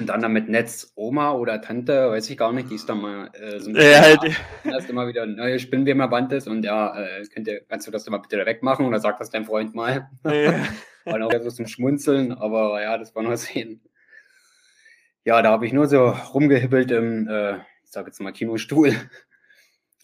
dann, 0.00 0.20
dann 0.20 0.32
mit 0.32 0.48
Neds 0.48 0.92
Oma 0.96 1.32
oder 1.32 1.62
Tante, 1.62 2.10
weiß 2.10 2.28
ich 2.30 2.36
gar 2.36 2.52
nicht, 2.52 2.68
die 2.70 2.74
ist 2.74 2.88
dann 2.88 3.00
mal 3.00 3.30
äh, 3.34 3.60
so 3.60 3.70
ein 3.70 3.74
bisschen, 3.74 3.92
ja, 3.92 4.00
halt. 4.00 4.18
erst 4.64 4.90
immer 4.90 5.06
wieder 5.06 5.24
neue 5.24 5.60
Spinnweben 5.60 6.00
erwandt 6.00 6.32
ist 6.32 6.48
und 6.48 6.64
ja, 6.64 7.00
äh, 7.00 7.24
könnt 7.32 7.46
ihr, 7.46 7.60
kannst 7.68 7.86
du 7.86 7.92
das 7.92 8.08
mal 8.10 8.18
bitte 8.18 8.36
da 8.36 8.44
wegmachen 8.44 8.84
oder 8.84 8.98
sagt 8.98 9.20
das 9.20 9.30
dein 9.30 9.44
Freund 9.44 9.76
mal? 9.76 10.10
Ja. 10.24 10.52
und 11.04 11.22
auch 11.22 11.30
so 11.40 11.50
zum 11.50 11.68
Schmunzeln, 11.68 12.32
aber 12.32 12.82
ja, 12.82 12.98
das 12.98 13.14
war 13.14 13.22
nur 13.22 13.36
sehen. 13.36 13.80
Ja, 15.24 15.42
da 15.42 15.50
habe 15.52 15.64
ich 15.64 15.72
nur 15.72 15.86
so 15.86 16.08
rumgehibbelt 16.08 16.90
im, 16.90 17.28
äh, 17.28 17.58
ich 17.84 17.92
sag 17.92 18.06
jetzt 18.06 18.20
mal, 18.20 18.32
Kinostuhl 18.32 18.96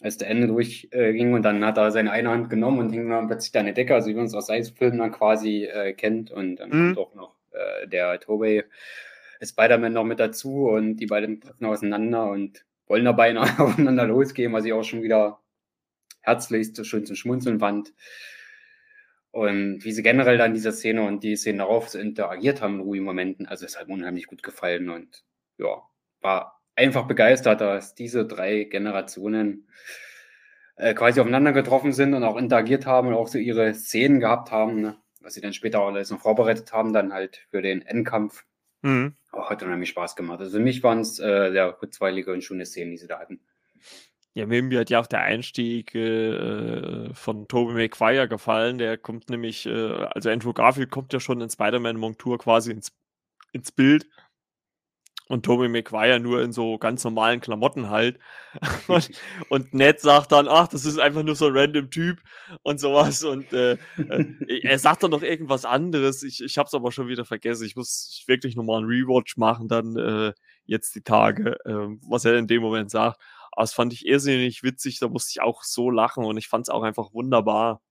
als 0.05 0.17
der 0.17 0.29
Ende 0.29 0.45
durchging 0.45 1.31
äh, 1.31 1.33
und 1.33 1.41
dann 1.41 1.65
hat 1.65 1.77
er 1.79 1.89
seine 1.89 2.11
eine 2.11 2.29
Hand 2.29 2.51
genommen 2.51 2.77
und 2.77 2.91
hing 2.91 3.09
dann 3.09 3.25
plötzlich 3.25 3.51
da 3.51 3.61
eine 3.61 3.73
Decke, 3.73 3.95
also 3.95 4.07
wie 4.07 4.13
man 4.13 4.25
es 4.25 4.35
aus 4.35 4.51
Eisfilmen 4.51 4.99
dann 4.99 5.11
quasi 5.11 5.65
äh, 5.65 5.93
kennt 5.93 6.29
und 6.29 6.57
dann 6.57 6.69
mhm. 6.69 6.95
kommt 6.95 6.97
auch 6.99 7.15
noch 7.15 7.35
äh, 7.51 7.87
der 7.87 8.19
Tobey 8.19 8.63
Spider-Man 9.41 9.93
noch 9.93 10.03
mit 10.03 10.19
dazu 10.19 10.67
und 10.67 10.97
die 10.97 11.07
beiden 11.07 11.41
treffen 11.41 11.65
auseinander 11.65 12.29
und 12.29 12.65
wollen 12.85 13.03
dabei 13.03 13.35
aufeinander 13.57 14.05
losgehen, 14.05 14.53
was 14.53 14.65
ich 14.65 14.73
auch 14.73 14.83
schon 14.83 15.01
wieder 15.01 15.39
herzlichst 16.21 16.85
schön 16.85 17.07
zum 17.07 17.15
Schmunzeln 17.15 17.59
fand. 17.59 17.91
Und 19.31 19.83
wie 19.83 19.91
sie 19.91 20.03
generell 20.03 20.37
dann 20.37 20.53
diese 20.53 20.71
Szene 20.71 21.01
und 21.01 21.23
die 21.23 21.35
Szene 21.35 21.57
darauf 21.57 21.89
so 21.89 21.97
interagiert 21.97 22.61
haben 22.61 22.75
in 22.75 22.81
ruhigen 22.81 23.05
Momenten, 23.05 23.47
also 23.47 23.65
es 23.65 23.77
hat 23.77 23.87
mir 23.87 23.95
unheimlich 23.95 24.27
gut 24.27 24.43
gefallen 24.43 24.89
und 24.89 25.25
ja, 25.57 25.81
war 26.21 26.54
einfach 26.75 27.07
begeistert, 27.07 27.61
dass 27.61 27.95
diese 27.95 28.25
drei 28.25 28.63
Generationen 28.63 29.67
äh, 30.75 30.93
quasi 30.93 31.19
aufeinander 31.21 31.53
getroffen 31.53 31.93
sind 31.93 32.13
und 32.13 32.23
auch 32.23 32.37
interagiert 32.37 32.85
haben 32.85 33.07
und 33.07 33.13
auch 33.13 33.27
so 33.27 33.37
ihre 33.37 33.73
Szenen 33.73 34.19
gehabt 34.19 34.51
haben, 34.51 34.81
ne? 34.81 34.97
was 35.21 35.33
sie 35.33 35.41
dann 35.41 35.53
später 35.53 35.81
auch 35.81 35.87
alles 35.87 36.11
noch 36.11 36.21
vorbereitet 36.21 36.71
haben, 36.73 36.93
dann 36.93 37.13
halt 37.13 37.45
für 37.49 37.61
den 37.61 37.81
Endkampf. 37.81 38.45
Mhm. 38.81 39.15
Auch 39.31 39.49
hat 39.49 39.63
unheimlich 39.63 39.89
Spaß 39.89 40.15
gemacht. 40.15 40.39
Also 40.39 40.57
für 40.57 40.63
mich 40.63 40.83
waren 40.83 40.99
es 40.99 41.19
äh, 41.19 41.51
sehr 41.51 41.71
kurzweilige 41.73 42.31
und 42.31 42.43
schöne 42.43 42.65
Szenen, 42.65 42.91
die 42.91 42.97
sie 42.97 43.07
da 43.07 43.19
hatten. 43.19 43.39
Ja, 44.33 44.45
mir 44.45 44.81
hat 44.81 44.89
ja 44.89 44.99
auch 44.99 45.07
der 45.07 45.21
Einstieg 45.21 45.95
äh, 45.95 47.13
von 47.13 47.47
Tobey 47.47 47.73
Maguire 47.73 48.27
gefallen. 48.27 48.77
Der 48.77 48.97
kommt 48.97 49.29
nämlich, 49.29 49.65
äh, 49.65 49.91
also 50.11 50.29
Andrew 50.29 50.51
Garfield 50.51 50.91
kommt 50.91 51.13
ja 51.13 51.21
schon 51.21 51.39
in 51.39 51.49
Spider-Man-Montur 51.49 52.37
quasi 52.37 52.71
ins, 52.71 52.91
ins 53.53 53.71
Bild 53.71 54.07
und 55.27 55.43
Tobey 55.43 55.67
Maguire 55.67 56.19
nur 56.19 56.41
in 56.43 56.51
so 56.51 56.77
ganz 56.77 57.03
normalen 57.03 57.41
Klamotten 57.41 57.89
halt. 57.89 58.19
Und, 58.87 59.09
und 59.49 59.73
Ned 59.73 59.99
sagt 59.99 60.31
dann, 60.31 60.47
ach, 60.47 60.67
das 60.67 60.85
ist 60.85 60.99
einfach 60.99 61.23
nur 61.23 61.35
so 61.35 61.47
ein 61.47 61.57
random 61.57 61.89
Typ 61.89 62.21
und 62.61 62.79
sowas. 62.79 63.23
Und 63.23 63.51
äh, 63.51 63.73
äh, 63.97 64.25
er 64.63 64.79
sagt 64.79 65.03
dann 65.03 65.11
noch 65.11 65.23
irgendwas 65.23 65.65
anderes. 65.65 66.23
Ich, 66.23 66.41
ich 66.41 66.57
hab's 66.57 66.73
aber 66.73 66.91
schon 66.91 67.07
wieder 67.07 67.25
vergessen. 67.25 67.65
Ich 67.65 67.75
muss 67.75 68.23
wirklich 68.27 68.55
nochmal 68.55 68.77
einen 68.77 68.87
Rewatch 68.87 69.35
machen, 69.35 69.67
dann 69.67 69.97
äh, 69.97 70.33
jetzt 70.65 70.95
die 70.95 71.01
Tage, 71.01 71.57
äh, 71.65 71.97
was 72.07 72.23
er 72.23 72.37
in 72.37 72.47
dem 72.47 72.61
Moment 72.61 72.91
sagt. 72.91 73.19
Aber 73.51 73.63
das 73.63 73.73
fand 73.73 73.91
ich 73.91 74.05
irrsinnig 74.05 74.63
witzig, 74.63 74.99
da 74.99 75.09
musste 75.09 75.31
ich 75.31 75.41
auch 75.41 75.63
so 75.63 75.89
lachen 75.89 76.23
und 76.23 76.37
ich 76.37 76.47
fand 76.47 76.67
es 76.67 76.69
auch 76.69 76.83
einfach 76.83 77.13
wunderbar. 77.13 77.81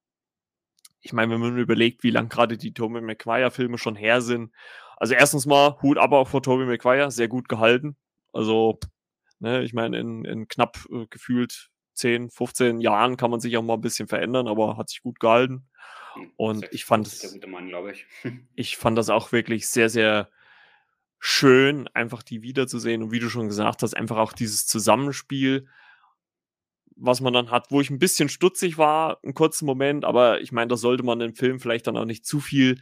Ich 1.01 1.13
meine, 1.13 1.33
wenn 1.33 1.41
man 1.41 1.57
überlegt, 1.57 2.01
wie 2.03 2.09
lang 2.09 2.29
gerade 2.29 2.57
die 2.57 2.73
Tobey 2.73 3.01
Maguire-Filme 3.01 3.77
schon 3.77 3.95
her 3.95 4.21
sind 4.21 4.51
also 4.97 5.13
erstens 5.13 5.45
mal 5.45 5.81
Hut 5.81 5.97
aber 5.97 6.19
auch 6.19 6.27
vor 6.27 6.41
Tobey 6.41 6.65
Maguire, 6.65 7.11
sehr 7.11 7.27
gut 7.27 7.49
gehalten. 7.49 7.95
Also, 8.33 8.79
ne, 9.39 9.63
ich 9.63 9.73
meine, 9.73 9.99
in, 9.99 10.25
in 10.25 10.47
knapp 10.47 10.77
äh, 10.91 11.05
gefühlt 11.09 11.69
10, 11.93 12.29
15 12.29 12.81
Jahren 12.81 13.17
kann 13.17 13.31
man 13.31 13.39
sich 13.39 13.55
auch 13.57 13.63
mal 13.63 13.75
ein 13.75 13.81
bisschen 13.81 14.07
verändern, 14.07 14.47
aber 14.47 14.77
hat 14.77 14.89
sich 14.89 15.01
gut 15.01 15.19
gehalten. 15.19 15.67
Und 16.37 16.67
ich 16.71 16.85
fand 16.85 17.07
es, 17.07 17.19
ich. 17.91 18.05
ich 18.55 18.77
fand 18.77 18.97
das 18.97 19.09
auch 19.09 19.31
wirklich 19.31 19.67
sehr, 19.67 19.89
sehr 19.89 20.29
schön, 21.19 21.87
einfach 21.93 22.23
die 22.23 22.41
wiederzusehen. 22.41 23.03
Und 23.03 23.11
wie 23.11 23.19
du 23.19 23.29
schon 23.29 23.47
gesagt 23.47 23.83
hast, 23.83 23.95
einfach 23.95 24.17
auch 24.17 24.33
dieses 24.33 24.67
Zusammenspiel, 24.67 25.67
was 26.95 27.19
man 27.19 27.33
dann 27.33 27.51
hat, 27.51 27.71
wo 27.71 27.81
ich 27.81 27.89
ein 27.89 27.99
bisschen 27.99 28.29
stutzig 28.29 28.77
war, 28.77 29.19
einen 29.23 29.33
kurzen 29.33 29.65
Moment, 29.65 30.05
aber 30.05 30.39
ich 30.41 30.51
meine, 30.51 30.69
da 30.69 30.77
sollte 30.77 31.03
man 31.03 31.19
im 31.21 31.35
Film 31.35 31.59
vielleicht 31.59 31.87
dann 31.87 31.97
auch 31.97 32.05
nicht 32.05 32.25
zu 32.25 32.39
viel 32.39 32.79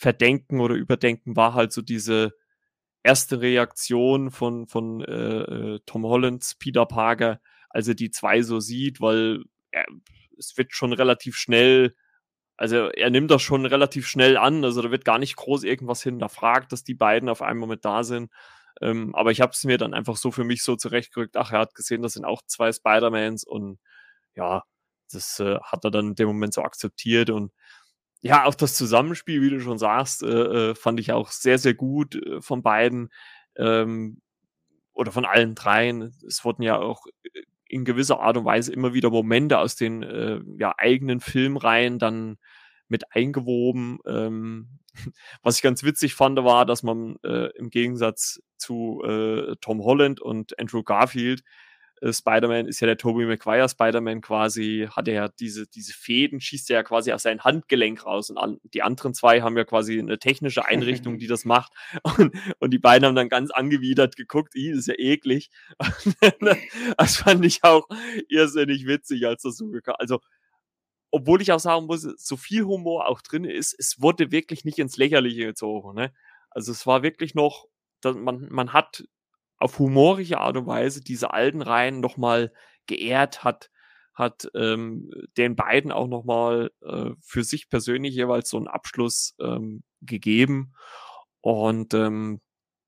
verdenken 0.00 0.60
oder 0.60 0.74
überdenken, 0.76 1.36
war 1.36 1.52
halt 1.52 1.72
so 1.72 1.82
diese 1.82 2.32
erste 3.02 3.42
Reaktion 3.42 4.30
von, 4.30 4.66
von 4.66 5.02
äh, 5.02 5.74
äh, 5.74 5.80
Tom 5.84 6.04
Hollands 6.06 6.54
Peter 6.54 6.86
Parker, 6.86 7.40
als 7.68 7.86
er 7.86 7.94
die 7.94 8.10
zwei 8.10 8.40
so 8.40 8.60
sieht, 8.60 9.02
weil 9.02 9.44
er, 9.70 9.84
es 10.38 10.56
wird 10.56 10.72
schon 10.72 10.94
relativ 10.94 11.36
schnell, 11.36 11.94
also 12.56 12.88
er 12.88 13.10
nimmt 13.10 13.30
das 13.30 13.42
schon 13.42 13.66
relativ 13.66 14.06
schnell 14.08 14.38
an, 14.38 14.64
also 14.64 14.80
da 14.80 14.90
wird 14.90 15.04
gar 15.04 15.18
nicht 15.18 15.36
groß 15.36 15.64
irgendwas 15.64 16.02
hinterfragt, 16.02 16.72
dass 16.72 16.82
die 16.82 16.94
beiden 16.94 17.28
auf 17.28 17.42
einmal 17.42 17.68
mit 17.68 17.84
da 17.84 18.02
sind. 18.02 18.32
Ähm, 18.80 19.14
aber 19.14 19.32
ich 19.32 19.42
habe 19.42 19.52
es 19.52 19.64
mir 19.64 19.76
dann 19.76 19.92
einfach 19.92 20.16
so 20.16 20.30
für 20.30 20.44
mich 20.44 20.62
so 20.62 20.76
zurechtgerückt, 20.76 21.36
ach, 21.36 21.52
er 21.52 21.60
hat 21.60 21.74
gesehen, 21.74 22.00
das 22.00 22.14
sind 22.14 22.24
auch 22.24 22.40
zwei 22.46 22.72
Spider-Mans 22.72 23.44
und 23.44 23.78
ja, 24.34 24.62
das 25.12 25.40
äh, 25.40 25.58
hat 25.62 25.84
er 25.84 25.90
dann 25.90 26.08
in 26.08 26.14
dem 26.14 26.28
Moment 26.28 26.54
so 26.54 26.62
akzeptiert 26.62 27.28
und 27.28 27.52
ja, 28.22 28.44
auch 28.44 28.54
das 28.54 28.74
Zusammenspiel, 28.74 29.40
wie 29.42 29.50
du 29.50 29.60
schon 29.60 29.78
sagst, 29.78 30.22
äh, 30.22 30.70
äh, 30.70 30.74
fand 30.74 31.00
ich 31.00 31.12
auch 31.12 31.30
sehr, 31.30 31.58
sehr 31.58 31.74
gut 31.74 32.16
äh, 32.16 32.40
von 32.40 32.62
beiden 32.62 33.10
ähm, 33.56 34.20
oder 34.92 35.10
von 35.12 35.24
allen 35.24 35.54
dreien. 35.54 36.12
Es 36.26 36.44
wurden 36.44 36.62
ja 36.62 36.78
auch 36.78 37.06
äh, 37.22 37.42
in 37.68 37.84
gewisser 37.84 38.20
Art 38.20 38.36
und 38.36 38.44
Weise 38.44 38.72
immer 38.72 38.92
wieder 38.92 39.10
Momente 39.10 39.58
aus 39.58 39.76
den 39.76 40.02
äh, 40.02 40.40
ja, 40.58 40.74
eigenen 40.76 41.20
Filmreihen 41.20 41.98
dann 41.98 42.36
mit 42.88 43.14
eingewoben. 43.14 43.98
Ähm, 44.06 44.80
was 45.42 45.56
ich 45.56 45.62
ganz 45.62 45.82
witzig 45.82 46.14
fand, 46.14 46.36
war, 46.44 46.66
dass 46.66 46.82
man 46.82 47.16
äh, 47.22 47.50
im 47.56 47.70
Gegensatz 47.70 48.42
zu 48.58 49.02
Tom 49.62 49.82
Holland 49.82 50.20
und 50.20 50.58
Andrew 50.58 50.82
Garfield 50.82 51.42
äh, 52.00 52.12
Spider-Man 52.12 52.66
ist 52.66 52.80
ja 52.80 52.86
der 52.86 52.96
Tobey 52.96 53.26
Maguire 53.26 53.68
Spider-Man 53.68 54.20
quasi, 54.20 54.88
hat 54.90 55.08
er 55.08 55.14
ja 55.14 55.28
diese, 55.28 55.66
diese 55.66 55.92
Fäden, 55.92 56.40
schießt 56.40 56.70
er 56.70 56.76
ja 56.76 56.82
quasi 56.82 57.12
aus 57.12 57.22
seinem 57.22 57.44
Handgelenk 57.44 58.04
raus 58.04 58.30
und 58.30 58.38
an, 58.38 58.58
die 58.62 58.82
anderen 58.82 59.14
zwei 59.14 59.42
haben 59.42 59.56
ja 59.56 59.64
quasi 59.64 59.98
eine 59.98 60.18
technische 60.18 60.64
Einrichtung, 60.64 61.18
die 61.18 61.26
das 61.26 61.44
macht 61.44 61.72
und, 62.02 62.34
und 62.58 62.70
die 62.70 62.78
beiden 62.78 63.06
haben 63.06 63.14
dann 63.14 63.28
ganz 63.28 63.50
angewidert 63.50 64.16
geguckt, 64.16 64.54
das 64.54 64.78
ist 64.78 64.88
ja 64.88 64.94
eklig. 64.96 65.50
das 66.96 67.16
fand 67.16 67.44
ich 67.44 67.64
auch 67.64 67.88
irrsinnig 68.28 68.86
witzig, 68.86 69.26
als 69.26 69.42
das 69.42 69.56
so 69.56 69.68
gekam. 69.68 69.96
Also, 69.98 70.20
obwohl 71.10 71.42
ich 71.42 71.52
auch 71.52 71.60
sagen 71.60 71.86
muss, 71.86 72.02
so 72.02 72.36
viel 72.36 72.64
Humor 72.64 73.08
auch 73.08 73.20
drin 73.20 73.44
ist, 73.44 73.74
es 73.78 74.00
wurde 74.00 74.30
wirklich 74.30 74.64
nicht 74.64 74.78
ins 74.78 74.96
Lächerliche 74.96 75.44
gezogen, 75.46 75.94
ne? 75.94 76.12
Also 76.50 76.72
es 76.72 76.86
war 76.86 77.02
wirklich 77.02 77.34
noch, 77.34 77.66
man, 78.04 78.48
man 78.50 78.72
hat 78.72 79.04
auf 79.60 79.78
humorische 79.78 80.38
Art 80.38 80.56
und 80.56 80.66
Weise 80.66 81.02
diese 81.02 81.32
alten 81.32 81.62
Reihen 81.62 82.00
nochmal 82.00 82.52
geehrt 82.86 83.44
hat, 83.44 83.70
hat 84.14 84.50
ähm, 84.54 85.10
den 85.36 85.54
beiden 85.54 85.92
auch 85.92 86.08
nochmal 86.08 86.70
äh, 86.82 87.10
für 87.20 87.44
sich 87.44 87.68
persönlich 87.68 88.14
jeweils 88.14 88.50
so 88.50 88.56
einen 88.56 88.68
Abschluss 88.68 89.34
ähm, 89.40 89.82
gegeben. 90.00 90.72
Und 91.40 91.94
ähm, 91.94 92.40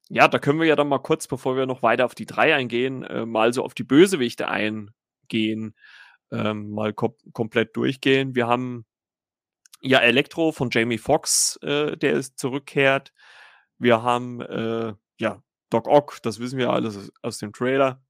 ja, 0.08 0.28
da 0.28 0.38
können 0.38 0.60
wir 0.60 0.66
ja 0.66 0.76
dann 0.76 0.88
mal 0.88 0.98
kurz, 0.98 1.26
bevor 1.26 1.56
wir 1.56 1.66
noch 1.66 1.82
weiter 1.82 2.04
auf 2.04 2.14
die 2.14 2.26
drei 2.26 2.54
eingehen, 2.54 3.02
äh, 3.04 3.24
mal 3.24 3.52
so 3.52 3.64
auf 3.64 3.74
die 3.74 3.84
Bösewichte 3.84 4.48
eingehen, 4.48 5.74
ähm, 6.30 6.70
mal 6.70 6.92
kom 6.92 7.14
komplett 7.32 7.76
durchgehen. 7.76 8.34
Wir 8.34 8.46
haben 8.46 8.84
ja 9.80 10.00
Elektro 10.00 10.52
von 10.52 10.70
Jamie 10.70 10.98
Foxx, 10.98 11.58
äh, 11.62 11.96
der 11.96 12.14
ist 12.14 12.38
zurückkehrt. 12.38 13.12
Wir 13.78 14.02
haben 14.02 14.40
äh, 14.40 14.94
ja 15.18 15.42
Doc 15.72 15.88
Ock, 15.88 16.18
das 16.22 16.38
wissen 16.38 16.58
wir 16.58 16.70
alles 16.70 17.12
aus 17.22 17.38
dem 17.38 17.52
Trailer. 17.52 18.02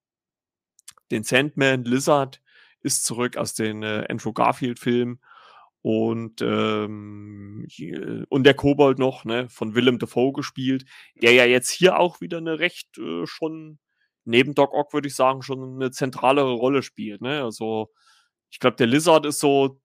Den 1.10 1.22
Sandman, 1.22 1.84
Lizard 1.84 2.42
ist 2.80 3.04
zurück 3.04 3.36
aus 3.36 3.54
den 3.54 3.82
äh, 3.82 4.06
Andrew 4.08 4.32
Garfield-Filmen. 4.32 5.20
Und, 5.82 6.40
ähm, 6.42 7.66
und 8.28 8.44
der 8.44 8.54
Kobold 8.54 8.98
noch, 8.98 9.24
ne, 9.24 9.48
von 9.48 9.74
Willem 9.74 9.98
Dafoe 9.98 10.32
gespielt, 10.32 10.84
der 11.20 11.32
ja 11.32 11.44
jetzt 11.44 11.70
hier 11.70 11.98
auch 11.98 12.20
wieder 12.20 12.38
eine 12.38 12.60
recht 12.60 12.98
äh, 12.98 13.26
schon, 13.26 13.80
neben 14.24 14.54
Doc 14.54 14.72
Ock 14.74 14.92
würde 14.92 15.08
ich 15.08 15.16
sagen, 15.16 15.42
schon 15.42 15.74
eine 15.74 15.90
zentralere 15.90 16.52
Rolle 16.52 16.82
spielt. 16.82 17.20
Ne? 17.20 17.42
Also, 17.42 17.90
ich 18.50 18.60
glaube, 18.60 18.76
der 18.76 18.86
Lizard 18.86 19.26
ist 19.26 19.40
so 19.40 19.80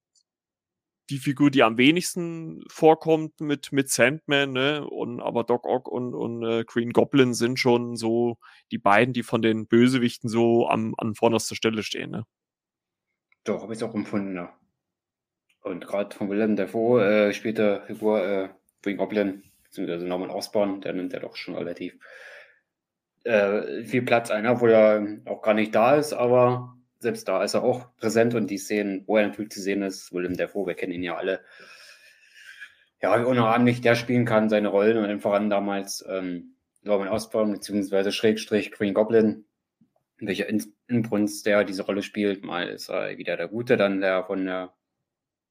die 1.10 1.18
Figur, 1.18 1.52
die 1.52 1.64
am 1.64 1.78
wenigsten 1.78 2.64
vorkommt 2.70 3.40
mit, 3.40 3.72
mit 3.72 3.90
Sandman, 3.90 4.52
ne? 4.52 4.88
Und 4.88 5.22
aber 5.22 5.44
Doc 5.44 5.66
Ock 5.66 5.88
und, 5.88 6.14
und 6.14 6.44
äh, 6.44 6.64
Green 6.66 6.92
Goblin 6.92 7.34
sind 7.34 7.60
schon 7.60 7.96
so 7.96 8.38
die 8.72 8.78
beiden, 8.78 9.14
die 9.14 9.24
von 9.24 9.42
den 9.42 9.68
Bösewichten 9.68 10.30
so 10.30 10.68
am, 10.68 10.94
an 10.98 11.16
vorderster 11.16 11.56
Stelle 11.56 11.84
stehen, 11.84 12.12
ne? 12.12 12.26
Doch, 13.44 13.64
habe 13.64 13.74
ich 13.74 13.84
auch 13.84 13.96
empfunden, 13.96 14.36
ja. 14.36 14.54
Und 15.62 15.86
gerade 15.86 16.16
von 16.16 16.30
Willem 16.30 16.56
Dafoe 16.56 17.30
äh, 17.30 17.34
spielt 17.34 17.58
der 17.58 17.82
Figur 17.84 18.26
äh, 18.26 18.50
Green 18.82 18.98
Goblin, 18.98 19.44
beziehungsweise 19.64 20.06
Norman 20.06 20.30
Osborn, 20.30 20.82
der 20.82 20.94
nimmt 20.94 21.14
ja 21.14 21.20
doch 21.20 21.36
schon 21.36 21.56
relativ 21.56 21.98
äh, 23.24 23.84
viel 23.84 24.04
Platz 24.04 24.32
ein, 24.32 24.48
obwohl 24.48 24.72
er 24.72 25.20
auch 25.26 25.42
gar 25.42 25.54
nicht 25.54 25.76
da 25.76 25.96
ist, 25.96 26.14
aber 26.14 26.77
selbst 27.00 27.28
da 27.28 27.44
ist 27.44 27.54
er 27.54 27.64
auch 27.64 27.96
präsent 27.98 28.34
und 28.36 28.48
die 28.50 28.58
Szenen, 28.58 29.04
wo 29.08 29.18
er 29.18 29.28
natürlich 29.28 29.52
zu 29.52 29.62
sehen 29.62 29.84
ist, 29.84 30.14
Willem 30.14 30.38
Dafoe, 30.38 30.68
wir 30.68 30.74
kennen 30.74 30.94
ihn 30.94 31.04
ja 31.04 31.16
alle, 31.16 31.42
ja, 33.02 33.20
wie 33.20 33.26
unheimlich 33.26 33.82
der 33.82 33.96
spielen 33.96 34.26
kann, 34.26 34.50
seine 34.50 34.70
Rollen 34.70 34.98
und 34.98 35.20
voran 35.20 35.50
damals 35.50 36.04
ähm, 36.10 36.56
Norman 36.82 37.10
Osborn 37.10 37.52
beziehungsweise 37.52 38.12
Schrägstrich 38.12 38.72
Green 38.72 38.94
Goblin, 38.94 39.46
welcher 40.20 40.48
Inbrunst 40.88 41.46
der 41.46 41.64
diese 41.64 41.84
Rolle 41.84 42.02
spielt. 42.02 42.44
Mal 42.44 42.70
ist 42.70 42.90
er 42.90 43.18
wieder 43.18 43.38
der 43.38 43.48
Gute, 43.48 43.78
dann 43.78 44.02
der 44.02 44.24
von 44.24 44.46
der 44.46 44.74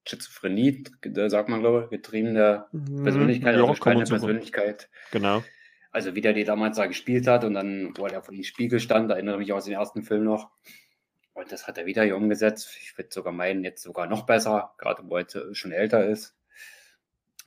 Schizophrenie, 0.09 0.85
sagt 1.29 1.49
man 1.49 1.61
glaube 1.61 1.85
ich, 1.85 1.91
getriebene 1.91 2.67
mhm. 2.73 3.05
Persönlichkeit, 3.05 3.57
ja, 3.57 3.65
also 3.65 3.83
keine 3.83 4.05
Persönlichkeit. 4.05 4.89
Genau. 5.13 5.43
Also 5.91 6.15
wie 6.15 6.21
der 6.21 6.33
die 6.33 6.45
damals 6.45 6.77
da 6.77 6.87
gespielt 6.87 7.27
hat 7.27 7.45
und 7.45 7.55
dann, 7.55 7.95
wo 7.97 8.07
er 8.07 8.23
vor 8.23 8.35
dem 8.35 8.45
Spiegel 8.45 8.81
stand, 8.81 9.11
erinnere 9.11 9.39
mich 9.39 9.53
aus 9.53 9.65
dem 9.65 9.75
ersten 9.75 10.03
Film 10.03 10.25
noch. 10.25 10.51
Und 11.37 11.53
das 11.53 11.67
hat 11.67 11.77
er 11.77 11.85
wieder 11.85 12.03
hier 12.03 12.17
umgesetzt. 12.17 12.79
Ich 12.81 12.97
würde 12.97 13.11
sogar 13.13 13.33
meinen, 13.33 13.63
jetzt 13.63 13.83
sogar 13.83 14.07
noch 14.07 14.25
besser, 14.25 14.75
gerade 14.79 15.03
wo 15.07 15.19
er 15.19 15.55
schon 15.55 15.71
älter 15.71 16.07
ist. 16.07 16.35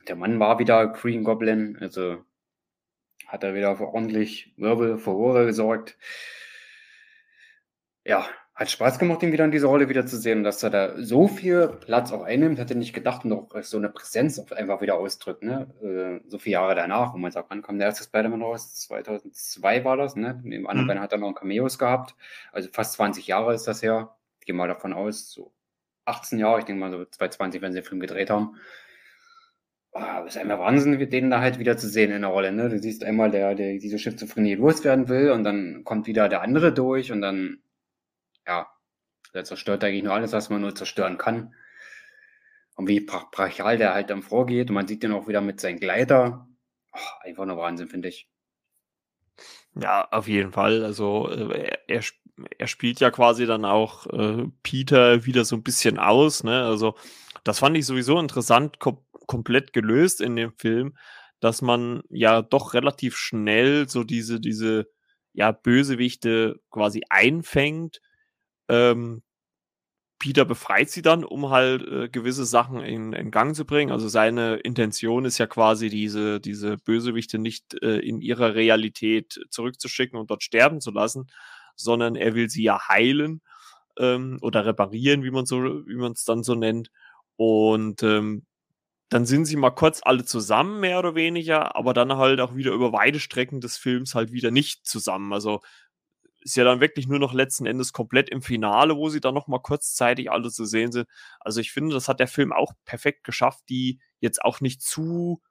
Der 0.06 0.14
Mann 0.14 0.38
war 0.38 0.60
wieder 0.60 0.86
Green 0.92 1.24
Goblin, 1.24 1.76
also 1.80 2.24
hat 3.26 3.42
er 3.42 3.52
wieder 3.52 3.76
für 3.76 3.88
ordentlich 3.88 4.54
Wirbel, 4.56 4.96
Furore 4.96 5.44
gesorgt. 5.44 5.98
Ja, 8.04 8.28
hat 8.60 8.70
Spaß 8.70 8.98
gemacht, 8.98 9.22
ihn 9.22 9.32
wieder 9.32 9.46
in 9.46 9.50
dieser 9.52 9.68
Rolle 9.68 9.88
wieder 9.88 10.04
zu 10.04 10.18
sehen, 10.18 10.44
dass 10.44 10.62
er 10.62 10.68
da 10.68 11.02
so 11.02 11.28
viel 11.28 11.66
Platz 11.80 12.12
auch 12.12 12.22
einnimmt, 12.22 12.58
hätte 12.58 12.74
nicht 12.74 12.92
gedacht 12.92 13.24
und 13.24 13.32
auch 13.32 13.48
so 13.62 13.78
eine 13.78 13.88
Präsenz 13.88 14.38
einfach 14.52 14.82
wieder 14.82 14.96
ausdrückt, 14.96 15.42
ne? 15.42 15.72
Äh, 15.82 16.28
so 16.28 16.38
viele 16.38 16.52
Jahre 16.54 16.74
danach, 16.74 17.14
und 17.14 17.22
man 17.22 17.30
sagt, 17.32 17.48
wann 17.48 17.62
kam 17.62 17.78
der 17.78 17.88
erste 17.88 18.04
Spider-Man 18.04 18.42
raus? 18.42 18.74
2002 18.74 19.84
war 19.86 19.96
das, 19.96 20.14
ne? 20.14 20.42
Neben 20.44 20.68
anderen 20.68 20.98
mhm. 20.98 21.02
hat 21.02 21.12
er 21.12 21.18
noch 21.18 21.32
Cameos 21.32 21.78
gehabt, 21.78 22.14
also 22.52 22.68
fast 22.70 22.92
20 22.94 23.26
Jahre 23.26 23.54
ist 23.54 23.66
das 23.66 23.82
her. 23.82 24.14
Ich 24.40 24.46
gehe 24.46 24.54
mal 24.54 24.68
davon 24.68 24.92
aus, 24.92 25.32
so 25.32 25.54
18 26.04 26.38
Jahre, 26.38 26.58
ich 26.58 26.66
denke 26.66 26.80
mal 26.80 26.90
so 26.90 26.98
2020, 26.98 27.62
wenn 27.62 27.72
sie 27.72 27.80
den 27.80 27.86
Film 27.86 28.00
gedreht 28.00 28.28
haben. 28.28 28.56
Oh, 29.92 30.24
ist 30.26 30.36
einmal 30.36 30.58
Wahnsinn, 30.58 30.98
den 31.08 31.30
da 31.30 31.40
halt 31.40 31.58
wieder 31.58 31.78
zu 31.78 31.88
sehen 31.88 32.12
in 32.12 32.20
der 32.20 32.30
Rolle. 32.30 32.52
Ne? 32.52 32.68
Du 32.68 32.78
siehst 32.78 33.04
einmal, 33.04 33.30
der, 33.30 33.54
der 33.54 33.78
diese 33.78 33.98
Schizophrenie 33.98 34.54
loswerden 34.54 35.08
will 35.08 35.30
und 35.30 35.44
dann 35.44 35.82
kommt 35.82 36.06
wieder 36.06 36.28
der 36.28 36.42
andere 36.42 36.72
durch 36.72 37.10
und 37.10 37.22
dann 37.22 37.60
ja, 38.46 38.68
der 39.34 39.44
zerstört 39.44 39.84
eigentlich 39.84 40.02
nur 40.02 40.14
alles, 40.14 40.32
was 40.32 40.50
man 40.50 40.60
nur 40.60 40.74
zerstören 40.74 41.18
kann. 41.18 41.54
Und 42.74 42.88
wie 42.88 43.00
brachial 43.00 43.76
der 43.76 43.94
halt 43.94 44.10
dann 44.10 44.22
vorgeht. 44.22 44.70
Und 44.70 44.74
man 44.74 44.88
sieht 44.88 45.02
den 45.02 45.12
auch 45.12 45.28
wieder 45.28 45.40
mit 45.40 45.60
seinem 45.60 45.80
Gleiter. 45.80 46.48
Oh, 46.92 47.26
einfach 47.26 47.44
nur 47.44 47.58
Wahnsinn, 47.58 47.88
finde 47.88 48.08
ich. 48.08 48.28
Ja, 49.74 50.08
auf 50.10 50.28
jeden 50.28 50.52
Fall. 50.52 50.84
Also 50.84 51.28
äh, 51.30 51.76
er, 51.86 52.02
er 52.58 52.66
spielt 52.66 53.00
ja 53.00 53.10
quasi 53.10 53.46
dann 53.46 53.64
auch 53.64 54.06
äh, 54.06 54.46
Peter 54.62 55.24
wieder 55.24 55.44
so 55.44 55.56
ein 55.56 55.62
bisschen 55.62 55.98
aus. 55.98 56.42
Ne? 56.42 56.64
Also 56.64 56.96
das 57.44 57.58
fand 57.58 57.76
ich 57.76 57.86
sowieso 57.86 58.18
interessant, 58.18 58.78
kom 58.78 58.98
komplett 59.26 59.72
gelöst 59.72 60.20
in 60.20 60.34
dem 60.34 60.52
Film, 60.56 60.96
dass 61.38 61.62
man 61.62 62.02
ja 62.08 62.42
doch 62.42 62.74
relativ 62.74 63.16
schnell 63.16 63.88
so 63.88 64.02
diese, 64.02 64.40
diese 64.40 64.90
ja, 65.32 65.52
Bösewichte 65.52 66.60
quasi 66.68 67.02
einfängt 67.08 68.00
ähm, 68.70 69.22
Peter 70.20 70.44
befreit 70.44 70.90
sie 70.90 71.00
dann, 71.00 71.24
um 71.24 71.48
halt 71.48 71.82
äh, 71.82 72.08
gewisse 72.10 72.44
Sachen 72.44 72.80
in, 72.82 73.14
in, 73.14 73.30
Gang 73.30 73.56
zu 73.56 73.64
bringen. 73.64 73.90
Also 73.90 74.06
seine 74.06 74.56
Intention 74.56 75.24
ist 75.24 75.38
ja 75.38 75.46
quasi, 75.46 75.88
diese, 75.88 76.40
diese 76.40 76.76
Bösewichte 76.76 77.38
nicht 77.38 77.74
äh, 77.82 77.98
in 77.98 78.20
ihrer 78.20 78.54
Realität 78.54 79.40
zurückzuschicken 79.48 80.18
und 80.18 80.30
dort 80.30 80.42
sterben 80.42 80.82
zu 80.82 80.90
lassen, 80.90 81.28
sondern 81.74 82.16
er 82.16 82.34
will 82.34 82.50
sie 82.50 82.62
ja 82.62 82.86
heilen 82.86 83.40
ähm, 83.98 84.38
oder 84.42 84.66
reparieren, 84.66 85.24
wie 85.24 85.30
man 85.30 85.46
so, 85.46 85.56
wie 85.86 85.96
man 85.96 86.12
es 86.12 86.24
dann 86.24 86.42
so 86.42 86.54
nennt. 86.54 86.90
Und 87.36 88.02
ähm, 88.02 88.44
dann 89.08 89.24
sind 89.24 89.46
sie 89.46 89.56
mal 89.56 89.70
kurz 89.70 90.00
alle 90.04 90.26
zusammen, 90.26 90.80
mehr 90.80 90.98
oder 90.98 91.14
weniger, 91.14 91.76
aber 91.76 91.94
dann 91.94 92.16
halt 92.16 92.40
auch 92.40 92.54
wieder 92.54 92.72
über 92.72 92.92
weite 92.92 93.20
Strecken 93.20 93.62
des 93.62 93.78
Films 93.78 94.14
halt 94.14 94.32
wieder 94.32 94.50
nicht 94.50 94.86
zusammen. 94.86 95.32
Also 95.32 95.60
ist 96.40 96.56
ja 96.56 96.64
dann 96.64 96.80
wirklich 96.80 97.06
nur 97.06 97.18
noch 97.18 97.32
letzten 97.32 97.66
Endes 97.66 97.92
komplett 97.92 98.30
im 98.30 98.42
Finale, 98.42 98.96
wo 98.96 99.08
sie 99.08 99.20
dann 99.20 99.34
noch 99.34 99.46
mal 99.46 99.60
kurzzeitig 99.60 100.30
alle 100.30 100.50
zu 100.50 100.64
sehen 100.64 100.92
sind. 100.92 101.08
Also 101.40 101.60
ich 101.60 101.72
finde, 101.72 101.94
das 101.94 102.08
hat 102.08 102.20
der 102.20 102.28
Film 102.28 102.52
auch 102.52 102.72
perfekt 102.84 103.24
geschafft, 103.24 103.64
die 103.68 104.00
jetzt 104.20 104.42
auch 104.42 104.60
nicht 104.60 104.82
zu 104.82 105.42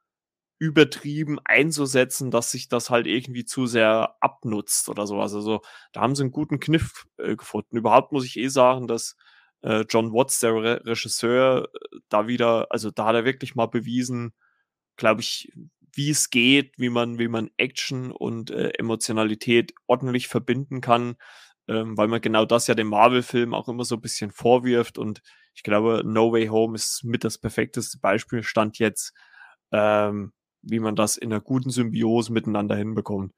übertrieben 0.59 1.39
einzusetzen, 1.45 2.31
dass 2.31 2.51
sich 2.51 2.67
das 2.67 2.89
halt 2.89 3.07
irgendwie 3.07 3.45
zu 3.45 3.65
sehr 3.65 4.15
abnutzt 4.19 4.89
oder 4.89 5.07
sowas. 5.07 5.33
Also 5.33 5.61
da 5.93 6.01
haben 6.01 6.15
sie 6.15 6.23
einen 6.23 6.31
guten 6.31 6.59
Kniff 6.59 7.05
äh, 7.17 7.37
gefunden. 7.37 7.77
Überhaupt 7.77 8.11
muss 8.11 8.25
ich 8.25 8.37
eh 8.37 8.49
sagen, 8.49 8.87
dass 8.87 9.15
äh, 9.61 9.85
John 9.89 10.11
Watts, 10.11 10.39
der 10.39 10.53
Re 10.53 10.81
Regisseur, 10.85 11.69
äh, 11.73 11.97
da 12.09 12.27
wieder, 12.27 12.67
also 12.71 12.91
da 12.91 13.05
hat 13.05 13.15
er 13.15 13.25
wirklich 13.25 13.55
mal 13.55 13.67
bewiesen, 13.67 14.33
glaube 14.97 15.21
ich, 15.21 15.51
wie 15.93 16.09
es 16.09 16.29
geht, 16.29 16.73
wie 16.77 16.89
man, 16.89 17.19
wie 17.19 17.27
man 17.27 17.49
Action 17.57 18.11
und 18.11 18.51
äh, 18.51 18.69
Emotionalität 18.77 19.73
ordentlich 19.87 20.27
verbinden 20.27 20.81
kann, 20.81 21.15
ähm, 21.67 21.97
weil 21.97 22.07
man 22.07 22.21
genau 22.21 22.45
das 22.45 22.67
ja 22.67 22.75
dem 22.75 22.87
Marvel-Film 22.87 23.53
auch 23.53 23.67
immer 23.67 23.85
so 23.85 23.95
ein 23.95 24.01
bisschen 24.01 24.31
vorwirft 24.31 24.97
und 24.97 25.21
ich 25.55 25.63
glaube, 25.63 26.03
No 26.05 26.31
Way 26.31 26.47
Home 26.47 26.75
ist 26.75 27.03
mit 27.03 27.23
das 27.23 27.37
perfekteste 27.37 27.99
Beispiel, 27.99 28.43
stand 28.43 28.79
jetzt, 28.79 29.13
ähm, 29.71 30.31
wie 30.61 30.79
man 30.79 30.95
das 30.95 31.17
in 31.17 31.31
einer 31.31 31.41
guten 31.41 31.69
Symbiose 31.69 32.31
miteinander 32.31 32.75
hinbekommt. 32.75 33.33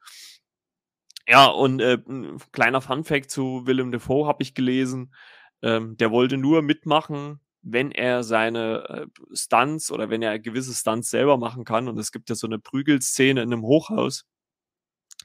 Ja, 1.28 1.48
und 1.48 1.80
äh, 1.80 1.98
ein 2.08 2.40
kleiner 2.52 2.82
Funfact 2.82 3.32
zu 3.32 3.66
Willem 3.66 3.92
Dafoe 3.92 4.28
habe 4.28 4.44
ich 4.44 4.54
gelesen. 4.54 5.14
Ähm, 5.62 5.96
der 5.98 6.12
wollte 6.12 6.38
nur 6.38 6.62
mitmachen, 6.62 7.40
wenn 7.62 7.92
er 7.92 8.24
seine 8.24 9.08
äh, 9.08 9.36
Stunts 9.36 9.92
oder 9.92 10.10
wenn 10.10 10.22
er 10.22 10.40
gewisse 10.40 10.74
Stunts 10.74 11.10
selber 11.10 11.38
machen 11.38 11.64
kann. 11.64 11.88
Und 11.88 11.98
es 12.00 12.12
gibt 12.12 12.30
ja 12.30 12.36
so 12.36 12.48
eine 12.48 12.60
Prügelszene 12.60 13.42
in 13.42 13.54
einem 13.54 13.64
Hochhaus, 13.64 14.26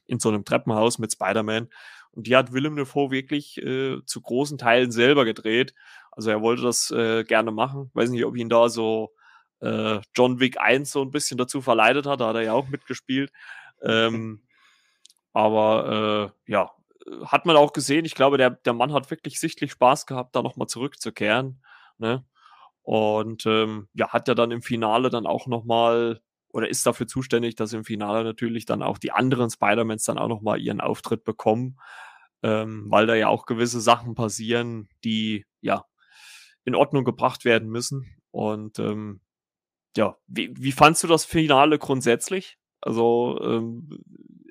in 0.06 0.20
so 0.20 0.28
einem 0.28 0.44
Treppenhaus 0.44 0.98
mit 0.98 1.12
Spider-Man. 1.12 1.68
Und 2.12 2.26
die 2.26 2.36
hat 2.36 2.52
Willem 2.52 2.76
Dafoe 2.76 3.10
wirklich 3.10 3.58
äh, 3.58 3.98
zu 4.04 4.20
großen 4.20 4.58
Teilen 4.58 4.90
selber 4.90 5.24
gedreht. 5.24 5.74
Also 6.10 6.30
er 6.30 6.40
wollte 6.40 6.62
das 6.62 6.90
äh, 6.90 7.24
gerne 7.24 7.50
machen. 7.50 7.90
Weiß 7.94 8.10
nicht, 8.10 8.24
ob 8.24 8.36
ihn 8.36 8.48
da 8.48 8.68
so 8.68 9.12
äh, 9.60 10.00
John 10.14 10.40
Wick 10.40 10.60
1 10.60 10.90
so 10.90 11.02
ein 11.02 11.10
bisschen 11.10 11.38
dazu 11.38 11.60
verleitet 11.60 12.06
hat. 12.06 12.20
Da 12.20 12.28
hat 12.28 12.36
er 12.36 12.42
ja 12.42 12.52
auch 12.52 12.68
mitgespielt. 12.68 13.32
Ähm, 13.82 14.42
aber 15.32 16.32
äh, 16.46 16.50
ja, 16.52 16.70
hat 17.26 17.46
man 17.46 17.56
auch 17.56 17.72
gesehen. 17.72 18.04
Ich 18.04 18.14
glaube, 18.14 18.38
der, 18.38 18.50
der 18.50 18.72
Mann 18.72 18.92
hat 18.92 19.10
wirklich 19.10 19.38
sichtlich 19.38 19.72
Spaß 19.72 20.06
gehabt, 20.06 20.34
da 20.34 20.42
nochmal 20.42 20.68
zurückzukehren. 20.68 21.60
Ne? 21.98 22.24
Und 22.82 23.46
ähm, 23.46 23.88
ja, 23.94 24.10
hat 24.10 24.28
ja 24.28 24.34
dann 24.34 24.50
im 24.50 24.62
Finale 24.62 25.10
dann 25.10 25.26
auch 25.26 25.46
nochmal 25.46 26.20
oder 26.52 26.68
ist 26.68 26.86
dafür 26.86 27.06
zuständig, 27.06 27.54
dass 27.56 27.72
im 27.72 27.84
Finale 27.84 28.24
natürlich 28.24 28.64
dann 28.64 28.82
auch 28.82 28.98
die 28.98 29.12
anderen 29.12 29.50
Spider-Mans 29.50 30.04
dann 30.04 30.18
auch 30.18 30.28
nochmal 30.28 30.60
ihren 30.60 30.80
Auftritt 30.80 31.24
bekommen, 31.24 31.78
ähm, 32.42 32.86
weil 32.88 33.06
da 33.06 33.14
ja 33.14 33.28
auch 33.28 33.44
gewisse 33.44 33.80
Sachen 33.80 34.14
passieren, 34.14 34.88
die 35.04 35.44
ja 35.60 35.84
in 36.64 36.74
Ordnung 36.74 37.04
gebracht 37.04 37.44
werden 37.44 37.68
müssen. 37.68 38.16
Und 38.30 38.78
ähm, 38.78 39.20
ja, 39.96 40.16
wie, 40.26 40.54
wie 40.56 40.72
fandst 40.72 41.02
du 41.02 41.08
das 41.08 41.24
Finale 41.24 41.78
grundsätzlich? 41.78 42.58
Also 42.80 43.38
ähm, 43.42 44.02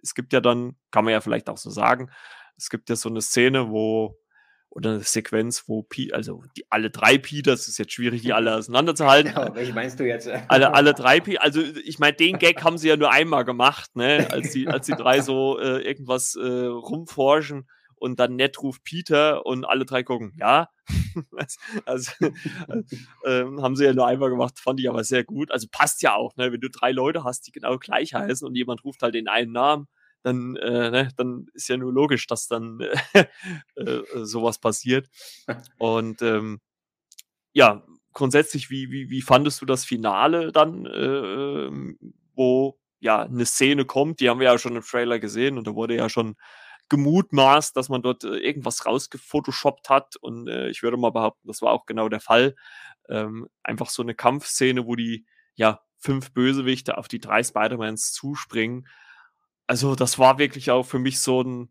es 0.01 0.13
gibt 0.13 0.33
ja 0.33 0.41
dann, 0.41 0.75
kann 0.91 1.05
man 1.05 1.13
ja 1.13 1.21
vielleicht 1.21 1.49
auch 1.49 1.57
so 1.57 1.69
sagen, 1.69 2.11
es 2.57 2.69
gibt 2.69 2.89
ja 2.89 2.95
so 2.95 3.09
eine 3.09 3.21
Szene, 3.21 3.69
wo 3.69 4.17
oder 4.75 4.91
eine 4.91 4.99
Sequenz, 4.99 5.63
wo 5.67 5.83
Pi, 5.83 6.11
also 6.11 6.43
die 6.57 6.65
alle 6.69 6.91
drei 6.91 7.17
Peters, 7.17 7.69
ist 7.69 7.79
jetzt 7.79 7.93
schwierig, 7.93 8.21
die 8.21 8.33
alle 8.33 8.53
auseinanderzuhalten. 8.55 9.15
Ja, 9.35 9.55
welche 9.55 9.73
meinst 9.73 9.99
du 9.99 10.03
jetzt? 10.03 10.27
Alle, 10.49 10.73
alle 10.73 10.93
drei 10.93 11.19
Peters, 11.19 11.43
also 11.43 11.61
ich 11.61 11.99
meine, 11.99 12.15
den 12.15 12.37
Gag 12.37 12.63
haben 12.63 12.77
sie 12.77 12.89
ja 12.89 12.97
nur 12.97 13.11
einmal 13.11 13.45
gemacht, 13.45 13.95
ne, 13.95 14.27
als 14.31 14.51
die, 14.51 14.67
als 14.67 14.85
die 14.85 14.93
drei 14.93 15.21
so 15.21 15.57
äh, 15.59 15.81
irgendwas 15.81 16.35
äh, 16.35 16.65
rumforschen 16.65 17.67
und 17.95 18.19
dann 18.19 18.35
nett 18.35 18.61
ruft 18.61 18.83
Peter 18.83 19.45
und 19.45 19.65
alle 19.65 19.85
drei 19.85 20.03
gucken, 20.03 20.33
ja. 20.37 20.69
also 21.85 22.11
äh, 22.21 23.43
haben 23.61 23.75
sie 23.75 23.85
ja 23.85 23.93
nur 23.93 24.07
einmal 24.07 24.29
gemacht, 24.29 24.59
fand 24.59 24.79
ich 24.79 24.89
aber 24.89 25.03
sehr 25.03 25.23
gut. 25.23 25.51
Also 25.51 25.67
passt 25.71 26.01
ja 26.01 26.13
auch, 26.13 26.35
ne? 26.35 26.51
Wenn 26.51 26.61
du 26.61 26.69
drei 26.69 26.91
Leute 26.91 27.23
hast, 27.23 27.47
die 27.47 27.51
genau 27.51 27.77
gleich 27.77 28.13
heißen 28.13 28.45
und 28.47 28.55
jemand 28.55 28.83
ruft 28.83 29.01
halt 29.01 29.15
den 29.15 29.27
einen 29.27 29.51
Namen, 29.51 29.87
dann, 30.25 30.55
äh, 30.55 30.91
ne, 30.91 31.09
dann 31.17 31.47
ist 31.53 31.67
ja 31.67 31.77
nur 31.77 31.93
logisch, 31.93 32.27
dass 32.27 32.47
dann 32.47 32.79
äh, 33.13 33.25
äh, 33.75 34.25
sowas 34.25 34.59
passiert. 34.59 35.07
Und 35.77 36.21
ähm, 36.21 36.59
ja, 37.53 37.83
grundsätzlich, 38.13 38.69
wie, 38.69 38.91
wie, 38.91 39.09
wie 39.09 39.21
fandest 39.21 39.61
du 39.61 39.65
das 39.65 39.85
Finale 39.85 40.51
dann, 40.51 40.85
äh, 40.85 41.67
ähm, 41.67 41.97
wo 42.33 42.79
ja 42.99 43.23
eine 43.23 43.45
Szene 43.45 43.85
kommt, 43.85 44.19
die 44.19 44.29
haben 44.29 44.39
wir 44.39 44.47
ja 44.47 44.57
schon 44.57 44.75
im 44.75 44.81
Trailer 44.81 45.19
gesehen 45.19 45.57
und 45.57 45.67
da 45.67 45.75
wurde 45.75 45.95
ja 45.95 46.09
schon 46.09 46.35
gemutmaßt, 46.89 47.75
dass 47.75 47.89
man 47.89 48.01
dort 48.01 48.23
äh, 48.23 48.37
irgendwas 48.37 48.85
rausgefotoshoppt 48.85 49.89
hat. 49.89 50.15
Und 50.17 50.47
äh, 50.47 50.69
ich 50.69 50.83
würde 50.83 50.97
mal 50.97 51.11
behaupten, 51.11 51.47
das 51.47 51.61
war 51.61 51.71
auch 51.71 51.85
genau 51.85 52.09
der 52.09 52.19
Fall. 52.19 52.55
Ähm, 53.09 53.47
einfach 53.63 53.89
so 53.89 54.01
eine 54.01 54.15
Kampfszene, 54.15 54.85
wo 54.85 54.95
die 54.95 55.25
ja 55.55 55.81
fünf 55.97 56.33
Bösewichte 56.33 56.97
auf 56.97 57.07
die 57.07 57.19
drei 57.19 57.43
Spider-Mans 57.43 58.11
zuspringen. 58.13 58.87
Also, 59.67 59.95
das 59.95 60.19
war 60.19 60.37
wirklich 60.37 60.71
auch 60.71 60.83
für 60.83 60.99
mich 60.99 61.19
so 61.19 61.41
ein 61.41 61.69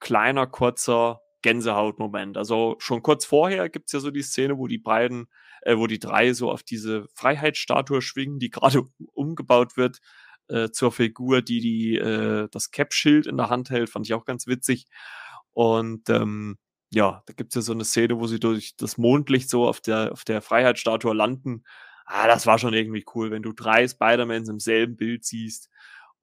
kleiner, 0.00 0.46
kurzer 0.46 1.22
Gänsehautmoment. 1.42 2.36
Also 2.38 2.76
schon 2.78 3.02
kurz 3.02 3.24
vorher 3.24 3.68
gibt's 3.68 3.92
ja 3.92 4.00
so 4.00 4.10
die 4.10 4.22
Szene, 4.22 4.58
wo 4.58 4.68
die 4.68 4.78
beiden, 4.78 5.26
äh, 5.62 5.76
wo 5.76 5.86
die 5.86 5.98
drei 5.98 6.32
so 6.32 6.50
auf 6.50 6.62
diese 6.62 7.06
Freiheitsstatue 7.14 8.00
schwingen, 8.00 8.38
die 8.38 8.50
gerade 8.50 8.82
umgebaut 9.12 9.76
wird 9.76 10.00
äh, 10.48 10.70
zur 10.70 10.92
Figur, 10.92 11.42
die, 11.42 11.60
die 11.60 11.96
äh, 11.96 12.48
das 12.50 12.70
Cap-Schild 12.70 13.26
in 13.26 13.36
der 13.36 13.50
Hand 13.50 13.70
hält, 13.70 13.90
fand 13.90 14.06
ich 14.06 14.14
auch 14.14 14.24
ganz 14.24 14.46
witzig. 14.46 14.86
Und 15.52 16.08
ähm, 16.08 16.58
ja, 16.90 17.22
da 17.26 17.32
gibt's 17.34 17.54
ja 17.54 17.62
so 17.62 17.72
eine 17.72 17.84
Szene, 17.84 18.18
wo 18.18 18.26
sie 18.26 18.40
durch 18.40 18.76
das 18.76 18.98
Mondlicht 18.98 19.50
so 19.50 19.66
auf 19.66 19.80
der, 19.80 20.12
auf 20.12 20.24
der 20.24 20.42
Freiheitsstatue 20.42 21.14
landen. 21.14 21.64
Ah, 22.06 22.26
das 22.26 22.46
war 22.46 22.58
schon 22.58 22.74
irgendwie 22.74 23.04
cool, 23.14 23.30
wenn 23.30 23.42
du 23.42 23.52
drei 23.52 23.86
Spider-Mans 23.86 24.48
im 24.48 24.60
selben 24.60 24.96
Bild 24.96 25.24
siehst 25.24 25.71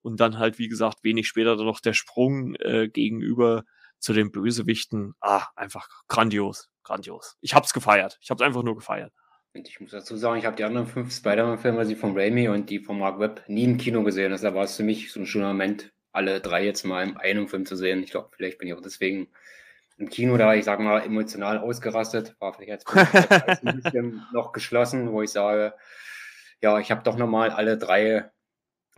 und 0.01 0.19
dann 0.19 0.37
halt, 0.37 0.59
wie 0.59 0.67
gesagt, 0.67 1.03
wenig 1.03 1.27
später 1.27 1.55
dann 1.55 1.65
noch 1.65 1.79
der 1.79 1.93
Sprung 1.93 2.55
äh, 2.55 2.87
gegenüber 2.87 3.63
zu 3.99 4.13
den 4.13 4.31
Bösewichten. 4.31 5.13
Ah, 5.19 5.47
einfach 5.55 5.87
grandios, 6.07 6.69
grandios. 6.83 7.37
Ich 7.41 7.53
hab's 7.53 7.73
gefeiert. 7.73 8.17
Ich 8.21 8.31
hab's 8.31 8.41
einfach 8.41 8.63
nur 8.63 8.75
gefeiert. 8.75 9.13
Und 9.53 9.67
ich 9.67 9.79
muss 9.79 9.91
dazu 9.91 10.15
sagen, 10.15 10.39
ich 10.39 10.45
habe 10.45 10.55
die 10.55 10.63
anderen 10.63 10.87
fünf 10.87 11.13
Spider-Man-Filme, 11.13 11.79
also 11.79 11.89
die 11.89 11.95
von 11.99 12.17
Raimi 12.17 12.47
und 12.49 12.69
die 12.69 12.79
von 12.79 12.99
Mark 12.99 13.19
Webb, 13.19 13.43
nie 13.47 13.63
im 13.63 13.77
Kino 13.77 14.03
gesehen. 14.03 14.31
Deshalb 14.31 14.55
war 14.55 14.63
es 14.63 14.77
für 14.77 14.83
mich 14.83 15.11
so 15.11 15.19
ein 15.19 15.25
schöner 15.25 15.47
Moment, 15.47 15.91
alle 16.11 16.39
drei 16.39 16.65
jetzt 16.65 16.85
mal 16.85 17.07
in 17.07 17.17
einem 17.17 17.47
Film 17.47 17.65
zu 17.65 17.75
sehen. 17.75 18.03
Ich 18.03 18.11
glaube, 18.11 18.29
vielleicht 18.35 18.59
bin 18.59 18.67
ich 18.67 18.73
auch 18.73 18.81
deswegen 18.81 19.27
im 19.97 20.09
Kino 20.09 20.37
da, 20.37 20.53
ich 20.53 20.65
sage 20.65 20.83
mal, 20.83 21.01
emotional 21.01 21.57
ausgerastet. 21.57 22.35
War 22.39 22.53
vielleicht 22.53 22.69
jetzt 22.69 23.65
ein 23.65 23.81
bisschen 23.81 24.25
noch 24.33 24.51
geschlossen, 24.51 25.11
wo 25.11 25.21
ich 25.23 25.31
sage, 25.31 25.73
ja, 26.61 26.79
ich 26.79 26.91
habe 26.91 27.03
doch 27.03 27.17
nochmal 27.17 27.49
alle 27.49 27.77
drei 27.77 28.29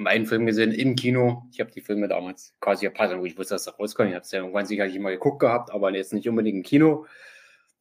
einen 0.07 0.25
Film 0.25 0.45
gesehen 0.45 0.71
im 0.71 0.95
Kino. 0.95 1.43
Ich 1.51 1.59
habe 1.59 1.71
die 1.71 1.81
Filme 1.81 2.07
damals 2.07 2.53
quasi 2.59 2.85
erpasst, 2.85 3.17
wo 3.17 3.25
ich 3.25 3.37
wusste, 3.37 3.55
dass 3.55 3.65
das 3.65 3.79
rauskommt. 3.79 4.09
Ich 4.09 4.15
habe 4.15 4.23
es 4.23 4.31
ja 4.31 4.39
irgendwann 4.39 4.65
sicherlich 4.65 4.97
mal 4.99 5.11
geguckt 5.11 5.39
gehabt, 5.39 5.71
aber 5.71 5.93
jetzt 5.93 6.13
nicht 6.13 6.27
unbedingt 6.27 6.57
im 6.57 6.63
Kino. 6.63 7.05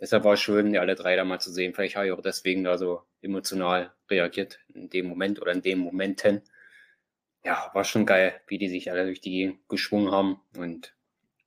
Deshalb 0.01 0.25
war 0.25 0.35
es 0.35 0.41
schön, 0.41 0.73
die 0.73 0.79
alle 0.79 0.95
drei 0.95 1.15
da 1.15 1.25
mal 1.25 1.41
zu 1.41 1.53
sehen. 1.53 1.75
Vielleicht 1.75 1.97
habe 1.97 2.07
ich 2.07 2.13
auch 2.13 2.23
deswegen 2.23 2.65
da 2.65 2.79
so 2.79 3.03
emotional 3.21 3.93
reagiert 4.09 4.59
in 4.75 4.89
dem 4.89 5.07
Moment 5.07 5.41
oder 5.43 5.53
in 5.53 5.61
den 5.61 5.79
Momenten. 5.79 6.43
Ja, 7.45 7.71
war 7.75 7.85
schon 7.85 8.07
geil, 8.07 8.41
wie 8.47 8.59
die 8.59 8.69
sich 8.69 8.91
alle 8.91 9.05
durch 9.05 9.21
die 9.21 9.59
geschwungen 9.69 10.11
haben. 10.11 10.41
Und 10.57 10.95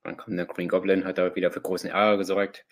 dann 0.04 0.16
kam 0.16 0.36
der 0.36 0.46
Green 0.46 0.68
Goblin, 0.68 1.04
hat 1.04 1.18
da 1.18 1.34
wieder 1.34 1.50
für 1.50 1.60
großen 1.60 1.90
Ärger 1.90 2.18
gesorgt. 2.18 2.64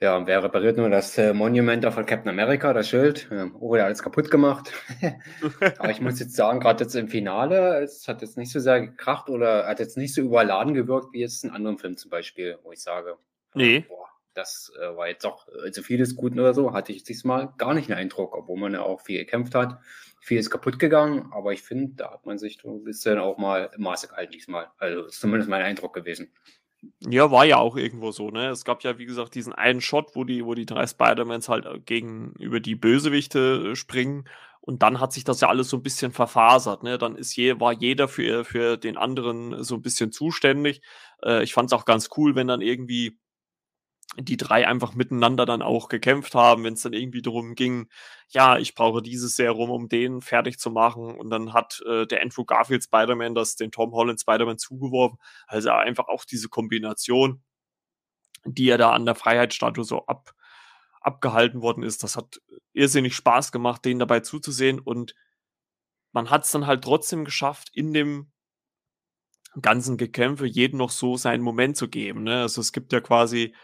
Ja, 0.00 0.16
und 0.16 0.28
wer 0.28 0.44
repariert 0.44 0.76
nur 0.76 0.90
das 0.90 1.18
äh, 1.18 1.32
Monument 1.32 1.82
da 1.82 1.90
von 1.90 2.06
Captain 2.06 2.30
America, 2.30 2.72
das 2.72 2.88
Schild? 2.88 3.28
Oh, 3.58 3.74
der 3.74 3.82
hat 3.82 3.86
alles 3.88 4.02
kaputt 4.02 4.30
gemacht. 4.30 4.72
Aber 5.78 5.90
ich 5.90 6.00
muss 6.00 6.20
jetzt 6.20 6.36
sagen, 6.36 6.60
gerade 6.60 6.84
jetzt 6.84 6.94
im 6.94 7.08
Finale, 7.08 7.82
es 7.82 8.06
hat 8.06 8.22
jetzt 8.22 8.36
nicht 8.36 8.52
so 8.52 8.60
sehr 8.60 8.80
gekracht 8.80 9.28
oder 9.28 9.66
hat 9.66 9.80
jetzt 9.80 9.96
nicht 9.96 10.14
so 10.14 10.22
überladen 10.22 10.72
gewirkt 10.72 11.08
wie 11.12 11.20
jetzt 11.20 11.42
in 11.42 11.50
anderen 11.50 11.78
Filmen 11.78 11.96
zum 11.96 12.12
Beispiel, 12.12 12.58
wo 12.62 12.70
ich 12.70 12.80
sage, 12.80 13.16
nee. 13.54 13.80
boah, 13.88 14.06
das 14.34 14.70
äh, 14.80 14.96
war 14.96 15.08
jetzt 15.08 15.24
doch 15.24 15.48
äh, 15.66 15.72
zu 15.72 15.82
vieles 15.82 16.14
Guten 16.14 16.38
oder 16.38 16.54
so, 16.54 16.72
hatte 16.72 16.92
ich 16.92 17.02
diesmal 17.02 17.52
gar 17.58 17.74
nicht 17.74 17.88
den 17.88 17.96
Eindruck, 17.96 18.36
obwohl 18.36 18.56
man 18.56 18.74
ja 18.74 18.82
auch 18.82 19.00
viel 19.00 19.18
gekämpft 19.18 19.56
hat. 19.56 19.80
Viel 20.20 20.38
ist 20.38 20.50
kaputt 20.50 20.78
gegangen, 20.78 21.32
aber 21.32 21.52
ich 21.52 21.62
finde, 21.62 21.94
da 21.96 22.12
hat 22.12 22.24
man 22.24 22.38
sich 22.38 22.60
so 22.62 22.70
ein 22.70 22.84
bisschen 22.84 23.18
auch 23.18 23.36
mal 23.36 23.70
im 23.74 23.82
Maße 23.82 24.06
gehalten 24.06 24.32
diesmal. 24.32 24.70
Also 24.78 25.06
ist 25.06 25.20
zumindest 25.20 25.50
mein 25.50 25.62
Eindruck 25.62 25.92
gewesen. 25.92 26.30
Ja, 27.00 27.30
war 27.32 27.44
ja 27.44 27.56
auch 27.58 27.76
irgendwo 27.76 28.12
so, 28.12 28.30
ne? 28.30 28.48
Es 28.50 28.64
gab 28.64 28.84
ja, 28.84 28.98
wie 28.98 29.06
gesagt, 29.06 29.34
diesen 29.34 29.52
einen 29.52 29.80
Shot, 29.80 30.14
wo 30.14 30.24
die, 30.24 30.44
wo 30.44 30.54
die 30.54 30.66
drei 30.66 30.86
Spider-Mans 30.86 31.48
halt 31.48 31.66
äh, 31.66 31.80
gegenüber 31.80 32.60
die 32.60 32.76
Bösewichte 32.76 33.70
äh, 33.72 33.76
springen. 33.76 34.28
Und 34.60 34.82
dann 34.82 35.00
hat 35.00 35.12
sich 35.12 35.24
das 35.24 35.40
ja 35.40 35.48
alles 35.48 35.70
so 35.70 35.78
ein 35.78 35.82
bisschen 35.82 36.12
verfasert, 36.12 36.82
ne? 36.84 36.98
Dann 36.98 37.16
ist 37.16 37.34
je, 37.36 37.58
war 37.58 37.72
jeder 37.72 38.06
für, 38.06 38.44
für 38.44 38.76
den 38.76 38.96
anderen 38.96 39.64
so 39.64 39.74
ein 39.76 39.82
bisschen 39.82 40.12
zuständig. 40.12 40.82
Äh, 41.24 41.42
ich 41.42 41.52
fand 41.52 41.70
es 41.70 41.72
auch 41.72 41.84
ganz 41.84 42.10
cool, 42.16 42.34
wenn 42.36 42.46
dann 42.48 42.60
irgendwie 42.60 43.18
die 44.20 44.36
drei 44.36 44.66
einfach 44.66 44.94
miteinander 44.94 45.46
dann 45.46 45.62
auch 45.62 45.88
gekämpft 45.88 46.34
haben, 46.34 46.64
wenn 46.64 46.74
es 46.74 46.82
dann 46.82 46.92
irgendwie 46.92 47.22
darum 47.22 47.54
ging, 47.54 47.88
ja, 48.28 48.58
ich 48.58 48.74
brauche 48.74 49.00
dieses 49.00 49.36
Serum, 49.36 49.70
um 49.70 49.88
den 49.88 50.20
fertig 50.20 50.58
zu 50.58 50.70
machen. 50.70 51.16
Und 51.16 51.30
dann 51.30 51.52
hat 51.52 51.80
äh, 51.86 52.06
der 52.06 52.22
Andrew 52.22 52.44
Garfield 52.44 52.82
Spider-Man 52.82 53.34
das 53.34 53.56
den 53.56 53.70
Tom 53.70 53.92
Holland 53.92 54.20
Spider-Man 54.20 54.58
zugeworfen. 54.58 55.18
Also 55.46 55.70
einfach 55.70 56.08
auch 56.08 56.24
diese 56.24 56.48
Kombination, 56.48 57.42
die 58.44 58.68
er 58.68 58.78
da 58.78 58.92
an 58.92 59.06
der 59.06 59.14
Freiheitsstatue 59.14 59.84
so 59.84 60.06
ab, 60.06 60.34
abgehalten 61.00 61.62
worden 61.62 61.84
ist. 61.84 62.02
Das 62.02 62.16
hat 62.16 62.40
irrsinnig 62.72 63.14
Spaß 63.14 63.52
gemacht, 63.52 63.84
denen 63.84 64.00
dabei 64.00 64.20
zuzusehen. 64.20 64.80
Und 64.80 65.14
man 66.12 66.30
hat 66.30 66.44
es 66.44 66.50
dann 66.50 66.66
halt 66.66 66.82
trotzdem 66.82 67.24
geschafft, 67.24 67.70
in 67.72 67.92
dem 67.92 68.32
ganzen 69.60 69.96
Gekämpfe 69.96 70.46
jedem 70.46 70.78
noch 70.78 70.90
so 70.90 71.16
seinen 71.16 71.42
Moment 71.42 71.76
zu 71.76 71.88
geben. 71.88 72.24
Ne? 72.24 72.42
Also 72.42 72.60
es 72.60 72.72
gibt 72.72 72.92
ja 72.92 73.00
quasi 73.00 73.54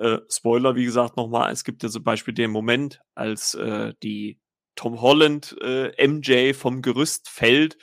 äh, 0.00 0.18
Spoiler, 0.28 0.76
wie 0.76 0.84
gesagt, 0.84 1.16
nochmal, 1.16 1.52
es 1.52 1.62
gibt 1.62 1.82
ja 1.82 1.90
zum 1.90 2.02
Beispiel 2.02 2.34
den 2.34 2.50
Moment, 2.50 3.02
als 3.14 3.54
äh, 3.54 3.92
die 4.02 4.40
Tom 4.74 5.00
Holland 5.02 5.56
äh, 5.60 6.06
MJ 6.06 6.54
vom 6.54 6.80
Gerüst 6.80 7.28
fällt 7.28 7.76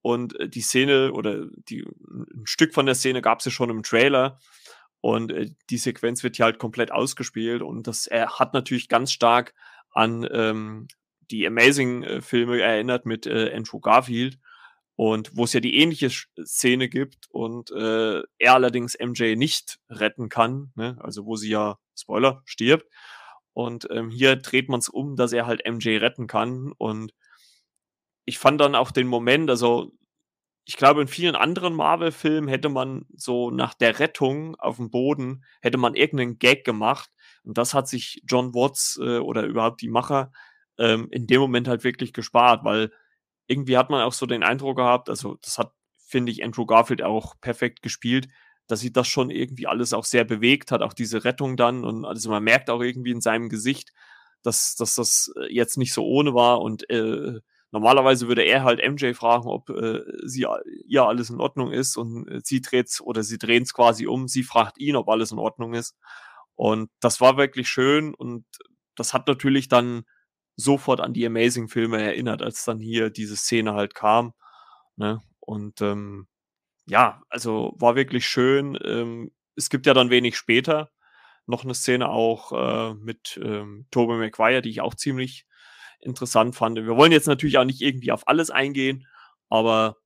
und 0.00 0.38
äh, 0.38 0.48
die 0.48 0.60
Szene 0.60 1.12
oder 1.12 1.46
die, 1.68 1.82
ein 1.82 2.46
Stück 2.46 2.72
von 2.72 2.86
der 2.86 2.94
Szene 2.94 3.20
gab 3.20 3.40
es 3.40 3.46
ja 3.46 3.50
schon 3.50 3.70
im 3.70 3.82
Trailer. 3.82 4.38
Und 5.00 5.32
äh, 5.32 5.50
die 5.68 5.78
Sequenz 5.78 6.22
wird 6.22 6.36
hier 6.36 6.44
halt 6.44 6.58
komplett 6.58 6.92
ausgespielt 6.92 7.62
und 7.62 7.86
das 7.86 8.06
er 8.06 8.38
hat 8.38 8.54
natürlich 8.54 8.88
ganz 8.88 9.12
stark 9.12 9.52
an 9.90 10.26
ähm, 10.30 10.86
die 11.30 11.46
Amazing-Filme 11.46 12.60
erinnert 12.60 13.06
mit 13.06 13.26
äh, 13.26 13.52
Andrew 13.52 13.80
Garfield 13.80 14.38
und 14.96 15.36
wo 15.36 15.44
es 15.44 15.52
ja 15.52 15.60
die 15.60 15.76
ähnliche 15.76 16.10
Szene 16.44 16.88
gibt 16.88 17.26
und 17.30 17.70
äh, 17.70 18.22
er 18.38 18.54
allerdings 18.54 18.96
MJ 18.98 19.36
nicht 19.36 19.78
retten 19.90 20.28
kann, 20.28 20.72
ne? 20.74 20.96
also 21.00 21.26
wo 21.26 21.36
sie 21.36 21.50
ja, 21.50 21.78
Spoiler, 21.94 22.42
stirbt. 22.44 22.86
Und 23.52 23.88
ähm, 23.90 24.10
hier 24.10 24.36
dreht 24.36 24.68
man 24.68 24.80
es 24.80 24.88
um, 24.88 25.16
dass 25.16 25.32
er 25.32 25.46
halt 25.46 25.62
MJ 25.66 25.96
retten 25.96 26.26
kann 26.26 26.72
und 26.76 27.12
ich 28.26 28.38
fand 28.38 28.60
dann 28.60 28.74
auch 28.74 28.90
den 28.90 29.06
Moment, 29.06 29.48
also 29.50 29.92
ich 30.68 30.76
glaube, 30.76 31.00
in 31.00 31.08
vielen 31.08 31.36
anderen 31.36 31.74
Marvel-Filmen 31.74 32.48
hätte 32.48 32.68
man 32.68 33.06
so 33.14 33.52
nach 33.52 33.72
der 33.72 34.00
Rettung 34.00 34.56
auf 34.56 34.76
dem 34.76 34.90
Boden, 34.90 35.44
hätte 35.62 35.78
man 35.78 35.94
irgendeinen 35.94 36.40
Gag 36.40 36.64
gemacht. 36.64 37.08
Und 37.44 37.56
das 37.56 37.72
hat 37.72 37.86
sich 37.86 38.20
John 38.26 38.52
Watts 38.52 38.98
äh, 39.00 39.18
oder 39.18 39.44
überhaupt 39.44 39.80
die 39.80 39.88
Macher 39.88 40.32
ähm, 40.76 41.06
in 41.12 41.28
dem 41.28 41.40
Moment 41.40 41.68
halt 41.68 41.84
wirklich 41.84 42.12
gespart, 42.12 42.64
weil 42.64 42.90
irgendwie 43.46 43.76
hat 43.76 43.90
man 43.90 44.02
auch 44.02 44.12
so 44.12 44.26
den 44.26 44.42
Eindruck 44.42 44.76
gehabt, 44.76 45.08
also 45.08 45.36
das 45.42 45.58
hat, 45.58 45.72
finde 45.96 46.32
ich, 46.32 46.44
Andrew 46.44 46.66
Garfield 46.66 47.02
auch 47.02 47.34
perfekt 47.40 47.82
gespielt, 47.82 48.28
dass 48.66 48.80
sie 48.80 48.92
das 48.92 49.06
schon 49.06 49.30
irgendwie 49.30 49.66
alles 49.66 49.92
auch 49.92 50.04
sehr 50.04 50.24
bewegt 50.24 50.72
hat, 50.72 50.82
auch 50.82 50.92
diese 50.92 51.24
Rettung 51.24 51.56
dann. 51.56 51.84
Und 51.84 52.04
also 52.04 52.30
man 52.30 52.42
merkt 52.42 52.68
auch 52.70 52.80
irgendwie 52.80 53.12
in 53.12 53.20
seinem 53.20 53.48
Gesicht, 53.48 53.92
dass, 54.42 54.74
dass 54.74 54.94
das 54.94 55.32
äh, 55.36 55.52
jetzt 55.52 55.76
nicht 55.76 55.92
so 55.92 56.04
ohne 56.04 56.34
war 56.34 56.60
und 56.60 56.88
äh, 56.90 57.40
normalerweise 57.72 58.28
würde 58.28 58.42
er 58.42 58.64
halt 58.64 58.80
MJ 58.80 59.12
fragen, 59.14 59.48
ob 59.48 59.70
äh, 59.70 60.00
sie 60.24 60.46
ja 60.86 61.06
alles 61.06 61.30
in 61.30 61.40
Ordnung 61.40 61.72
ist 61.72 61.96
und 61.96 62.28
äh, 62.28 62.40
sie 62.42 62.60
dreht's 62.60 63.00
oder 63.00 63.22
sie 63.22 63.38
drehen 63.38 63.64
es 63.64 63.74
quasi 63.74 64.06
um. 64.06 64.28
Sie 64.28 64.42
fragt 64.42 64.78
ihn, 64.78 64.96
ob 64.96 65.08
alles 65.08 65.32
in 65.32 65.38
Ordnung 65.38 65.74
ist. 65.74 65.96
Und 66.54 66.90
das 67.00 67.20
war 67.20 67.36
wirklich 67.36 67.68
schön 67.68 68.14
und 68.14 68.46
das 68.94 69.12
hat 69.12 69.28
natürlich 69.28 69.68
dann 69.68 70.04
sofort 70.56 71.00
an 71.00 71.12
die 71.12 71.26
Amazing-Filme 71.26 72.02
erinnert, 72.02 72.42
als 72.42 72.64
dann 72.64 72.78
hier 72.78 73.10
diese 73.10 73.36
Szene 73.36 73.74
halt 73.74 73.94
kam. 73.94 74.32
Ne? 74.96 75.20
Und 75.40 75.80
ähm, 75.82 76.28
ja, 76.86 77.22
also 77.28 77.74
war 77.78 77.96
wirklich 77.96 78.26
schön. 78.26 78.78
Ähm, 78.84 79.32
es 79.56 79.70
gibt 79.70 79.86
ja 79.86 79.94
dann 79.94 80.10
wenig 80.10 80.36
später 80.36 80.90
noch 81.46 81.64
eine 81.64 81.74
Szene 81.74 82.08
auch 82.08 82.52
äh, 82.52 82.94
mit 82.94 83.38
ähm, 83.42 83.86
Tobey 83.90 84.16
Maguire, 84.16 84.62
die 84.62 84.70
ich 84.70 84.80
auch 84.80 84.94
ziemlich 84.94 85.46
interessant 86.00 86.56
fand. 86.56 86.76
Wir 86.76 86.96
wollen 86.96 87.12
jetzt 87.12 87.28
natürlich 87.28 87.58
auch 87.58 87.64
nicht 87.64 87.82
irgendwie 87.82 88.12
auf 88.12 88.26
alles 88.28 88.50
eingehen, 88.50 89.06
aber 89.48 89.96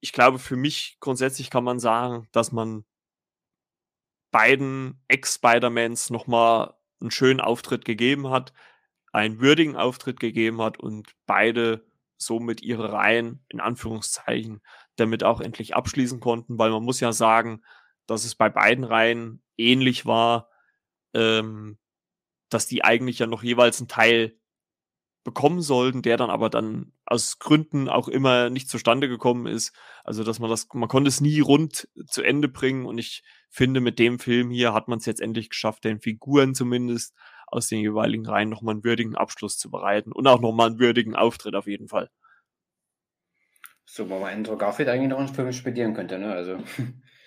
ich 0.00 0.12
glaube, 0.12 0.38
für 0.38 0.56
mich 0.56 0.96
grundsätzlich 1.00 1.50
kann 1.50 1.64
man 1.64 1.78
sagen, 1.78 2.28
dass 2.32 2.52
man 2.52 2.84
beiden 4.30 5.02
Ex-Spider-Mans 5.08 6.10
nochmal 6.10 6.74
einen 7.00 7.10
schönen 7.10 7.40
Auftritt 7.40 7.84
gegeben 7.84 8.30
hat, 8.30 8.52
einen 9.12 9.40
würdigen 9.40 9.76
Auftritt 9.76 10.20
gegeben 10.20 10.60
hat 10.60 10.78
und 10.78 11.14
beide 11.26 11.84
somit 12.16 12.62
ihre 12.62 12.92
Reihen 12.92 13.44
in 13.48 13.60
Anführungszeichen 13.60 14.60
damit 14.96 15.24
auch 15.24 15.40
endlich 15.40 15.74
abschließen 15.74 16.20
konnten, 16.20 16.58
weil 16.58 16.70
man 16.70 16.84
muss 16.84 17.00
ja 17.00 17.12
sagen, 17.12 17.62
dass 18.06 18.24
es 18.24 18.34
bei 18.34 18.48
beiden 18.50 18.84
Reihen 18.84 19.42
ähnlich 19.56 20.04
war, 20.04 20.50
ähm, 21.14 21.78
dass 22.50 22.66
die 22.66 22.84
eigentlich 22.84 23.18
ja 23.18 23.26
noch 23.26 23.42
jeweils 23.42 23.80
einen 23.80 23.88
Teil 23.88 24.36
bekommen 25.22 25.60
sollten, 25.60 26.02
der 26.02 26.16
dann 26.16 26.30
aber 26.30 26.48
dann 26.48 26.92
aus 27.04 27.38
Gründen 27.38 27.88
auch 27.88 28.08
immer 28.08 28.50
nicht 28.50 28.70
zustande 28.70 29.08
gekommen 29.08 29.46
ist. 29.46 29.74
Also, 30.04 30.24
dass 30.24 30.38
man 30.38 30.48
das, 30.48 30.68
man 30.72 30.88
konnte 30.88 31.08
es 31.08 31.20
nie 31.20 31.40
rund 31.40 31.88
zu 32.06 32.22
Ende 32.22 32.48
bringen 32.48 32.86
und 32.86 32.98
ich 32.98 33.22
finde, 33.50 33.80
mit 33.80 33.98
dem 33.98 34.18
Film 34.18 34.50
hier 34.50 34.72
hat 34.72 34.88
man 34.88 34.98
es 34.98 35.06
jetzt 35.06 35.20
endlich 35.20 35.50
geschafft, 35.50 35.84
den 35.84 36.00
Figuren 36.00 36.54
zumindest 36.54 37.14
aus 37.50 37.68
den 37.68 37.80
jeweiligen 37.80 38.26
Reihen 38.26 38.48
nochmal 38.48 38.74
einen 38.74 38.84
würdigen 38.84 39.16
Abschluss 39.16 39.58
zu 39.58 39.70
bereiten 39.70 40.12
und 40.12 40.26
auch 40.26 40.40
nochmal 40.40 40.68
einen 40.68 40.78
würdigen 40.78 41.14
Auftritt 41.14 41.54
auf 41.54 41.66
jeden 41.66 41.88
Fall. 41.88 42.10
So, 43.84 44.08
wo 44.08 44.18
man 44.20 44.32
Andrew 44.32 44.56
Garfield 44.56 44.88
eigentlich 44.88 45.10
noch 45.10 45.18
einen 45.18 45.28
Film 45.28 45.52
studieren 45.52 45.94
könnte, 45.94 46.18
ne? 46.18 46.32
Also. 46.32 46.58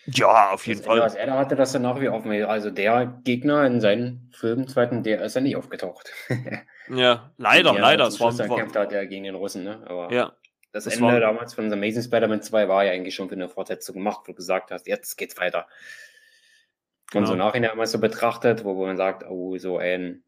Ja, 0.06 0.52
auf 0.52 0.68
jeden 0.68 0.84
Fall. 0.84 1.00
Was 1.00 1.16
er 1.16 1.28
da 1.28 1.38
hatte, 1.38 1.56
das 1.56 1.72
danach 1.72 2.00
wie 2.02 2.10
offen. 2.10 2.30
Also 2.44 2.70
der 2.70 3.22
Gegner 3.24 3.66
in 3.66 3.80
seinen 3.80 4.30
Filmen, 4.34 4.68
zweiten, 4.68 5.02
der 5.02 5.22
ist 5.22 5.36
ja 5.36 5.40
nicht 5.40 5.56
aufgetaucht. 5.56 6.12
ja, 6.94 7.32
leider, 7.38 7.72
der 7.72 7.82
leider. 7.82 8.08
Es 8.08 8.20
war 8.20 8.34
gekämpft 8.34 8.76
hat 8.76 8.92
er 8.92 9.06
gegen 9.06 9.24
den 9.24 9.36
Russen, 9.36 9.64
ne? 9.64 9.82
Aber 9.86 10.12
ja. 10.12 10.34
Das, 10.74 10.86
das 10.86 10.96
Ende 10.96 11.14
war... 11.14 11.20
damals 11.20 11.54
von 11.54 11.70
The 11.70 11.78
Amazing 11.78 12.04
Spider-Man 12.04 12.42
2 12.42 12.68
war 12.68 12.84
ja 12.84 12.92
eigentlich 12.92 13.16
schon 13.16 13.30
für 13.30 13.36
eine 13.36 13.48
Fortsetzung 13.48 13.96
gemacht, 13.96 14.22
wo 14.24 14.32
du 14.32 14.36
gesagt 14.36 14.72
hast, 14.72 14.88
jetzt 14.88 15.16
geht's 15.18 15.38
weiter. 15.38 15.68
Und 17.14 17.22
genau. 17.22 17.28
so 17.28 17.36
nachher 17.36 17.76
mal 17.76 17.88
so 17.88 18.00
betrachtet, 18.00 18.64
wo 18.64 18.86
man 18.86 18.98
sagt, 18.98 19.24
oh, 19.30 19.58
so 19.58 19.78
ein 19.78 20.24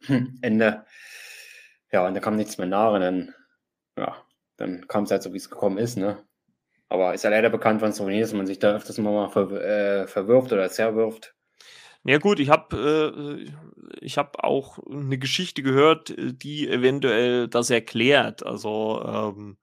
Ende. 0.40 0.84
Ja, 1.92 2.06
und 2.06 2.14
da 2.14 2.20
kam 2.20 2.36
nichts 2.36 2.58
mehr 2.58 2.66
nach 2.66 2.92
und 2.92 3.00
dann, 3.00 3.34
ja, 3.96 4.16
dann 4.56 4.86
kam 4.88 5.04
es 5.04 5.10
halt 5.10 5.22
so, 5.22 5.32
wie 5.32 5.38
es 5.38 5.50
gekommen 5.50 5.78
ist, 5.78 5.96
ne? 5.96 6.24
Aber 6.88 7.14
ist 7.14 7.22
ja 7.22 7.30
leider 7.30 7.50
bekannt 7.50 7.80
von 7.80 7.92
Sony, 7.92 8.20
dass 8.20 8.32
man 8.32 8.46
sich 8.46 8.58
da 8.58 8.74
öfters 8.74 8.98
mal 8.98 9.28
ver 9.28 9.50
äh, 9.52 10.06
verwirft 10.08 10.52
oder 10.52 10.68
zerwirft. 10.70 11.34
Ja 12.02 12.18
gut, 12.18 12.40
ich 12.40 12.48
habe 12.48 13.46
äh, 13.46 13.52
ich 14.00 14.18
habe 14.18 14.42
auch 14.42 14.78
eine 14.90 15.18
Geschichte 15.18 15.62
gehört, 15.62 16.12
die 16.18 16.68
eventuell 16.68 17.46
das 17.46 17.70
erklärt. 17.70 18.44
Also 18.44 19.04
ähm, 19.06 19.58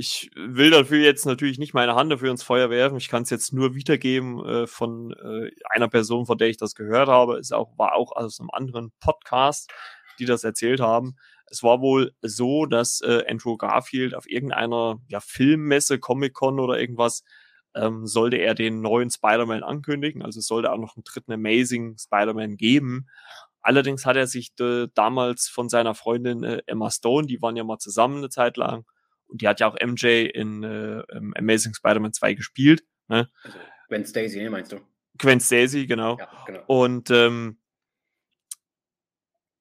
ich 0.00 0.30
will 0.36 0.70
dafür 0.70 0.98
jetzt 0.98 1.26
natürlich 1.26 1.58
nicht 1.58 1.74
meine 1.74 1.96
Hand 1.96 2.12
dafür 2.12 2.30
ins 2.30 2.44
Feuer 2.44 2.70
werfen. 2.70 2.98
Ich 2.98 3.08
kann 3.08 3.24
es 3.24 3.30
jetzt 3.30 3.52
nur 3.52 3.74
wiedergeben 3.74 4.46
äh, 4.46 4.66
von 4.68 5.12
äh, 5.12 5.50
einer 5.70 5.88
Person, 5.88 6.24
von 6.24 6.38
der 6.38 6.46
ich 6.46 6.56
das 6.56 6.76
gehört 6.76 7.08
habe. 7.08 7.36
Es 7.36 7.50
auch, 7.50 7.76
war 7.76 7.96
auch 7.96 8.12
aus 8.12 8.38
einem 8.38 8.50
anderen 8.52 8.92
Podcast, 9.00 9.72
die 10.20 10.24
das 10.24 10.44
erzählt 10.44 10.78
haben. 10.78 11.16
Es 11.50 11.64
war 11.64 11.80
wohl 11.80 12.12
so, 12.22 12.64
dass 12.64 13.00
äh, 13.00 13.24
Andrew 13.28 13.56
Garfield 13.56 14.14
auf 14.14 14.30
irgendeiner 14.30 15.00
ja, 15.08 15.18
Filmmesse, 15.18 15.98
Comic-Con 15.98 16.60
oder 16.60 16.78
irgendwas, 16.78 17.24
ähm, 17.74 18.06
sollte 18.06 18.36
er 18.36 18.54
den 18.54 18.80
neuen 18.80 19.10
Spider-Man 19.10 19.64
ankündigen. 19.64 20.22
Also 20.22 20.38
es 20.38 20.46
sollte 20.46 20.70
auch 20.70 20.78
noch 20.78 20.96
einen 20.96 21.02
dritten 21.02 21.32
Amazing 21.32 21.96
Spider-Man 21.98 22.56
geben. 22.56 23.08
Allerdings 23.62 24.06
hat 24.06 24.16
er 24.16 24.28
sich 24.28 24.52
äh, 24.60 24.86
damals 24.94 25.48
von 25.48 25.68
seiner 25.68 25.96
Freundin 25.96 26.44
äh, 26.44 26.62
Emma 26.66 26.88
Stone, 26.88 27.26
die 27.26 27.42
waren 27.42 27.56
ja 27.56 27.64
mal 27.64 27.78
zusammen 27.78 28.18
eine 28.18 28.28
Zeit 28.28 28.56
lang, 28.56 28.84
und 29.28 29.42
die 29.42 29.48
hat 29.48 29.60
ja 29.60 29.68
auch 29.68 29.76
MJ 29.80 30.26
in 30.26 30.62
äh, 30.62 31.02
Amazing 31.36 31.74
Spider-Man 31.74 32.12
2 32.12 32.34
gespielt. 32.34 32.82
Ne? 33.08 33.30
Also 33.42 33.58
Gwen 33.88 34.04
Stacy, 34.04 34.42
ne, 34.42 34.50
meinst 34.50 34.72
du? 34.72 34.80
Gwen 35.18 35.40
Stacy, 35.40 35.86
genau. 35.86 36.18
Ja, 36.18 36.28
genau. 36.46 36.62
Und 36.66 37.10
ähm, 37.10 37.58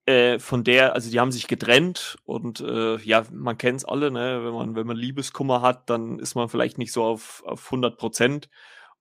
äh, 0.06 0.40
von 0.40 0.64
der, 0.64 0.94
also 0.94 1.10
die 1.12 1.20
haben 1.20 1.32
sich 1.32 1.48
getrennt 1.48 2.18
und 2.24 2.62
äh, 2.62 2.98
ja, 2.98 3.26
man 3.32 3.58
kennt 3.58 3.80
es 3.80 3.86
alle, 3.86 4.10
ne? 4.12 4.44
wenn 4.44 4.54
man 4.54 4.76
wenn 4.76 4.88
man 4.88 4.98
Liebeskummer 4.98 5.62
hat, 5.62 5.90
dann 5.90 6.20
ist 6.20 6.36
man 6.36 6.50
vielleicht 6.50 6.78
nicht 6.78 6.94
so 6.94 7.04
auf, 7.04 7.44
auf 7.46 7.66
100 7.66 7.98
Prozent 7.98 8.50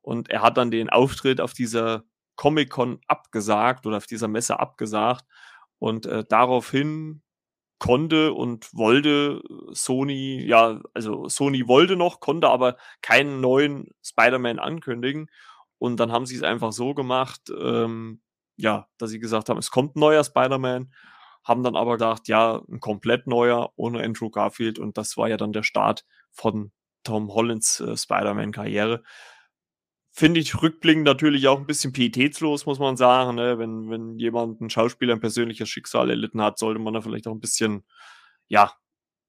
und 0.00 0.30
er 0.30 0.42
hat 0.42 0.56
dann 0.56 0.70
den 0.70 0.90
Auftritt 0.90 1.40
auf 1.40 1.52
dieser 1.52 2.04
Comic-Con 2.36 3.00
abgesagt 3.06 3.86
oder 3.86 3.98
auf 3.98 4.06
dieser 4.06 4.28
Messe 4.28 4.58
abgesagt 4.58 5.24
und 5.78 6.06
äh, 6.06 6.24
daraufhin 6.28 7.22
konnte 7.78 8.32
und 8.32 8.72
wollte 8.72 9.42
Sony, 9.72 10.42
ja, 10.46 10.80
also 10.94 11.28
Sony 11.28 11.68
wollte 11.68 11.96
noch, 11.96 12.20
konnte 12.20 12.48
aber 12.48 12.76
keinen 13.02 13.40
neuen 13.40 13.88
Spider-Man 14.02 14.58
ankündigen 14.58 15.30
und 15.78 16.00
dann 16.00 16.12
haben 16.12 16.26
sie 16.26 16.36
es 16.36 16.42
einfach 16.42 16.72
so 16.72 16.94
gemacht, 16.94 17.42
ähm, 17.50 18.20
ja, 18.56 18.88
dass 18.98 19.10
sie 19.10 19.18
gesagt 19.18 19.48
haben, 19.48 19.58
es 19.58 19.70
kommt 19.70 19.96
ein 19.96 20.00
neuer 20.00 20.24
Spider-Man, 20.24 20.92
haben 21.44 21.62
dann 21.62 21.76
aber 21.76 21.92
gedacht, 21.92 22.28
ja, 22.28 22.62
ein 22.68 22.80
komplett 22.80 23.26
neuer 23.26 23.72
ohne 23.76 24.02
Andrew 24.02 24.30
Garfield 24.30 24.78
und 24.78 24.96
das 24.96 25.16
war 25.16 25.28
ja 25.28 25.36
dann 25.36 25.52
der 25.52 25.62
Start 25.62 26.04
von 26.32 26.72
Tom 27.04 27.32
Hollands 27.32 27.80
äh, 27.80 27.96
Spider-Man-Karriere. 27.96 29.02
Finde 30.18 30.40
ich 30.40 30.62
rückblickend 30.62 31.04
natürlich 31.04 31.46
auch 31.46 31.58
ein 31.58 31.66
bisschen 31.66 31.92
pietätslos, 31.92 32.64
muss 32.64 32.78
man 32.78 32.96
sagen. 32.96 33.34
Ne? 33.36 33.58
Wenn, 33.58 33.90
wenn 33.90 34.18
jemand, 34.18 34.62
ein 34.62 34.70
Schauspieler, 34.70 35.12
ein 35.12 35.20
persönliches 35.20 35.68
Schicksal 35.68 36.08
erlitten 36.08 36.40
hat, 36.40 36.58
sollte 36.58 36.80
man 36.80 36.94
da 36.94 37.02
vielleicht 37.02 37.26
auch 37.26 37.32
ein 37.32 37.40
bisschen, 37.40 37.84
ja, 38.48 38.72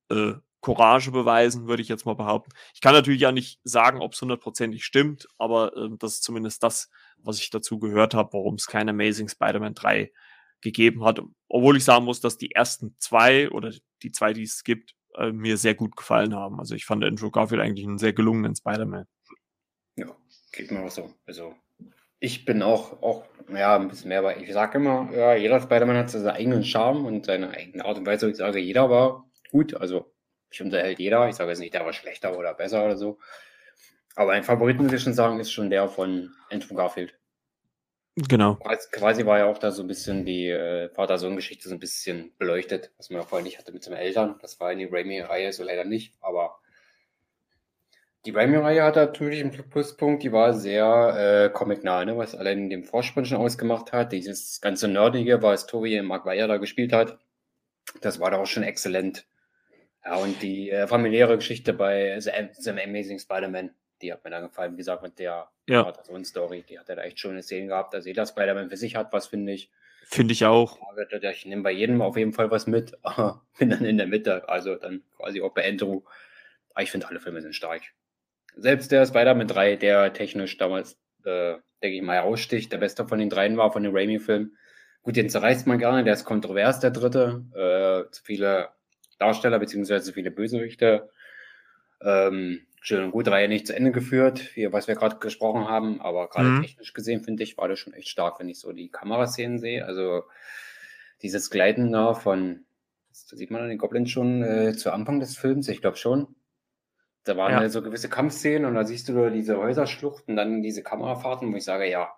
äh, 0.09 0.36
Courage 0.61 1.11
beweisen, 1.11 1.68
würde 1.68 1.82
ich 1.82 1.89
jetzt 1.89 2.05
mal 2.05 2.16
behaupten. 2.16 2.51
Ich 2.74 2.80
kann 2.80 2.93
natürlich 2.93 3.20
ja 3.20 3.34
nicht 3.34 3.59
sagen, 3.66 4.01
ob 4.01 4.14
es 4.14 4.22
hundertprozentig 4.22 4.86
stimmt, 4.86 5.28
aber 5.38 5.76
äh, 5.76 5.89
das 5.99 6.14
ist 6.14 6.24
zumindest 6.24 6.64
das, 6.64 6.89
was 7.18 7.39
ich 7.39 7.49
dazu 7.49 7.80
gehört 7.80 8.14
habe, 8.14 8.32
warum 8.32 8.55
es 8.55 8.66
kein 8.66 8.88
Amazing 8.88 9.28
Spider-Man 9.28 9.74
3 9.74 10.09
gegeben 10.61 11.03
hat. 11.03 11.22
Obwohl 11.49 11.76
ich 11.76 11.84
sagen 11.84 12.05
muss, 12.05 12.22
dass 12.22 12.38
die 12.38 12.51
ersten 12.51 12.95
zwei 12.99 13.49
oder 13.51 13.74
die 14.03 14.11
zwei, 14.14 14.32
die 14.32 14.43
es 14.43 14.64
gibt, 14.64 14.95
äh, 15.16 15.34
mir 15.34 15.57
sehr 15.57 15.76
gut 15.76 15.97
gefallen 15.97 16.34
haben. 16.34 16.59
Also 16.59 16.76
ich 16.76 16.86
fand 16.86 17.03
Andrew 17.03 17.30
Garfield 17.30 17.61
eigentlich 17.61 17.86
einen 17.86 17.97
sehr 17.97 18.14
gelungenen 18.14 18.55
Spider-Man. 18.55 19.05
Geht 20.52 20.72
mir 20.72 20.82
auch 20.82 20.91
so. 20.91 21.14
Also 21.26 21.56
ich 22.20 22.45
bin 22.45 22.64
auch, 22.64 23.02
auch 23.04 23.26
ja, 23.50 23.76
ein 23.76 23.88
bisschen 23.88 24.10
mehr, 24.10 24.24
weil 24.24 24.41
ich 24.41 24.52
sage 24.52 24.78
immer, 24.78 25.10
ja, 25.14 25.36
jeder 25.36 25.62
Spider-Man 25.62 25.98
hat 25.98 26.10
seinen 26.10 26.28
eigenen 26.28 26.64
Charme 26.64 27.06
und 27.06 27.26
seine 27.26 27.52
eigene 27.52 27.86
Art 27.86 27.98
und 27.98 28.06
Weise. 28.06 28.30
Ich 28.30 28.38
sage, 28.38 28.60
jeder 28.60 28.89
war 28.89 29.30
gut. 29.52 29.76
Also 29.76 30.12
ich 30.50 30.62
unterhält 30.62 31.00
jeder. 31.00 31.28
Ich 31.30 31.36
sage 31.36 31.50
jetzt 31.50 31.60
nicht, 31.60 31.74
der 31.74 31.86
war 31.86 31.93
schlechter 31.93 32.38
oder 32.38 32.54
besser 32.54 32.86
oder 32.86 32.98
so. 32.98 33.20
Aber 34.16 34.32
ein 34.32 34.43
Favorit, 34.43 34.80
muss 34.80 34.91
ich 34.93 35.02
schon 35.02 35.14
sagen, 35.14 35.39
ist 35.39 35.52
schon 35.52 35.70
der 35.70 35.88
von 35.88 36.34
Andrew 36.50 36.74
Garfield. 36.74 37.18
Genau. 38.16 38.56
Quasi, 38.56 38.88
quasi 38.91 39.26
war 39.28 39.38
ja 39.38 39.45
auch 39.45 39.60
da 39.60 39.70
so 39.70 39.84
ein 39.84 39.88
bisschen 39.88 40.26
die 40.26 40.50
äh, 40.50 40.89
Vater-Sohn-Geschichte 40.89 41.70
so 41.70 41.76
ein 41.76 41.80
bisschen 41.80 42.36
beleuchtet, 42.39 42.91
was 42.98 43.12
man 43.12 43.22
ja 43.22 43.28
vorher 43.28 43.43
nicht 43.43 43.60
hatte 43.60 43.72
mit 43.72 43.84
seinen 43.84 43.98
Eltern. 43.98 44.39
Das 44.41 44.60
war 44.60 44.72
in 44.72 44.80
die 44.80 44.86
Raimi-Reihe 44.86 45.54
so 45.54 45.64
leider 45.64 45.86
nicht, 45.86 46.16
aber 46.20 46.57
die 48.28 48.32
Raimi-Reihe 48.32 48.84
hat 48.84 48.97
natürlich 48.97 49.39
einen 49.39 49.51
Pluspunkt, 49.51 50.21
die 50.21 50.34
war 50.34 50.53
sehr 50.53 51.45
äh, 51.45 51.49
comic-nah, 51.49 52.03
ne? 52.03 52.17
was 52.17 52.36
allein 52.36 52.63
in 52.63 52.69
dem 52.69 52.84
Vorspann 52.84 53.23
schon 53.23 53.38
ausgemacht 53.38 53.93
hat. 53.93 54.11
Dieses 54.11 54.59
ganze 54.59 54.89
Nerdige, 54.89 55.41
was 55.41 55.65
Tobi 55.65 56.01
Maguire 56.01 56.49
da 56.49 56.57
gespielt 56.57 56.91
hat, 56.91 57.17
das 58.01 58.19
war 58.19 58.30
da 58.30 58.38
auch 58.38 58.45
schon 58.45 58.63
exzellent. 58.63 59.25
Ja, 60.03 60.15
und 60.15 60.41
die 60.41 60.69
äh, 60.69 60.88
familiäre 60.88 61.38
Geschichte 61.38 61.71
bei 61.71 62.19
The, 62.19 62.32
The 62.51 62.71
Amazing 62.71 63.19
Spider-Man, 63.19 63.71
die 64.01 64.11
hat 64.11 64.25
mir 64.25 64.30
dann 64.30 64.43
gefallen. 64.43 64.73
Wie 64.73 64.78
gesagt, 64.78 65.03
mit 65.03 65.19
der 65.19 65.49
ja. 65.69 65.93
Story, 66.23 66.65
die 66.69 66.78
hat 66.78 66.89
er 66.89 66.97
da 66.97 67.03
echt 67.03 67.21
schöne 67.21 67.41
Szenen 67.41 67.69
gehabt. 67.69 67.95
Also 67.95 68.09
jeder 68.09 68.25
Spider-Man 68.25 68.69
für 68.69 68.78
sich 68.78 68.97
hat 68.97 69.13
was, 69.13 69.28
finde 69.28 69.53
ich. 69.53 69.71
Finde 70.03 70.34
ich 70.34 70.43
auch. 70.45 70.78
Ich 71.32 71.45
nehme 71.45 71.63
bei 71.63 71.71
jedem 71.71 72.01
auf 72.01 72.17
jeden 72.17 72.34
Fall 72.34 72.51
was 72.51 72.67
mit, 72.67 72.91
bin 73.57 73.69
dann 73.69 73.86
in 73.86 73.97
der 73.97 74.07
Mitte, 74.07 74.49
also 74.49 74.75
dann 74.75 75.03
quasi 75.15 75.41
auch 75.41 75.53
bei 75.53 75.65
Andrew. 75.65 76.01
Aber 76.73 76.84
ich 76.84 76.91
finde, 76.91 77.07
alle 77.07 77.21
Filme 77.21 77.41
sind 77.41 77.55
stark. 77.55 77.84
Selbst 78.58 78.91
der 78.91 79.05
Spider-Man 79.05 79.47
3, 79.47 79.76
der 79.76 80.14
technisch 80.14 80.58
damals, 80.58 80.93
äh, 81.24 81.55
denke 81.82 81.97
ich 81.97 82.01
mal, 82.01 82.16
heraussticht, 82.16 82.72
der 82.72 82.78
beste 82.78 83.08
von 83.08 83.20
den 83.20 83.30
dreien 83.30 83.58
war, 83.58 83.72
von 83.72 83.84
den 83.84 83.95
Raimi-Filmen. 83.95 84.58
Gut, 85.03 85.16
den 85.16 85.30
zerreißt 85.30 85.68
man 85.68 85.80
gerne, 85.80 86.03
der 86.03 86.14
ist 86.14 86.26
kontrovers, 86.26 86.80
der 86.80 86.91
dritte. 86.91 87.45
Äh, 87.53 88.12
zu 88.12 88.24
viele 88.24 88.70
Darsteller 89.20 89.60
beziehungsweise 89.60 90.14
viele 90.14 90.32
Bösewichte. 90.32 91.10
Ähm, 92.01 92.62
schön 92.82 93.03
und 93.03 93.12
gut, 93.12 93.28
Reihe 93.28 93.47
nicht 93.47 93.68
zu 93.68 93.76
Ende 93.76 93.91
geführt, 93.91 94.55
wie, 94.55 94.72
was 94.72 94.88
wir 94.88 94.95
gerade 94.95 95.18
gesprochen 95.18 95.68
haben, 95.68 96.01
aber 96.01 96.30
gerade 96.30 96.49
mhm. 96.49 96.62
technisch 96.62 96.93
gesehen, 96.93 97.24
finde 97.24 97.43
ich, 97.43 97.58
war 97.58 97.68
das 97.68 97.80
schon 97.80 97.93
echt 97.93 98.10
stark, 98.10 98.39
wenn 98.39 98.49
ich 98.49 98.60
so 98.60 98.72
die 98.72 98.89
Kameraszenen 98.89 99.60
sehe. 99.60 99.86
Also 99.86 100.24
dieses 101.22 101.49
Gleiten 101.49 101.91
da 101.91 102.14
von, 102.14 102.66
da 103.30 103.38
sieht 103.38 103.51
man 103.51 103.68
den 103.68 103.78
Goblin 103.78 104.08
schon 104.08 104.43
äh, 104.43 104.74
zu 104.74 104.91
Anfang 104.91 105.20
des 105.20 105.38
Films, 105.38 105.68
ich 105.68 105.82
glaube 105.82 105.97
schon. 105.97 106.36
Da 107.28 107.38
waren 107.38 107.51
ja. 107.51 107.69
so 107.69 107.82
gewisse 107.82 108.09
Kampfszenen 108.09 108.65
und 108.65 108.75
da 108.75 108.84
siehst 108.84 109.09
du 109.09 109.30
diese 109.30 109.57
Häuserschluchten, 109.57 110.36
dann 110.36 110.61
diese 110.61 110.84
Kamerafahrten, 110.84 111.51
wo 111.51 111.57
ich 111.57 111.63
sage, 111.63 111.89
ja, 111.89 112.11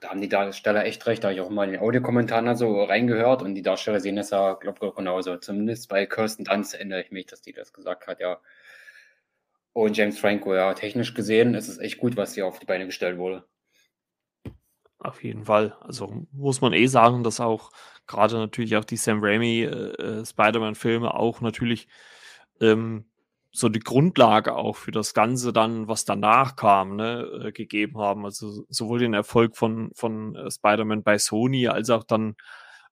da 0.00 0.10
haben 0.10 0.20
die 0.20 0.28
Darsteller 0.28 0.84
echt 0.84 1.06
recht. 1.06 1.24
Da 1.24 1.28
habe 1.28 1.34
ich 1.34 1.40
auch 1.40 1.50
mal 1.50 1.64
in 1.64 1.72
den 1.72 1.80
Audiokommentaren 1.80 2.56
so 2.56 2.82
reingehört 2.84 3.42
und 3.42 3.54
die 3.54 3.62
Darsteller 3.62 4.00
sehen 4.00 4.16
das 4.16 4.30
ja, 4.30 4.54
glaube 4.54 4.86
ich, 4.86 4.94
genauso. 4.94 5.36
Zumindest 5.36 5.88
bei 5.88 6.06
Kirsten 6.06 6.44
Dunst 6.44 6.74
erinnere 6.74 7.02
ich 7.02 7.10
mich, 7.10 7.26
dass 7.26 7.42
die 7.42 7.52
das 7.52 7.72
gesagt 7.72 8.06
hat, 8.06 8.20
ja. 8.20 8.38
Und 9.72 9.96
James 9.96 10.18
Franco, 10.18 10.54
ja, 10.54 10.74
technisch 10.74 11.14
gesehen 11.14 11.54
ist 11.54 11.68
es 11.68 11.78
echt 11.78 11.98
gut, 11.98 12.16
was 12.16 12.34
hier 12.34 12.46
auf 12.46 12.58
die 12.58 12.66
Beine 12.66 12.86
gestellt 12.86 13.18
wurde. 13.18 13.44
Auf 14.98 15.22
jeden 15.22 15.44
Fall. 15.44 15.76
Also 15.80 16.26
muss 16.32 16.60
man 16.60 16.72
eh 16.72 16.86
sagen, 16.86 17.22
dass 17.22 17.40
auch 17.40 17.70
gerade 18.06 18.36
natürlich 18.36 18.76
auch 18.76 18.84
die 18.84 18.96
Sam 18.96 19.20
Raimi 19.22 19.62
äh, 19.62 20.20
äh 20.20 20.26
Spider-Man-Filme 20.26 21.14
auch 21.14 21.40
natürlich 21.40 21.86
ähm, 22.60 23.04
so 23.50 23.68
die 23.68 23.80
Grundlage 23.80 24.54
auch 24.54 24.76
für 24.76 24.90
das 24.90 25.14
Ganze 25.14 25.52
dann, 25.52 25.88
was 25.88 26.04
danach 26.04 26.56
kam, 26.56 26.96
ne, 26.96 27.22
äh, 27.46 27.52
gegeben 27.52 27.98
haben. 27.98 28.24
Also 28.24 28.64
sowohl 28.68 28.98
den 29.00 29.14
Erfolg 29.14 29.56
von, 29.56 29.90
von 29.94 30.34
äh, 30.36 30.50
Spider-Man 30.50 31.02
bei 31.02 31.18
Sony 31.18 31.68
als 31.68 31.90
auch 31.90 32.04
dann 32.04 32.36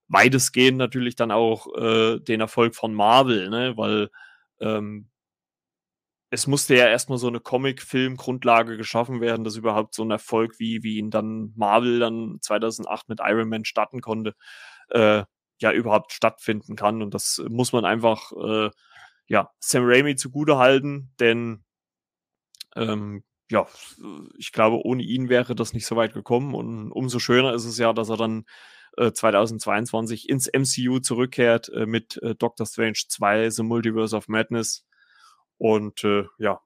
weitestgehend 0.08 0.78
natürlich 0.78 1.16
dann 1.16 1.30
auch 1.30 1.66
äh, 1.76 2.20
den 2.20 2.40
Erfolg 2.40 2.74
von 2.74 2.94
Marvel, 2.94 3.50
ne, 3.50 3.76
weil 3.76 4.08
ähm, 4.60 5.10
es 6.30 6.46
musste 6.46 6.74
ja 6.74 6.88
erstmal 6.88 7.18
so 7.18 7.28
eine 7.28 7.40
Comic-Film-Grundlage 7.40 8.76
geschaffen 8.76 9.20
werden, 9.20 9.44
dass 9.44 9.56
überhaupt 9.56 9.94
so 9.94 10.04
ein 10.04 10.10
Erfolg 10.10 10.58
wie, 10.58 10.82
wie 10.82 10.96
ihn 10.96 11.10
dann 11.10 11.52
Marvel 11.56 12.00
dann 12.00 12.38
2008 12.40 13.08
mit 13.08 13.20
Iron 13.22 13.48
Man 13.48 13.64
starten 13.64 14.00
konnte, 14.00 14.34
äh, 14.90 15.24
ja 15.60 15.72
überhaupt 15.72 16.12
stattfinden 16.12 16.76
kann. 16.76 17.02
Und 17.02 17.14
das 17.14 17.42
muss 17.48 17.72
man 17.72 17.84
einfach 17.84 18.32
äh, 18.32 18.70
ja, 19.28 19.50
Sam 19.60 19.84
Raimi 19.86 20.16
zugute 20.16 20.58
halten, 20.58 21.12
denn 21.18 21.64
ähm, 22.74 23.24
ja, 23.50 23.66
ich 24.36 24.52
glaube, 24.52 24.84
ohne 24.84 25.02
ihn 25.02 25.28
wäre 25.28 25.54
das 25.54 25.72
nicht 25.72 25.86
so 25.86 25.96
weit 25.96 26.14
gekommen. 26.14 26.54
Und 26.54 26.90
umso 26.92 27.18
schöner 27.18 27.54
ist 27.54 27.64
es 27.64 27.78
ja, 27.78 27.92
dass 27.92 28.08
er 28.08 28.16
dann 28.16 28.44
äh, 28.96 29.12
2022 29.12 30.28
ins 30.28 30.50
MCU 30.52 30.98
zurückkehrt 30.98 31.68
äh, 31.70 31.86
mit 31.86 32.20
äh, 32.22 32.34
Doctor 32.34 32.66
Strange 32.66 33.00
2, 33.08 33.50
The 33.50 33.62
Multiverse 33.62 34.16
of 34.16 34.28
Madness. 34.28 34.84
Und 35.58 36.04
äh, 36.04 36.24
ja, 36.38 36.60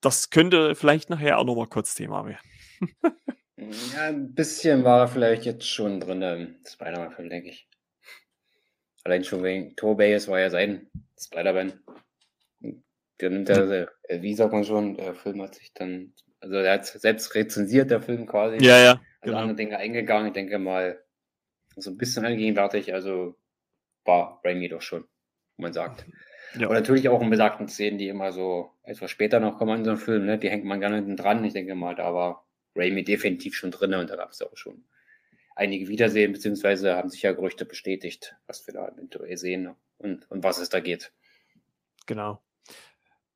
das 0.00 0.30
könnte 0.30 0.74
vielleicht 0.74 1.10
nachher 1.10 1.38
auch 1.38 1.44
nochmal 1.44 1.68
kurz 1.68 1.94
Thema 1.94 2.26
werden. 2.26 2.50
ja, 3.94 4.02
ein 4.08 4.34
bisschen 4.34 4.84
war 4.84 5.00
er 5.00 5.08
vielleicht 5.08 5.44
jetzt 5.44 5.68
schon 5.68 6.00
drin 6.00 6.22
im 6.22 6.56
Spider-Man-Film, 6.66 7.30
denke 7.30 7.50
ich. 7.50 7.68
Allein 9.04 9.24
schon 9.24 9.42
wegen 9.42 9.74
Tobias 9.76 10.28
war 10.28 10.38
ja 10.38 10.50
sein 10.50 10.88
Spider-Man. 11.18 11.72
Der 13.20 13.30
nimmt 13.30 13.48
ja, 13.48 13.56
also, 13.56 13.86
wie 14.10 14.34
sagt 14.34 14.52
man 14.52 14.64
schon, 14.64 14.96
der 14.96 15.14
Film 15.14 15.42
hat 15.42 15.54
sich 15.54 15.72
dann, 15.74 16.12
also 16.40 16.56
er 16.56 16.74
hat 16.74 16.86
selbst 16.86 17.34
rezensiert, 17.34 17.90
der 17.90 18.02
Film 18.02 18.26
quasi. 18.26 18.64
Ja, 18.64 18.78
ja. 18.78 18.90
Also 18.90 19.02
genau. 19.22 19.38
andere 19.38 19.56
Dinge 19.56 19.78
eingegangen. 19.78 20.28
Ich 20.28 20.32
denke 20.32 20.58
mal, 20.58 21.02
so 21.76 21.90
ein 21.90 21.96
bisschen 21.96 22.24
allgegenwärtig, 22.24 22.92
also 22.92 23.36
war 24.04 24.40
Raimi 24.44 24.68
doch 24.68 24.82
schon, 24.82 25.04
wo 25.56 25.62
man 25.62 25.72
sagt. 25.72 26.06
Ja. 26.58 26.66
Und 26.66 26.74
natürlich 26.74 27.08
auch 27.08 27.22
in 27.22 27.30
besagten 27.30 27.68
Szenen, 27.68 27.98
die 27.98 28.08
immer 28.08 28.32
so 28.32 28.72
etwas 28.82 29.10
später 29.10 29.40
noch 29.40 29.58
kommen 29.58 29.78
in 29.78 29.84
so 29.84 29.90
einem 29.90 30.00
Film, 30.00 30.26
ne? 30.26 30.38
die 30.38 30.50
hängt 30.50 30.64
man 30.64 30.80
gerne 30.80 30.96
hinten 30.96 31.16
dran. 31.16 31.44
Ich 31.44 31.54
denke 31.54 31.74
mal, 31.74 31.94
da 31.94 32.12
war 32.12 32.46
Raimi 32.74 33.04
definitiv 33.04 33.54
schon 33.54 33.70
drin 33.70 33.94
und 33.94 34.10
da 34.10 34.16
gab 34.16 34.30
es 34.30 34.42
auch 34.42 34.56
schon 34.56 34.84
einige 35.54 35.88
Wiedersehen, 35.88 36.32
beziehungsweise 36.32 36.96
haben 36.96 37.10
sich 37.10 37.22
ja 37.22 37.32
Gerüchte 37.32 37.64
bestätigt, 37.64 38.36
was 38.46 38.66
wir 38.66 38.74
da 38.74 38.88
eventuell 38.88 39.36
sehen 39.36 39.74
und, 39.98 40.30
und 40.30 40.42
was 40.42 40.58
es 40.58 40.68
da 40.68 40.80
geht. 40.80 41.12
Genau. 42.06 42.42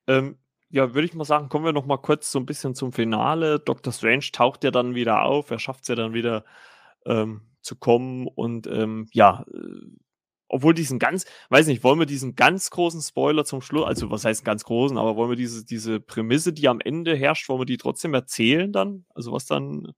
Ähm, 0.06 0.38
ja, 0.68 0.94
würde 0.94 1.06
ich 1.06 1.14
mal 1.14 1.24
sagen, 1.24 1.48
kommen 1.48 1.64
wir 1.64 1.72
noch 1.72 1.86
mal 1.86 1.98
kurz 1.98 2.30
so 2.30 2.38
ein 2.38 2.46
bisschen 2.46 2.74
zum 2.74 2.92
Finale. 2.92 3.60
Dr. 3.60 3.92
Strange 3.92 4.26
taucht 4.32 4.64
ja 4.64 4.70
dann 4.70 4.94
wieder 4.94 5.22
auf, 5.22 5.50
er 5.50 5.58
schafft 5.58 5.82
es 5.82 5.88
ja 5.88 5.94
dann 5.94 6.12
wieder 6.12 6.44
ähm, 7.04 7.42
zu 7.60 7.76
kommen 7.76 8.26
und 8.26 8.66
ähm, 8.66 9.08
ja, 9.12 9.44
äh, 9.52 9.86
obwohl 10.48 10.74
diesen 10.74 10.98
ganz, 11.00 11.24
weiß 11.50 11.66
nicht, 11.66 11.82
wollen 11.82 11.98
wir 11.98 12.06
diesen 12.06 12.36
ganz 12.36 12.70
großen 12.70 13.02
Spoiler 13.02 13.44
zum 13.44 13.60
Schluss, 13.62 13.84
also 13.84 14.10
was 14.10 14.24
heißt 14.24 14.44
ganz 14.44 14.64
großen, 14.64 14.96
aber 14.96 15.16
wollen 15.16 15.30
wir 15.30 15.36
diese, 15.36 15.64
diese 15.64 15.98
Prämisse, 16.00 16.52
die 16.52 16.68
am 16.68 16.80
Ende 16.80 17.16
herrscht, 17.16 17.48
wollen 17.48 17.62
wir 17.62 17.66
die 17.66 17.78
trotzdem 17.78 18.14
erzählen 18.14 18.72
dann? 18.72 19.06
Also 19.14 19.32
was 19.32 19.46
dann 19.46 19.92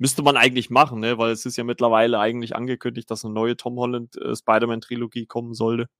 Müsste 0.00 0.22
man 0.22 0.38
eigentlich 0.38 0.70
machen, 0.70 1.00
ne? 1.00 1.18
weil 1.18 1.30
es 1.30 1.44
ist 1.44 1.58
ja 1.58 1.64
mittlerweile 1.64 2.18
eigentlich 2.18 2.56
angekündigt, 2.56 3.10
dass 3.10 3.22
eine 3.22 3.34
neue 3.34 3.54
Tom 3.54 3.78
Holland 3.78 4.16
äh, 4.16 4.34
Spider-Man-Trilogie 4.34 5.26
kommen 5.26 5.52
sollte 5.52 5.90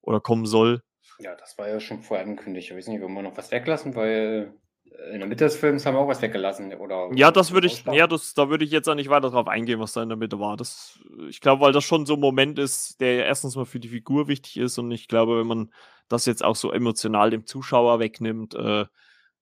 oder 0.00 0.20
kommen 0.20 0.46
soll. 0.46 0.84
Ja, 1.18 1.34
das 1.34 1.58
war 1.58 1.68
ja 1.68 1.80
schon 1.80 2.02
vorher 2.02 2.24
angekündigt. 2.24 2.70
Ich 2.70 2.76
weiß 2.76 2.86
nicht, 2.86 3.02
wollen 3.02 3.14
wir 3.14 3.22
noch 3.22 3.36
was 3.36 3.50
weglassen, 3.50 3.96
weil 3.96 4.54
äh, 4.84 5.14
in 5.14 5.18
der 5.18 5.26
Mitte 5.26 5.42
des 5.42 5.56
Films 5.56 5.84
haben 5.84 5.96
wir 5.96 5.98
auch 5.98 6.06
was 6.06 6.22
weggelassen, 6.22 6.72
oder? 6.74 7.10
Ja, 7.16 7.32
das 7.32 7.50
würde 7.50 7.66
ich, 7.66 7.84
ja, 7.86 8.06
das, 8.06 8.32
da 8.34 8.48
würde 8.48 8.64
ich 8.64 8.70
jetzt 8.70 8.88
auch 8.88 8.94
nicht 8.94 9.10
weiter 9.10 9.30
drauf 9.30 9.48
eingehen, 9.48 9.80
was 9.80 9.92
da 9.92 10.04
in 10.04 10.08
der 10.08 10.18
Mitte 10.18 10.38
war. 10.38 10.56
Das, 10.56 11.00
ich 11.28 11.40
glaube, 11.40 11.62
weil 11.62 11.72
das 11.72 11.82
schon 11.82 12.06
so 12.06 12.14
ein 12.14 12.20
Moment 12.20 12.60
ist, 12.60 13.00
der 13.00 13.26
erstens 13.26 13.56
mal 13.56 13.66
für 13.66 13.80
die 13.80 13.88
Figur 13.88 14.28
wichtig 14.28 14.56
ist 14.58 14.78
und 14.78 14.92
ich 14.92 15.08
glaube, 15.08 15.40
wenn 15.40 15.48
man 15.48 15.72
das 16.06 16.26
jetzt 16.26 16.44
auch 16.44 16.54
so 16.54 16.70
emotional 16.70 17.30
dem 17.30 17.44
Zuschauer 17.44 17.98
wegnimmt, 17.98 18.54
äh, 18.54 18.84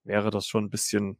wäre 0.04 0.30
das 0.30 0.46
schon 0.46 0.64
ein 0.64 0.70
bisschen, 0.70 1.18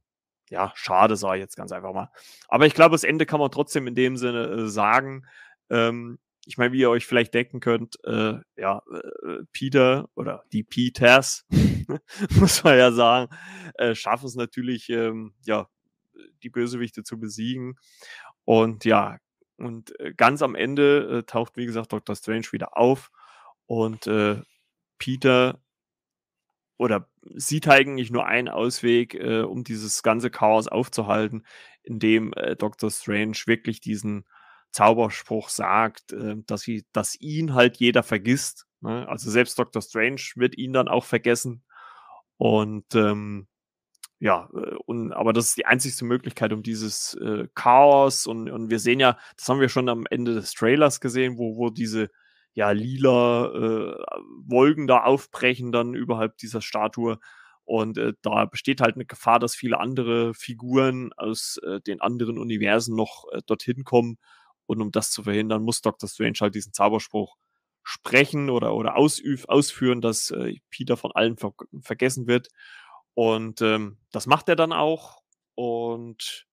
ja, 0.51 0.73
schade, 0.75 1.17
sage 1.17 1.39
ich 1.39 1.43
jetzt 1.43 1.57
ganz 1.57 1.73
einfach 1.73 1.95
mal. 1.95 2.11
Aber 2.49 2.67
ich 2.67 2.75
glaube, 2.75 2.93
das 2.93 3.05
Ende 3.05 3.25
kann 3.25 3.41
man 3.41 3.51
trotzdem 3.51 3.87
in 3.87 3.95
dem 3.95 4.17
Sinne 4.17 4.47
äh, 4.47 4.69
sagen. 4.69 5.27
Ähm, 5.71 6.19
ich 6.45 6.59
meine, 6.59 6.73
wie 6.73 6.81
ihr 6.81 6.91
euch 6.91 7.07
vielleicht 7.07 7.35
denken 7.35 7.61
könnt, 7.61 8.03
äh, 8.05 8.35
ja, 8.57 8.83
äh, 8.93 9.45
Peter 9.53 10.09
oder 10.15 10.43
die 10.53 10.65
Peters, 10.65 11.47
muss 12.39 12.65
man 12.65 12.77
ja 12.79 12.91
sagen, 12.93 13.33
äh, 13.75 13.95
schaffen 13.95 14.27
es 14.27 14.35
natürlich, 14.35 14.89
ähm, 14.89 15.35
ja, 15.47 15.69
die 16.43 16.51
Bösewichte 16.51 17.05
zu 17.05 17.19
besiegen. 17.21 17.79
Und 18.45 18.85
ja, 18.85 19.19
und 19.57 19.99
äh, 20.01 20.13
ganz 20.15 20.43
am 20.43 20.55
Ende 20.55 21.19
äh, 21.19 21.23
taucht, 21.23 21.57
wie 21.57 21.67
gesagt, 21.67 21.93
Dr. 21.93 22.17
Strange 22.17 22.47
wieder 22.51 22.77
auf 22.77 23.11
und 23.67 24.07
äh, 24.07 24.43
Peter 24.99 25.61
oder 26.79 27.10
sieht 27.23 27.69
eigentlich 27.69 28.11
nur 28.11 28.27
einen 28.27 28.49
Ausweg, 28.49 29.15
äh, 29.15 29.43
um 29.43 29.65
dieses 29.65 30.03
ganze 30.03 30.31
Chaos 30.31 30.69
aufzuhalten, 30.69 31.45
indem 31.83 32.33
äh, 32.35 32.57
Dr. 32.57 32.91
Strange 32.91 33.37
wirklich 33.47 33.81
diesen 33.81 34.25
Zauberspruch 34.73 35.49
sagt, 35.49 36.13
äh, 36.13 36.37
dass, 36.47 36.63
sie, 36.63 36.85
dass 36.93 37.21
ihn 37.21 37.55
halt 37.55 37.77
jeder 37.79 38.03
vergisst. 38.03 38.67
Ne? 38.81 39.09
Also 39.09 39.31
selbst 39.31 39.59
Dr. 39.59 39.83
Strange 39.83 40.23
wird 40.37 40.57
ihn 40.57 40.73
dann 40.73 40.89
auch 40.89 41.05
vergessen. 41.05 41.63
Und 42.37 42.95
ähm, 42.95 43.49
ja, 44.19 44.49
äh, 44.55 44.77
und, 44.87 45.13
aber 45.13 45.33
das 45.33 45.49
ist 45.49 45.57
die 45.57 45.67
einzigste 45.67 46.05
Möglichkeit, 46.05 46.53
um 46.53 46.63
dieses 46.63 47.15
äh, 47.15 47.49
Chaos 47.55 48.27
und, 48.27 48.51
und 48.51 48.71
wir 48.71 48.79
sehen 48.79 49.01
ja, 49.01 49.19
das 49.37 49.49
haben 49.49 49.61
wir 49.61 49.69
schon 49.69 49.89
am 49.89 50.07
Ende 50.09 50.35
des 50.35 50.53
Trailers 50.53 51.01
gesehen, 51.01 51.39
wo, 51.39 51.57
wo 51.57 51.71
diese 51.71 52.11
ja, 52.55 52.71
lila 52.73 53.47
äh, 53.47 54.05
Wolken 54.47 54.87
da 54.87 55.05
aufbrechen 55.05 55.73
dann 55.73 55.95
überhalb 55.95 56.37
dieser 56.39 56.61
Statue. 56.61 57.19
Und 57.65 57.99
äh, 57.99 58.15
da 58.23 58.47
besteht 58.47 58.81
halt 58.81 58.97
eine 58.97 59.07
Gefahr, 59.07 59.39
dass 59.39 59.55
viele 59.55 59.79
andere 59.79 60.35
Figuren 60.35 61.13
aus 61.13 61.59
äh, 61.65 61.81
den 61.81 62.01
anderen 62.01 62.39
Universen 62.39 62.97
noch 62.97 63.27
äh, 63.33 63.41
dorthin 63.47 63.85
kommen. 63.85 64.19
Und 64.67 64.83
um 64.83 64.91
das 64.91 65.11
zu 65.11 65.23
verhindern, 65.23 65.63
muss 65.63 65.81
Dr. 65.81 66.09
Strange 66.09 66.39
halt 66.41 66.55
diesen 66.55 66.73
Zauberspruch 66.73 67.37
sprechen 67.83 68.51
oder, 68.51 68.75
oder 68.75 68.97
ausüf, 68.97 69.45
ausführen, 69.49 70.01
dass 70.01 70.31
äh, 70.31 70.55
Peter 70.71 70.97
von 70.97 71.13
allen 71.13 71.37
ver 71.37 71.53
vergessen 71.81 72.27
wird. 72.27 72.49
Und 73.15 73.63
ähm, 73.63 73.99
das 74.13 74.27
macht 74.27 74.49
er 74.49 74.57
dann 74.57 74.73
auch. 74.73 75.23
Und 75.55 76.47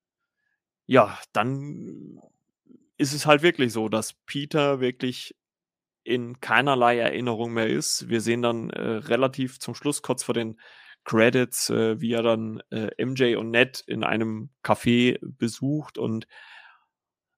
ja, 0.86 1.18
dann 1.34 2.22
ist 2.98 3.14
es 3.14 3.26
halt 3.26 3.42
wirklich 3.42 3.74
so, 3.74 3.90
dass 3.90 4.14
Peter 4.26 4.80
wirklich 4.80 5.36
in 6.08 6.40
keinerlei 6.40 6.98
Erinnerung 6.98 7.54
mehr 7.54 7.68
ist. 7.68 8.08
Wir 8.08 8.22
sehen 8.22 8.42
dann 8.42 8.70
äh, 8.70 8.80
relativ 8.82 9.60
zum 9.60 9.76
Schluss, 9.76 10.02
kurz 10.02 10.24
vor 10.24 10.34
den 10.34 10.60
Credits, 11.04 11.70
äh, 11.70 12.00
wie 12.00 12.14
er 12.14 12.24
dann 12.24 12.62
äh, 12.72 12.90
MJ 13.04 13.36
und 13.36 13.52
Ned 13.52 13.84
in 13.88 14.04
einem 14.04 14.50
Café 14.64 15.20
besucht 15.22 15.98
und 15.98 16.28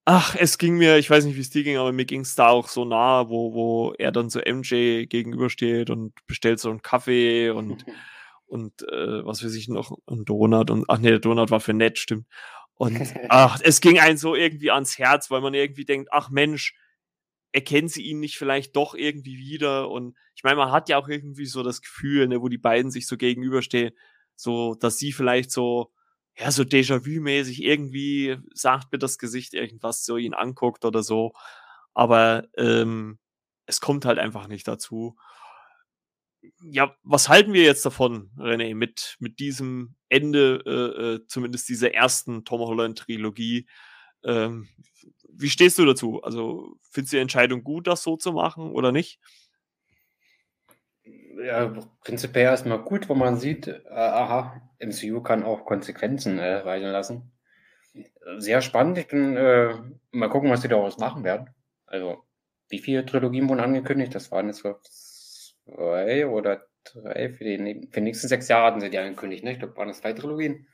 ach, 0.05 0.35
es 0.35 0.57
ging 0.57 0.77
mir, 0.77 0.97
ich 0.97 1.09
weiß 1.09 1.25
nicht, 1.25 1.35
wie 1.35 1.41
es 1.41 1.51
dir 1.51 1.63
ging, 1.63 1.77
aber 1.77 1.91
mir 1.91 2.05
ging 2.05 2.21
es 2.21 2.33
da 2.33 2.47
auch 2.47 2.67
so 2.67 2.83
nah, 2.83 3.29
wo, 3.29 3.53
wo 3.53 3.93
er 3.97 4.11
dann 4.11 4.29
so 4.29 4.39
MJ 4.39 5.05
gegenübersteht 5.05 5.89
und 5.91 6.13
bestellt 6.25 6.59
so 6.59 6.69
einen 6.69 6.81
Kaffee 6.81 7.51
und, 7.51 7.85
und 8.47 8.81
äh, 8.83 9.25
was 9.25 9.43
weiß 9.43 9.53
ich 9.53 9.67
noch, 9.67 9.97
einen 10.07 10.25
Donut 10.25 10.71
und 10.71 10.85
ach 10.87 10.97
nee, 10.97 11.09
der 11.09 11.19
Donut 11.19 11.51
war 11.51 11.59
für 11.59 11.73
Ned, 11.73 11.99
stimmt. 11.99 12.25
Und 12.73 12.99
ach, 13.29 13.59
es 13.63 13.81
ging 13.81 13.99
einem 13.99 14.17
so 14.17 14.33
irgendwie 14.33 14.71
ans 14.71 14.97
Herz, 14.97 15.29
weil 15.29 15.41
man 15.41 15.53
irgendwie 15.53 15.85
denkt, 15.85 16.09
ach 16.11 16.29
Mensch, 16.29 16.75
erkennen 17.51 17.87
sie 17.87 18.03
ihn 18.03 18.19
nicht 18.19 18.37
vielleicht 18.37 18.75
doch 18.75 18.93
irgendwie 18.93 19.37
wieder? 19.37 19.89
Und 19.89 20.15
ich 20.35 20.43
meine, 20.43 20.57
man 20.57 20.71
hat 20.71 20.89
ja 20.89 20.97
auch 20.97 21.07
irgendwie 21.07 21.45
so 21.45 21.63
das 21.63 21.81
Gefühl, 21.81 22.27
ne, 22.27 22.41
wo 22.41 22.47
die 22.47 22.57
beiden 22.57 22.91
sich 22.91 23.07
so 23.07 23.17
gegenüberstehen, 23.17 23.91
so, 24.35 24.75
dass 24.75 24.97
sie 24.97 25.11
vielleicht 25.11 25.51
so, 25.51 25.91
ja, 26.37 26.51
so 26.51 26.63
Déjà-vu-mäßig 26.63 27.63
irgendwie 27.63 28.37
sagt 28.53 28.91
mir 28.91 28.99
das 28.99 29.17
Gesicht 29.17 29.53
irgendwas, 29.53 30.05
so 30.05 30.17
ihn 30.17 30.33
anguckt 30.33 30.85
oder 30.85 31.03
so. 31.03 31.33
Aber 31.93 32.47
ähm, 32.57 33.19
es 33.65 33.81
kommt 33.81 34.05
halt 34.05 34.19
einfach 34.19 34.47
nicht 34.47 34.67
dazu. 34.67 35.17
Ja, 36.61 36.95
was 37.03 37.27
halten 37.27 37.51
wir 37.51 37.63
jetzt 37.63 37.85
davon, 37.85 38.31
René, 38.37 38.73
mit, 38.75 39.17
mit 39.19 39.39
diesem 39.39 39.95
Ende, 40.07 40.63
äh, 40.65 41.15
äh, 41.15 41.27
zumindest 41.27 41.67
dieser 41.67 41.93
ersten 41.93 42.45
Tom 42.45 42.61
Holland-Trilogie? 42.61 43.67
Ähm, 44.23 44.67
wie 45.31 45.49
stehst 45.49 45.77
du 45.77 45.85
dazu? 45.85 46.21
Also 46.23 46.75
findest 46.91 47.13
du 47.13 47.17
die 47.17 47.21
Entscheidung 47.21 47.63
gut, 47.63 47.87
das 47.87 48.03
so 48.03 48.17
zu 48.17 48.33
machen 48.33 48.71
oder 48.71 48.91
nicht? 48.91 49.19
Ja, 51.43 51.73
prinzipiell 52.03 52.45
erstmal 52.45 52.79
gut, 52.79 53.07
wo 53.07 53.15
man 53.15 53.37
sieht, 53.37 53.67
äh, 53.67 53.89
aha, 53.89 54.61
MCU 54.79 55.21
kann 55.21 55.43
auch 55.43 55.65
Konsequenzen 55.65 56.37
äh, 56.37 56.55
reichen 56.55 56.91
lassen. 56.91 57.31
Sehr 58.37 58.61
spannend. 58.61 58.97
Ich 58.97 59.07
bin, 59.07 59.35
äh, 59.37 59.73
mal 60.11 60.29
gucken, 60.29 60.49
was 60.49 60.61
sie 60.61 60.67
daraus 60.67 60.97
machen 60.97 61.23
werden. 61.23 61.49
Also, 61.85 62.23
wie 62.67 62.79
viele 62.79 63.05
Trilogien 63.05 63.47
wurden 63.49 63.61
angekündigt? 63.61 64.13
Das 64.13 64.31
waren 64.31 64.47
jetzt 64.47 64.63
zwei 65.65 66.27
oder 66.27 66.67
drei. 66.83 67.29
Für 67.29 67.43
die, 67.43 67.87
für 67.89 67.99
die 67.99 68.01
nächsten 68.01 68.27
sechs 68.27 68.47
Jahre 68.47 68.67
hatten 68.67 68.81
sie 68.81 68.89
die 68.89 68.97
angekündigt, 68.97 69.43
ne? 69.43 69.53
Ich 69.53 69.59
glaube, 69.59 69.75
waren 69.77 69.87
das 69.87 70.01
zwei 70.01 70.13
Trilogien. 70.13 70.67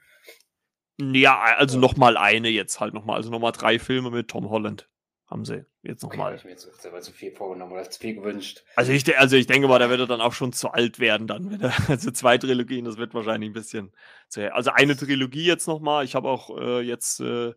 Ja, 0.99 1.41
also 1.57 1.77
nochmal 1.79 2.17
eine 2.17 2.49
jetzt 2.49 2.79
halt 2.79 2.93
nochmal. 2.93 3.17
Also 3.17 3.29
nochmal 3.29 3.51
drei 3.51 3.79
Filme 3.79 4.11
mit 4.11 4.29
Tom 4.29 4.49
Holland 4.49 4.89
haben 5.27 5.43
sie 5.43 5.65
jetzt 5.81 6.03
nochmal. 6.03 6.33
Okay, 6.33 6.37
ich 6.37 6.43
mir 6.45 6.51
jetzt 6.51 6.81
selber 6.81 7.01
zu 7.01 7.11
viel 7.11 7.31
vorgenommen 7.31 7.73
oder 7.73 7.89
zu 7.89 7.99
viel 7.99 8.15
gewünscht. 8.15 8.63
Also 8.75 8.91
ich, 8.91 9.17
also 9.17 9.35
ich 9.35 9.47
denke 9.47 9.67
mal, 9.67 9.79
da 9.79 9.89
wird 9.89 9.99
er 9.99 10.07
dann 10.07 10.21
auch 10.21 10.33
schon 10.33 10.53
zu 10.53 10.69
alt 10.69 10.99
werden 10.99 11.25
dann. 11.25 11.49
Wenn 11.49 11.61
er, 11.61 11.73
also 11.89 12.11
zwei 12.11 12.37
Trilogien, 12.37 12.85
das 12.85 12.97
wird 12.97 13.13
wahrscheinlich 13.13 13.49
ein 13.49 13.53
bisschen 13.53 13.91
zu, 14.29 14.53
Also 14.53 14.71
eine 14.71 14.95
Trilogie 14.95 15.45
jetzt 15.45 15.67
nochmal. 15.67 16.05
Ich 16.05 16.15
habe 16.15 16.29
auch 16.29 16.55
äh, 16.57 16.81
jetzt 16.81 17.19
äh, 17.21 17.53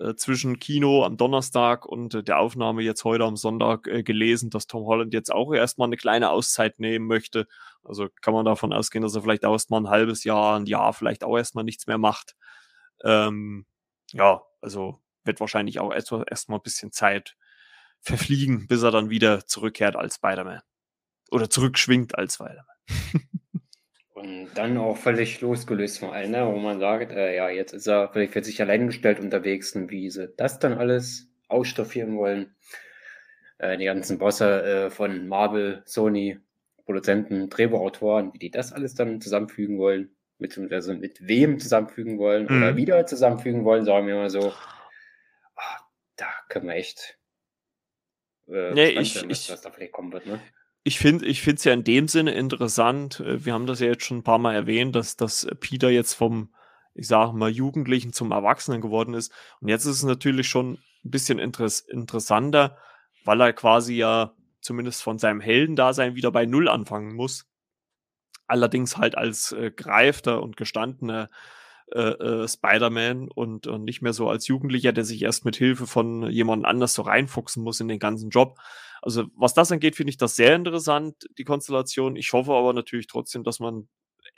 äh, 0.00 0.16
zwischen 0.16 0.58
Kino 0.58 1.04
am 1.04 1.16
Donnerstag 1.16 1.86
und 1.86 2.14
äh, 2.14 2.24
der 2.24 2.40
Aufnahme 2.40 2.82
jetzt 2.82 3.04
heute 3.04 3.24
am 3.24 3.36
Sonntag 3.36 3.86
äh, 3.86 4.02
gelesen, 4.02 4.50
dass 4.50 4.66
Tom 4.66 4.84
Holland 4.84 5.14
jetzt 5.14 5.32
auch 5.32 5.52
erstmal 5.54 5.86
eine 5.86 5.96
kleine 5.96 6.30
Auszeit 6.30 6.80
nehmen 6.80 7.06
möchte. 7.06 7.46
Also 7.84 8.08
kann 8.22 8.34
man 8.34 8.44
davon 8.44 8.72
ausgehen, 8.72 9.02
dass 9.02 9.14
er 9.14 9.22
vielleicht 9.22 9.44
auch 9.44 9.52
erstmal 9.52 9.80
ein 9.80 9.88
halbes 9.88 10.24
Jahr, 10.24 10.58
ein 10.58 10.66
Jahr 10.66 10.92
vielleicht 10.92 11.22
auch 11.22 11.36
erstmal 11.36 11.64
nichts 11.64 11.86
mehr 11.86 11.98
macht. 11.98 12.34
Ähm, 13.04 13.66
ja, 14.12 14.42
also 14.60 15.00
wird 15.24 15.40
wahrscheinlich 15.40 15.78
auch 15.80 15.92
erstmal 15.92 16.24
erst 16.28 16.48
ein 16.48 16.60
bisschen 16.62 16.92
Zeit 16.92 17.36
verfliegen, 18.00 18.66
bis 18.66 18.82
er 18.82 18.90
dann 18.90 19.10
wieder 19.10 19.46
zurückkehrt 19.46 19.96
als 19.96 20.16
Spider-Man. 20.16 20.60
Oder 21.30 21.48
zurückschwingt 21.50 22.16
als 22.16 22.34
Spider-Man. 22.34 22.66
Und 24.14 24.54
dann 24.54 24.78
auch 24.78 24.96
völlig 24.96 25.40
losgelöst 25.40 25.98
von 25.98 26.10
allen, 26.10 26.30
ne? 26.30 26.46
wo 26.46 26.58
man 26.58 26.80
sagt, 26.80 27.12
äh, 27.12 27.36
ja, 27.36 27.50
jetzt 27.50 27.72
ist 27.72 27.86
er 27.86 28.10
vielleicht 28.12 28.32
für 28.32 28.44
sich 28.44 28.60
allein 28.60 28.86
gestellt 28.86 29.20
unterwegs 29.20 29.74
und 29.74 29.90
wie 29.90 30.08
sie 30.10 30.32
das 30.36 30.58
dann 30.58 30.74
alles 30.74 31.28
ausstaffieren 31.48 32.16
wollen. 32.16 32.54
Äh, 33.58 33.76
die 33.76 33.84
ganzen 33.84 34.18
Bosse 34.18 34.62
äh, 34.62 34.90
von 34.90 35.28
Marvel, 35.28 35.82
Sony, 35.84 36.38
Produzenten, 36.84 37.50
Drehbuchautoren, 37.50 38.32
wie 38.32 38.38
die 38.38 38.50
das 38.50 38.72
alles 38.72 38.94
dann 38.94 39.20
zusammenfügen 39.20 39.78
wollen 39.78 40.14
beziehungsweise 40.38 40.94
mit 40.94 41.26
wem 41.26 41.58
zusammenfügen 41.58 42.18
wollen 42.18 42.46
mhm. 42.48 42.56
oder 42.56 42.76
wieder 42.76 43.06
zusammenfügen 43.06 43.64
wollen, 43.64 43.84
sagen 43.84 44.06
wir 44.06 44.16
mal 44.16 44.30
so. 44.30 44.52
Ach, 45.56 45.80
da 46.16 46.26
können 46.48 46.66
wir 46.66 46.74
echt. 46.74 47.18
Äh, 48.48 48.74
nee, 48.74 48.88
ich, 48.90 49.14
sein, 49.14 49.30
was, 49.30 49.50
was 49.50 49.60
da 49.62 49.70
vielleicht 49.70 49.92
kommen 49.92 50.12
wird, 50.12 50.26
ne? 50.26 50.40
Ich 50.82 50.98
finde 50.98 51.24
ich 51.26 51.46
es 51.46 51.64
ja 51.64 51.72
in 51.72 51.84
dem 51.84 52.08
Sinne 52.08 52.32
interessant. 52.32 53.20
Äh, 53.20 53.44
wir 53.44 53.52
haben 53.52 53.66
das 53.66 53.80
ja 53.80 53.86
jetzt 53.86 54.04
schon 54.04 54.18
ein 54.18 54.24
paar 54.24 54.38
Mal 54.38 54.54
erwähnt, 54.54 54.94
dass, 54.94 55.16
dass 55.16 55.46
Peter 55.60 55.90
jetzt 55.90 56.14
vom, 56.14 56.54
ich 56.94 57.08
sage 57.08 57.32
mal, 57.32 57.50
Jugendlichen 57.50 58.12
zum 58.12 58.32
Erwachsenen 58.32 58.80
geworden 58.80 59.14
ist. 59.14 59.32
Und 59.60 59.68
jetzt 59.68 59.86
ist 59.86 59.96
es 59.96 60.02
natürlich 60.02 60.48
schon 60.48 60.74
ein 61.04 61.10
bisschen 61.10 61.38
interess 61.38 61.80
interessanter, 61.80 62.76
weil 63.24 63.40
er 63.40 63.52
quasi 63.52 63.94
ja 63.94 64.34
zumindest 64.60 65.02
von 65.02 65.18
seinem 65.18 65.40
Heldendasein 65.40 66.16
wieder 66.16 66.30
bei 66.30 66.44
Null 66.44 66.68
anfangen 66.68 67.14
muss 67.14 67.46
allerdings 68.46 68.96
halt 68.96 69.16
als 69.16 69.52
äh, 69.52 69.70
greifter 69.70 70.42
und 70.42 70.56
gestandener 70.56 71.30
äh, 71.92 72.00
äh, 72.00 72.48
Spider-Man 72.48 73.28
und, 73.28 73.66
und 73.66 73.84
nicht 73.84 74.00
mehr 74.00 74.14
so 74.14 74.28
als 74.28 74.48
Jugendlicher, 74.48 74.92
der 74.92 75.04
sich 75.04 75.22
erst 75.22 75.44
mit 75.44 75.56
Hilfe 75.56 75.86
von 75.86 76.30
jemand 76.30 76.64
anders 76.64 76.94
so 76.94 77.02
reinfuchsen 77.02 77.62
muss 77.62 77.80
in 77.80 77.88
den 77.88 77.98
ganzen 77.98 78.30
Job. 78.30 78.58
Also 79.02 79.26
was 79.36 79.52
das 79.52 79.70
angeht, 79.70 79.96
finde 79.96 80.10
ich 80.10 80.16
das 80.16 80.34
sehr 80.34 80.56
interessant, 80.56 81.28
die 81.36 81.44
Konstellation. 81.44 82.16
Ich 82.16 82.32
hoffe 82.32 82.52
aber 82.52 82.72
natürlich 82.72 83.06
trotzdem, 83.06 83.44
dass 83.44 83.60
man 83.60 83.88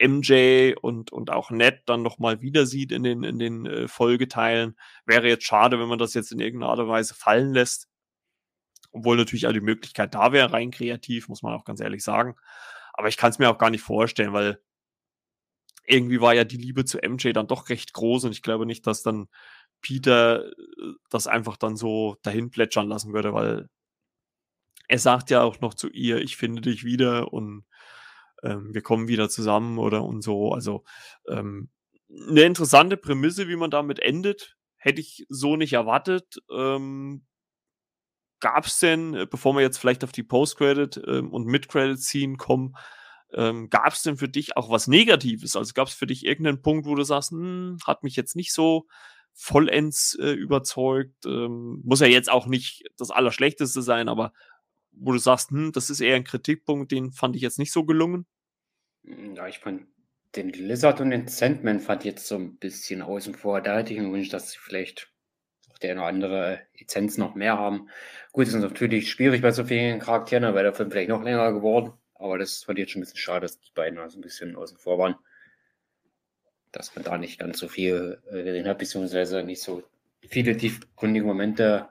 MJ 0.01 0.75
und, 0.81 1.13
und 1.13 1.31
auch 1.31 1.51
Ned 1.51 1.83
dann 1.87 2.03
nochmal 2.03 2.41
wieder 2.43 2.67
sieht 2.67 2.93
in 2.93 3.05
den, 3.05 3.23
in 3.23 3.39
den 3.39 3.67
äh, 3.67 3.89
Folgeteilen. 3.89 4.77
Wäre 5.07 5.29
jetzt 5.29 5.45
schade, 5.45 5.79
wenn 5.79 5.89
man 5.89 5.99
das 5.99 6.15
jetzt 6.15 6.33
in 6.33 6.41
irgendeiner 6.41 6.73
Art 6.73 6.81
und 6.81 6.89
Weise 6.89 7.15
fallen 7.15 7.55
lässt. 7.55 7.89
Obwohl 8.91 9.17
natürlich 9.17 9.47
auch 9.47 9.53
die 9.53 9.61
Möglichkeit 9.61 10.15
da 10.15 10.33
wäre, 10.33 10.53
rein 10.53 10.71
kreativ, 10.71 11.29
muss 11.29 11.43
man 11.43 11.55
auch 11.55 11.65
ganz 11.65 11.81
ehrlich 11.81 12.03
sagen. 12.03 12.35
Aber 12.97 13.09
ich 13.09 13.17
kann 13.17 13.31
es 13.31 13.39
mir 13.39 13.51
auch 13.51 13.59
gar 13.59 13.71
nicht 13.71 13.83
vorstellen, 13.83 14.33
weil 14.33 14.61
irgendwie 15.87 16.21
war 16.21 16.35
ja 16.35 16.45
die 16.45 16.57
Liebe 16.57 16.85
zu 16.85 16.99
MJ 16.99 17.33
dann 17.33 17.47
doch 17.47 17.69
recht 17.69 17.93
groß 17.93 18.25
und 18.25 18.33
ich 18.33 18.43
glaube 18.43 18.67
nicht, 18.67 18.87
dass 18.87 19.03
dann 19.03 19.29
Peter 19.81 20.47
äh, 20.47 20.53
das 21.11 21.27
einfach 21.27 21.57
dann 21.57 21.77
so 21.77 22.17
dahin 22.23 22.51
plätschern 22.51 22.89
lassen 22.89 23.13
würde, 23.13 23.33
weil 23.33 23.69
er 24.89 24.99
sagt 24.99 25.31
ja 25.31 25.43
auch 25.43 25.61
noch 25.61 25.75
zu 25.75 25.89
ihr, 25.89 26.19
ich 26.19 26.37
finde 26.37 26.63
dich 26.63 26.85
wieder 26.85 27.33
und 27.33 27.65
ähm, 28.43 28.75
wir 28.75 28.83
kommen 28.83 29.09
wieder 29.09 29.29
zusammen 29.29 29.79
oder 29.79 30.05
und 30.05 30.23
so. 30.23 30.53
Also 30.53 30.85
ähm, 31.29 31.71
eine 32.09 32.43
interessante 32.43 32.97
Prämisse, 32.97 33.49
wie 33.49 33.57
man 33.57 33.71
damit 33.71 33.99
endet, 34.01 34.57
hätte 34.77 35.01
ich 35.01 35.27
so 35.29 35.57
nicht 35.57 35.73
erwartet. 35.73 36.39
Ähm, 36.51 37.27
gab 38.41 38.66
es 38.66 38.78
denn, 38.78 39.14
äh, 39.14 39.26
bevor 39.26 39.55
wir 39.55 39.62
jetzt 39.62 39.78
vielleicht 39.78 40.05
auf 40.05 40.12
die 40.12 40.22
Post-Credit 40.22 41.03
ähm, 41.07 41.32
und 41.32 41.47
Mid-Credit-Scene 41.47 42.37
kommen, 42.37 42.74
ähm, 43.32 43.68
gab 43.70 43.93
es 43.93 44.03
denn 44.03 44.16
für 44.16 44.28
dich 44.28 44.57
auch 44.57 44.70
was 44.70 44.87
Negatives? 44.87 45.57
Also 45.57 45.72
gab 45.74 45.89
es 45.89 45.95
für 45.95 46.07
dich 46.07 46.24
irgendeinen 46.24 46.62
Punkt, 46.62 46.87
wo 46.87 46.95
du 46.95 47.03
sagst, 47.03 47.30
hm, 47.30 47.78
hat 47.87 48.03
mich 48.03 48.16
jetzt 48.16 48.37
nicht 48.37 48.53
so 48.53 48.87
vollends 49.32 50.16
äh, 50.20 50.30
überzeugt? 50.30 51.26
Ähm, 51.26 51.82
muss 51.84 52.01
ja 52.01 52.07
jetzt 52.07 52.30
auch 52.30 52.47
nicht 52.47 52.84
das 52.97 53.11
Allerschlechteste 53.11 53.82
sein, 53.82 54.09
aber 54.09 54.32
wo 54.93 55.12
du 55.12 55.18
sagst, 55.18 55.51
hm, 55.51 55.72
das 55.72 55.91
ist 55.91 56.01
eher 56.01 56.16
ein 56.16 56.24
Kritikpunkt, 56.24 56.93
den 56.93 57.12
fand 57.12 57.37
ich 57.37 57.43
jetzt 57.43 57.59
nicht 57.59 57.72
so 57.72 57.84
gelungen? 57.84 58.26
Ja, 59.34 59.47
ich 59.47 59.59
fand 59.59 59.87
den 60.34 60.51
Lizard 60.51 61.01
und 61.01 61.11
den 61.11 61.28
Sandman 61.28 61.80
fand 61.80 62.03
ich 62.03 62.12
jetzt 62.12 62.26
so 62.26 62.37
ein 62.37 62.57
bisschen 62.57 63.03
außen 63.03 63.34
vor. 63.34 63.61
Da 63.61 63.78
hätte 63.78 63.93
ich 63.93 63.99
mir 63.99 64.07
gewünscht, 64.07 64.32
dass 64.32 64.51
sie 64.51 64.59
vielleicht 64.59 65.12
der 65.83 65.93
eine 65.93 66.01
oder 66.01 66.09
andere 66.09 66.61
Lizenz 66.79 67.18
noch 67.18 67.35
mehr 67.35 67.59
haben. 67.59 67.89
Gut, 68.33 68.47
es 68.47 68.55
ist 68.55 68.61
natürlich 68.61 69.11
schwierig 69.11 69.43
bei 69.43 69.51
so 69.51 69.64
vielen 69.64 69.99
Charakteren, 69.99 70.43
da 70.43 70.55
wäre 70.55 70.64
der 70.64 70.74
Film 70.74 70.91
vielleicht 70.91 71.09
noch 71.09 71.22
länger 71.22 71.53
geworden. 71.53 71.93
Aber 72.14 72.39
das 72.39 72.66
ich 72.68 72.79
jetzt 72.79 72.93
schon 72.93 73.01
ein 73.01 73.05
bisschen 73.05 73.18
schade, 73.18 73.43
dass 73.43 73.61
die 73.61 73.72
beiden 73.74 73.99
also 73.99 74.18
ein 74.18 74.22
bisschen 74.22 74.57
außen 74.57 74.79
vor 74.79 74.99
waren. 74.99 75.16
Dass 76.72 76.95
man 76.95 77.05
da 77.05 77.18
nicht 77.18 77.39
ganz 77.39 77.59
so 77.59 77.68
viel 77.68 78.22
äh, 78.31 78.43
gesehen 78.43 78.66
hat, 78.66 78.79
beziehungsweise 78.79 79.43
nicht 79.43 79.62
so 79.62 79.83
viele 80.29 80.57
tiefgründige 80.57 81.27
Momente 81.27 81.89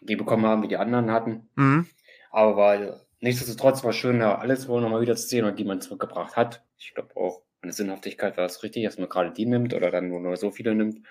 die 0.00 0.16
bekommen 0.16 0.46
haben, 0.46 0.62
wie 0.62 0.68
die 0.68 0.76
anderen 0.76 1.10
hatten. 1.10 1.48
Mhm. 1.56 1.86
Aber 2.30 2.56
weil 2.56 3.00
nichtsdestotrotz 3.20 3.82
war 3.84 3.92
schön, 3.92 4.20
alles 4.22 4.68
wohl 4.68 4.80
nochmal 4.80 5.00
wieder 5.00 5.16
zu 5.16 5.26
sehen 5.26 5.44
und 5.44 5.58
die 5.58 5.64
man 5.64 5.80
zurückgebracht 5.80 6.36
hat. 6.36 6.64
Ich 6.78 6.94
glaube 6.94 7.16
auch 7.16 7.42
der 7.66 7.72
Sinnhaftigkeit 7.72 8.36
war 8.36 8.46
es 8.46 8.62
richtig, 8.62 8.84
dass 8.84 8.98
man 8.98 9.08
gerade 9.08 9.32
die 9.32 9.46
nimmt 9.46 9.74
oder 9.74 9.90
dann 9.90 10.08
nur, 10.08 10.20
nur 10.20 10.36
so 10.36 10.50
viele 10.50 10.74
nimmt. 10.74 11.06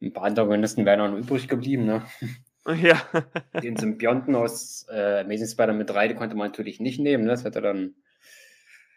Ein 0.00 0.12
paar 0.12 0.24
Antagonisten 0.24 0.86
wären 0.86 1.00
auch 1.00 1.10
noch 1.10 1.18
übrig 1.18 1.48
geblieben, 1.48 1.84
ne? 1.84 2.02
Ja. 2.66 3.02
Den 3.62 3.76
Symbionten 3.76 4.34
aus 4.34 4.86
äh, 4.90 5.20
Amazing 5.20 5.48
Spider-Man 5.48 5.86
3, 5.86 6.08
die 6.08 6.14
konnte 6.14 6.36
man 6.36 6.48
natürlich 6.48 6.78
nicht 6.78 7.00
nehmen. 7.00 7.24
Ne? 7.24 7.30
Das 7.30 7.44
hätte 7.44 7.62
dann 7.62 7.94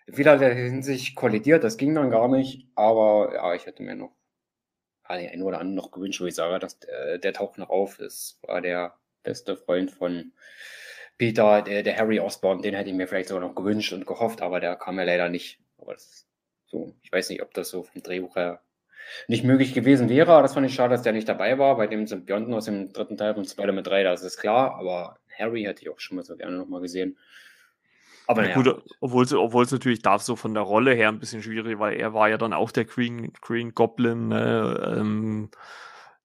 in 0.05 0.13
vielerlei 0.13 0.53
Hinsicht 0.53 1.15
kollidiert, 1.15 1.63
das 1.63 1.77
ging 1.77 1.95
dann 1.95 2.11
gar 2.11 2.27
nicht. 2.27 2.67
Aber 2.75 3.31
ja, 3.33 3.53
ich 3.55 3.65
hätte 3.65 3.81
mir 3.81 3.95
noch 3.95 4.11
den 5.09 5.29
einen 5.29 5.43
oder 5.43 5.59
anderen 5.59 5.75
noch 5.75 5.91
gewünscht, 5.91 6.21
wo 6.21 6.25
ich 6.25 6.35
sage, 6.35 6.59
dass 6.59 6.79
der, 6.79 7.19
der 7.19 7.33
taucht 7.33 7.57
noch 7.57 7.69
auf. 7.69 7.97
Das 7.97 8.39
war 8.41 8.61
der 8.61 8.97
beste 9.23 9.55
Freund 9.55 9.91
von 9.91 10.33
Peter, 11.17 11.61
der, 11.61 11.83
der 11.83 11.97
Harry 11.97 12.19
Osborn, 12.19 12.61
den 12.61 12.73
hätte 12.73 12.89
ich 12.89 12.95
mir 12.95 13.07
vielleicht 13.07 13.29
sogar 13.29 13.47
noch 13.47 13.55
gewünscht 13.55 13.93
und 13.93 14.05
gehofft, 14.05 14.41
aber 14.41 14.59
der 14.59 14.75
kam 14.75 14.97
ja 14.97 15.05
leider 15.05 15.29
nicht. 15.29 15.59
Aber 15.77 15.93
das 15.93 16.27
so, 16.65 16.95
ich 17.03 17.11
weiß 17.11 17.29
nicht, 17.29 17.41
ob 17.41 17.53
das 17.53 17.69
so 17.69 17.83
vom 17.83 18.01
Drehbuch 18.01 18.35
her 18.35 18.61
nicht 19.27 19.43
möglich 19.43 19.73
gewesen 19.73 20.09
wäre, 20.09 20.31
aber 20.31 20.41
das 20.41 20.53
fand 20.53 20.65
ich 20.65 20.75
schade, 20.75 20.93
dass 20.93 21.03
der 21.03 21.13
nicht 21.13 21.29
dabei 21.29 21.57
war. 21.57 21.77
Bei 21.77 21.87
dem 21.87 22.07
Symbionten 22.07 22.53
aus 22.53 22.65
dem 22.65 22.91
dritten 22.93 23.17
Teil 23.17 23.33
von 23.33 23.45
Spider-Man 23.45 23.83
3, 23.83 24.03
das 24.03 24.23
ist 24.23 24.37
klar, 24.37 24.75
aber 24.79 25.17
Harry 25.37 25.63
hätte 25.63 25.81
ich 25.81 25.89
auch 25.89 25.99
schon 25.99 26.17
mal 26.17 26.23
so 26.23 26.35
gerne 26.35 26.57
nochmal 26.57 26.81
gesehen. 26.81 27.17
Aber 28.25 28.47
ja, 28.47 28.55
gut, 28.55 28.81
obwohl 29.01 29.25
es 29.25 29.33
obwohl 29.33 29.65
natürlich 29.69 30.01
da 30.01 30.17
so 30.17 30.35
von 30.35 30.53
der 30.53 30.63
Rolle 30.63 30.93
her 30.93 31.09
ein 31.09 31.19
bisschen 31.19 31.43
schwierig, 31.43 31.77
weil 31.79 31.99
er 31.99 32.13
war 32.13 32.29
ja 32.29 32.37
dann 32.37 32.53
auch 32.53 32.71
der 32.71 32.85
Green, 32.85 33.33
Green 33.41 33.73
Goblin, 33.73 34.29
ne, 34.29 34.95
ähm, 34.97 35.49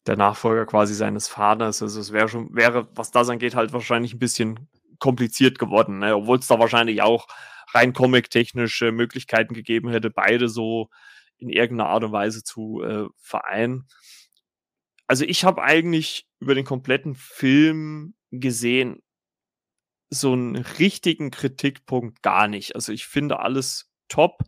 der 0.07 0.17
Nachfolger 0.17 0.67
quasi 0.67 0.95
seines 0.95 1.29
Vaters. 1.29 1.83
Also 1.83 2.01
es 2.01 2.13
wäre 2.13 2.29
schon, 2.29 2.55
wäre, 2.55 2.89
was 2.95 3.11
das 3.11 3.29
angeht, 3.29 3.55
halt 3.55 3.73
wahrscheinlich 3.73 4.15
ein 4.15 4.19
bisschen 4.19 4.69
kompliziert 4.99 5.59
geworden, 5.59 5.99
ne? 5.99 6.17
obwohl 6.17 6.39
es 6.39 6.47
da 6.47 6.59
wahrscheinlich 6.59 7.03
auch 7.03 7.29
rein 7.73 7.93
comic-technische 7.93 8.91
Möglichkeiten 8.91 9.55
gegeben 9.55 9.91
hätte, 9.91 10.11
beide 10.11 10.49
so 10.49 10.89
in 11.39 11.49
irgendeiner 11.49 11.91
Art 11.91 12.05
und 12.05 12.13
Weise 12.13 12.43
zu 12.43 12.83
äh, 12.83 13.07
vereinen. 13.17 13.87
Also 15.07 15.25
ich 15.25 15.45
habe 15.45 15.63
eigentlich 15.63 16.29
über 16.41 16.55
den 16.55 16.65
kompletten 16.65 17.15
Film 17.15 18.15
gesehen, 18.31 19.03
so 20.11 20.33
einen 20.33 20.57
richtigen 20.57 21.31
Kritikpunkt 21.31 22.23
gar 22.23 22.49
nicht. 22.49 22.75
Also 22.75 22.93
ich 22.93 23.07
finde 23.07 23.41
alles 23.41 23.91
top. 24.09 24.43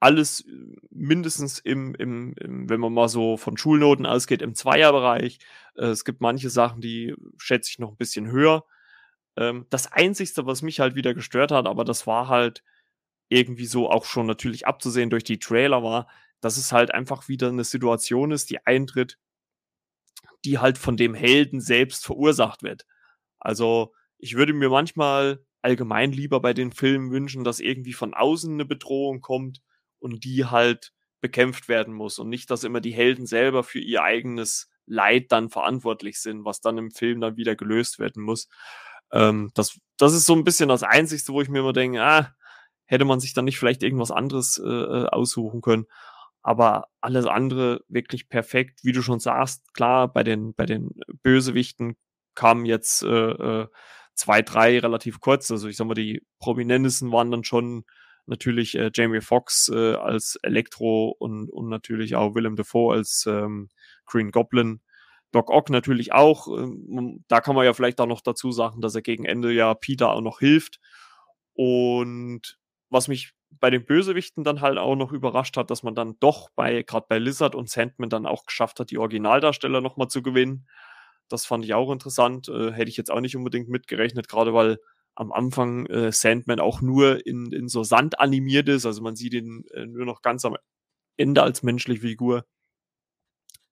Alles 0.00 0.40
äh, 0.46 0.76
mindestens 0.90 1.58
im, 1.58 1.94
im, 1.94 2.34
im 2.40 2.68
wenn 2.68 2.80
man 2.80 2.92
mal 2.92 3.08
so 3.08 3.36
von 3.36 3.56
Schulnoten 3.56 4.06
ausgeht, 4.06 4.42
im 4.42 4.54
Zweierbereich. 4.54 5.38
Äh, 5.76 5.86
es 5.86 6.04
gibt 6.04 6.20
manche 6.20 6.50
Sachen, 6.50 6.80
die 6.80 7.14
schätze 7.38 7.70
ich 7.70 7.78
noch 7.78 7.90
ein 7.90 7.96
bisschen 7.96 8.30
höher. 8.30 8.64
Ähm, 9.36 9.66
das 9.70 9.90
Einzigste, 9.90 10.46
was 10.46 10.62
mich 10.62 10.80
halt 10.80 10.94
wieder 10.94 11.14
gestört 11.14 11.52
hat, 11.52 11.66
aber 11.66 11.84
das 11.84 12.06
war 12.06 12.28
halt 12.28 12.62
irgendwie 13.34 13.66
so 13.66 13.90
auch 13.90 14.04
schon 14.04 14.26
natürlich 14.26 14.66
abzusehen 14.66 15.10
durch 15.10 15.24
die 15.24 15.38
Trailer 15.38 15.82
war, 15.82 16.08
dass 16.40 16.56
es 16.56 16.72
halt 16.72 16.92
einfach 16.92 17.28
wieder 17.28 17.48
eine 17.48 17.64
Situation 17.64 18.30
ist, 18.30 18.50
die 18.50 18.64
eintritt, 18.66 19.18
die 20.44 20.58
halt 20.58 20.78
von 20.78 20.96
dem 20.96 21.14
Helden 21.14 21.60
selbst 21.60 22.04
verursacht 22.04 22.62
wird. 22.62 22.86
Also 23.38 23.92
ich 24.18 24.36
würde 24.36 24.52
mir 24.52 24.68
manchmal 24.68 25.44
allgemein 25.62 26.12
lieber 26.12 26.40
bei 26.40 26.52
den 26.52 26.72
Filmen 26.72 27.10
wünschen, 27.10 27.44
dass 27.44 27.60
irgendwie 27.60 27.94
von 27.94 28.14
außen 28.14 28.52
eine 28.52 28.66
Bedrohung 28.66 29.20
kommt 29.20 29.62
und 29.98 30.24
die 30.24 30.44
halt 30.44 30.92
bekämpft 31.20 31.68
werden 31.68 31.94
muss 31.94 32.18
und 32.18 32.28
nicht, 32.28 32.50
dass 32.50 32.64
immer 32.64 32.82
die 32.82 32.92
Helden 32.92 33.26
selber 33.26 33.64
für 33.64 33.80
ihr 33.80 34.02
eigenes 34.02 34.68
Leid 34.84 35.32
dann 35.32 35.48
verantwortlich 35.48 36.20
sind, 36.20 36.44
was 36.44 36.60
dann 36.60 36.76
im 36.76 36.90
Film 36.90 37.22
dann 37.22 37.38
wieder 37.38 37.56
gelöst 37.56 37.98
werden 37.98 38.22
muss. 38.22 38.48
Ähm, 39.10 39.50
das, 39.54 39.78
das 39.96 40.12
ist 40.12 40.26
so 40.26 40.34
ein 40.34 40.44
bisschen 40.44 40.68
das 40.68 40.82
Einzige, 40.82 41.22
wo 41.28 41.40
ich 41.40 41.48
mir 41.48 41.60
immer 41.60 41.72
denke, 41.72 42.02
ah, 42.02 42.34
hätte 42.94 43.04
man 43.04 43.20
sich 43.20 43.34
dann 43.34 43.44
nicht 43.44 43.58
vielleicht 43.58 43.82
irgendwas 43.82 44.10
anderes 44.10 44.58
äh, 44.64 44.68
äh 44.68 45.06
aussuchen 45.06 45.60
können. 45.60 45.86
Aber 46.42 46.88
alles 47.00 47.26
andere 47.26 47.82
wirklich 47.88 48.28
perfekt, 48.28 48.80
wie 48.82 48.92
du 48.92 49.02
schon 49.02 49.18
sagst. 49.18 49.72
Klar, 49.72 50.12
bei 50.12 50.22
den, 50.22 50.54
bei 50.54 50.66
den 50.66 50.90
Bösewichten 51.22 51.96
kamen 52.34 52.66
jetzt 52.66 53.02
äh, 53.02 53.30
äh, 53.30 53.66
zwei, 54.14 54.42
drei 54.42 54.78
relativ 54.78 55.20
kurz. 55.20 55.50
Also 55.50 55.68
ich 55.68 55.76
sag 55.76 55.86
mal, 55.86 55.94
die 55.94 56.22
prominentesten 56.38 57.12
waren 57.12 57.30
dann 57.30 57.44
schon 57.44 57.84
natürlich 58.26 58.76
äh, 58.76 58.90
Jamie 58.94 59.20
Foxx 59.20 59.68
äh, 59.68 59.94
als 59.94 60.38
Elektro 60.42 61.14
und, 61.18 61.50
und 61.50 61.68
natürlich 61.68 62.16
auch 62.16 62.34
Willem 62.34 62.56
Dafoe 62.56 62.94
als 62.94 63.24
ähm, 63.26 63.68
Green 64.06 64.30
Goblin. 64.30 64.80
Doc 65.32 65.50
Ock 65.50 65.70
natürlich 65.70 66.12
auch. 66.12 66.46
Ähm, 66.48 67.24
da 67.28 67.40
kann 67.40 67.56
man 67.56 67.64
ja 67.64 67.72
vielleicht 67.72 68.00
auch 68.00 68.06
noch 68.06 68.20
dazu 68.20 68.52
sagen, 68.52 68.80
dass 68.80 68.94
er 68.94 69.02
gegen 69.02 69.24
Ende 69.24 69.52
ja 69.52 69.74
Peter 69.74 70.10
auch 70.10 70.20
noch 70.20 70.38
hilft. 70.38 70.78
Und 71.54 72.58
was 72.94 73.08
mich 73.08 73.34
bei 73.50 73.70
den 73.70 73.84
Bösewichten 73.84 74.44
dann 74.44 74.60
halt 74.60 74.78
auch 74.78 74.94
noch 74.94 75.12
überrascht 75.12 75.56
hat, 75.56 75.70
dass 75.70 75.82
man 75.82 75.94
dann 75.94 76.16
doch 76.20 76.48
bei, 76.54 76.82
gerade 76.82 77.06
bei 77.08 77.18
Lizard 77.18 77.54
und 77.54 77.68
Sandman 77.68 78.08
dann 78.08 78.24
auch 78.24 78.46
geschafft 78.46 78.78
hat, 78.80 78.90
die 78.90 78.98
Originaldarsteller 78.98 79.80
nochmal 79.80 80.08
zu 80.08 80.22
gewinnen. 80.22 80.68
Das 81.28 81.44
fand 81.44 81.64
ich 81.64 81.74
auch 81.74 81.90
interessant. 81.90 82.48
Äh, 82.48 82.72
hätte 82.72 82.88
ich 82.88 82.96
jetzt 82.96 83.10
auch 83.10 83.20
nicht 83.20 83.36
unbedingt 83.36 83.68
mitgerechnet, 83.68 84.28
gerade 84.28 84.54
weil 84.54 84.78
am 85.16 85.32
Anfang 85.32 85.86
äh, 85.86 86.12
Sandman 86.12 86.60
auch 86.60 86.80
nur 86.80 87.26
in, 87.26 87.52
in 87.52 87.68
so 87.68 87.82
Sand 87.82 88.20
animiert 88.20 88.68
ist. 88.68 88.86
Also 88.86 89.02
man 89.02 89.16
sieht 89.16 89.34
ihn 89.34 89.64
äh, 89.74 89.86
nur 89.86 90.06
noch 90.06 90.22
ganz 90.22 90.44
am 90.44 90.56
Ende 91.16 91.42
als 91.42 91.62
menschliche 91.64 92.02
Figur. 92.02 92.44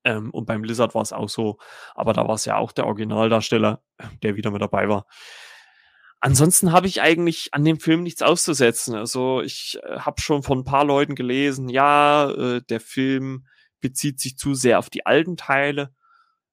Ähm, 0.05 0.31
und 0.31 0.47
beim 0.47 0.65
Lizard 0.65 0.97
war 0.97 1.03
es 1.03 1.13
auch 1.13 1.29
so. 1.29 1.59
Aber 1.95 2.13
da 2.13 2.27
war 2.27 2.35
es 2.35 2.45
ja 2.45 2.57
auch 2.57 2.73
der 2.73 2.87
Originaldarsteller, 2.87 3.83
der 4.23 4.37
wieder 4.37 4.51
mit 4.51 4.63
dabei 4.63 4.89
war. 4.89 5.07
Ansonsten 6.23 6.73
habe 6.73 6.87
ich 6.87 7.03
eigentlich 7.03 7.53
an 7.53 7.65
dem 7.65 7.81
Film 7.81 8.03
nichts 8.03 8.23
auszusetzen. 8.23 8.95
Also 8.95 9.43
ich 9.43 9.79
äh, 9.83 9.99
habe 9.99 10.21
schon 10.21 10.43
von 10.43 10.61
ein 10.61 10.65
paar 10.65 10.85
Leuten 10.85 11.15
gelesen, 11.15 11.69
ja, 11.69 12.31
äh, 12.31 12.63
der 12.63 12.81
Film 12.81 13.47
bezieht 13.81 14.21
sich 14.21 14.39
zu 14.39 14.55
sehr 14.55 14.79
auf 14.79 14.89
die 14.89 15.05
alten 15.05 15.37
Teile 15.37 15.93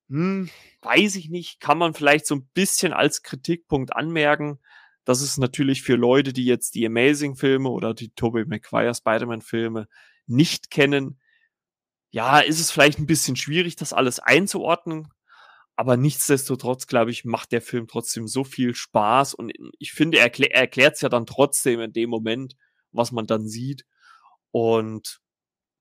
hm, 0.09 0.49
weiß 0.81 1.15
ich 1.15 1.29
nicht, 1.29 1.59
kann 1.59 1.77
man 1.77 1.93
vielleicht 1.93 2.25
so 2.25 2.35
ein 2.35 2.49
bisschen 2.53 2.93
als 2.93 3.23
Kritikpunkt 3.23 3.95
anmerken. 3.95 4.59
dass 5.05 5.21
es 5.21 5.37
natürlich 5.39 5.81
für 5.81 5.95
Leute, 5.95 6.33
die 6.33 6.45
jetzt 6.45 6.75
die 6.75 6.85
Amazing-Filme 6.85 7.69
oder 7.69 7.95
die 7.95 8.11
Tobey 8.11 8.45
Maguire 8.45 8.93
Spider-Man-Filme 8.93 9.87
nicht 10.27 10.69
kennen, 10.69 11.19
ja, 12.11 12.39
ist 12.39 12.59
es 12.59 12.69
vielleicht 12.69 12.99
ein 12.99 13.07
bisschen 13.07 13.35
schwierig, 13.35 13.75
das 13.75 13.93
alles 13.93 14.19
einzuordnen. 14.19 15.07
Aber 15.79 15.95
nichtsdestotrotz, 15.95 16.87
glaube 16.87 17.09
ich, 17.09 17.23
macht 17.23 17.53
der 17.53 17.61
Film 17.61 17.87
trotzdem 17.87 18.27
so 18.27 18.43
viel 18.43 18.75
Spaß. 18.75 19.33
Und 19.33 19.53
ich 19.79 19.93
finde, 19.93 20.17
er, 20.17 20.25
er 20.37 20.53
erklärt 20.53 20.95
es 20.95 21.01
ja 21.01 21.07
dann 21.07 21.25
trotzdem 21.25 21.79
in 21.79 21.93
dem 21.93 22.09
Moment, 22.09 22.57
was 22.91 23.13
man 23.13 23.27
dann 23.27 23.47
sieht. 23.47 23.85
Und 24.51 25.21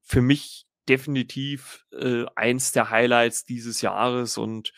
für 0.04 0.22
mich 0.22 0.66
definitiv 0.88 1.84
äh, 1.90 2.26
eins 2.36 2.70
der 2.70 2.90
Highlights 2.90 3.44
dieses 3.44 3.80
Jahres 3.82 4.38
und 4.38 4.72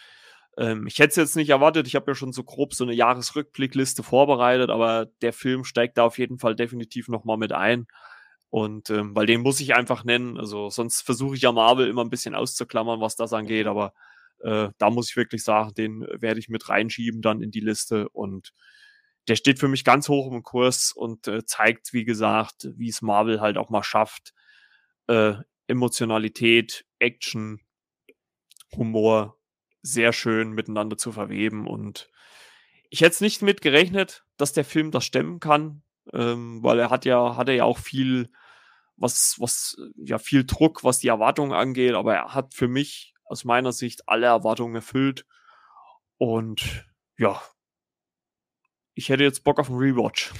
ähm, 0.56 0.86
ich 0.86 0.98
hätte 0.98 1.10
es 1.10 1.16
jetzt 1.16 1.36
nicht 1.36 1.50
erwartet. 1.50 1.86
Ich 1.86 1.96
habe 1.96 2.10
ja 2.10 2.14
schon 2.14 2.32
so 2.32 2.42
grob 2.42 2.72
so 2.72 2.84
eine 2.84 2.94
Jahresrückblickliste 2.94 4.02
vorbereitet, 4.02 4.70
aber 4.70 5.04
der 5.20 5.34
Film 5.34 5.64
steigt 5.64 5.98
da 5.98 6.04
auf 6.04 6.16
jeden 6.16 6.38
Fall 6.38 6.56
definitiv 6.56 7.08
nochmal 7.08 7.36
mit 7.36 7.52
ein. 7.52 7.86
Und 8.48 8.88
ähm, 8.88 9.14
weil 9.14 9.26
den 9.26 9.42
muss 9.42 9.60
ich 9.60 9.74
einfach 9.74 10.02
nennen. 10.02 10.38
Also 10.38 10.70
sonst 10.70 11.02
versuche 11.02 11.36
ich 11.36 11.42
ja 11.42 11.52
Marvel 11.52 11.88
immer 11.88 12.04
ein 12.04 12.10
bisschen 12.10 12.34
auszuklammern, 12.34 13.02
was 13.02 13.16
das 13.16 13.34
angeht, 13.34 13.66
aber 13.66 13.92
äh, 14.42 14.68
da 14.78 14.90
muss 14.90 15.10
ich 15.10 15.16
wirklich 15.16 15.42
sagen, 15.42 15.74
den 15.74 16.06
werde 16.20 16.40
ich 16.40 16.48
mit 16.48 16.68
reinschieben 16.68 17.22
dann 17.22 17.42
in 17.42 17.50
die 17.50 17.60
Liste 17.60 18.08
und 18.10 18.52
der 19.28 19.36
steht 19.36 19.58
für 19.58 19.68
mich 19.68 19.84
ganz 19.84 20.08
hoch 20.08 20.32
im 20.32 20.42
Kurs 20.42 20.92
und 20.92 21.28
äh, 21.28 21.44
zeigt, 21.44 21.92
wie 21.92 22.04
gesagt, 22.04 22.68
wie 22.76 22.88
es 22.88 23.02
Marvel 23.02 23.40
halt 23.40 23.58
auch 23.58 23.70
mal 23.70 23.82
schafft, 23.82 24.32
äh, 25.06 25.34
Emotionalität, 25.66 26.84
Action, 26.98 27.60
Humor 28.76 29.38
sehr 29.82 30.12
schön 30.12 30.52
miteinander 30.52 30.96
zu 30.96 31.12
verweben. 31.12 31.66
Und 31.66 32.10
ich 32.90 33.00
hätte 33.00 33.12
es 33.12 33.20
nicht 33.20 33.42
mit 33.42 33.60
gerechnet, 33.60 34.24
dass 34.36 34.52
der 34.52 34.64
Film 34.64 34.90
das 34.90 35.04
stemmen 35.04 35.40
kann, 35.40 35.82
ähm, 36.12 36.62
weil 36.62 36.78
er 36.78 36.90
hat 36.90 37.04
ja, 37.04 37.36
hat 37.36 37.48
er 37.48 37.54
ja 37.54 37.64
auch 37.64 37.78
viel, 37.78 38.30
was, 38.96 39.36
was, 39.38 39.76
ja, 39.96 40.18
viel 40.18 40.44
Druck, 40.44 40.84
was 40.84 40.98
die 40.98 41.08
Erwartungen 41.08 41.52
angeht, 41.52 41.94
aber 41.94 42.14
er 42.14 42.34
hat 42.34 42.54
für 42.54 42.68
mich 42.68 43.14
aus 43.30 43.44
meiner 43.44 43.72
Sicht 43.72 44.08
alle 44.08 44.26
Erwartungen 44.26 44.74
erfüllt. 44.74 45.24
Und 46.18 46.84
ja, 47.16 47.40
ich 48.94 49.08
hätte 49.08 49.22
jetzt 49.22 49.44
Bock 49.44 49.58
auf 49.60 49.70
einen 49.70 49.78
Rewatch. 49.78 50.32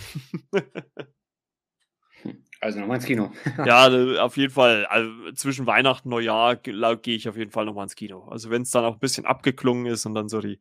Also 2.60 2.80
nochmal 2.80 2.96
ins 2.96 3.06
Kino. 3.06 3.32
ja, 3.64 4.22
auf 4.22 4.36
jeden 4.36 4.52
Fall. 4.52 4.86
Also 4.86 5.32
zwischen 5.32 5.66
Weihnachten 5.66 6.08
und 6.08 6.10
Neujahr 6.10 6.56
gehe 6.56 7.16
ich 7.16 7.28
auf 7.28 7.36
jeden 7.36 7.52
Fall 7.52 7.64
nochmal 7.64 7.84
ins 7.84 7.94
Kino. 7.94 8.24
Also 8.28 8.50
wenn 8.50 8.62
es 8.62 8.70
dann 8.70 8.84
auch 8.84 8.94
ein 8.94 9.00
bisschen 9.00 9.24
abgeklungen 9.24 9.86
ist 9.86 10.04
und 10.04 10.14
dann 10.14 10.28
so 10.28 10.40
die, 10.40 10.60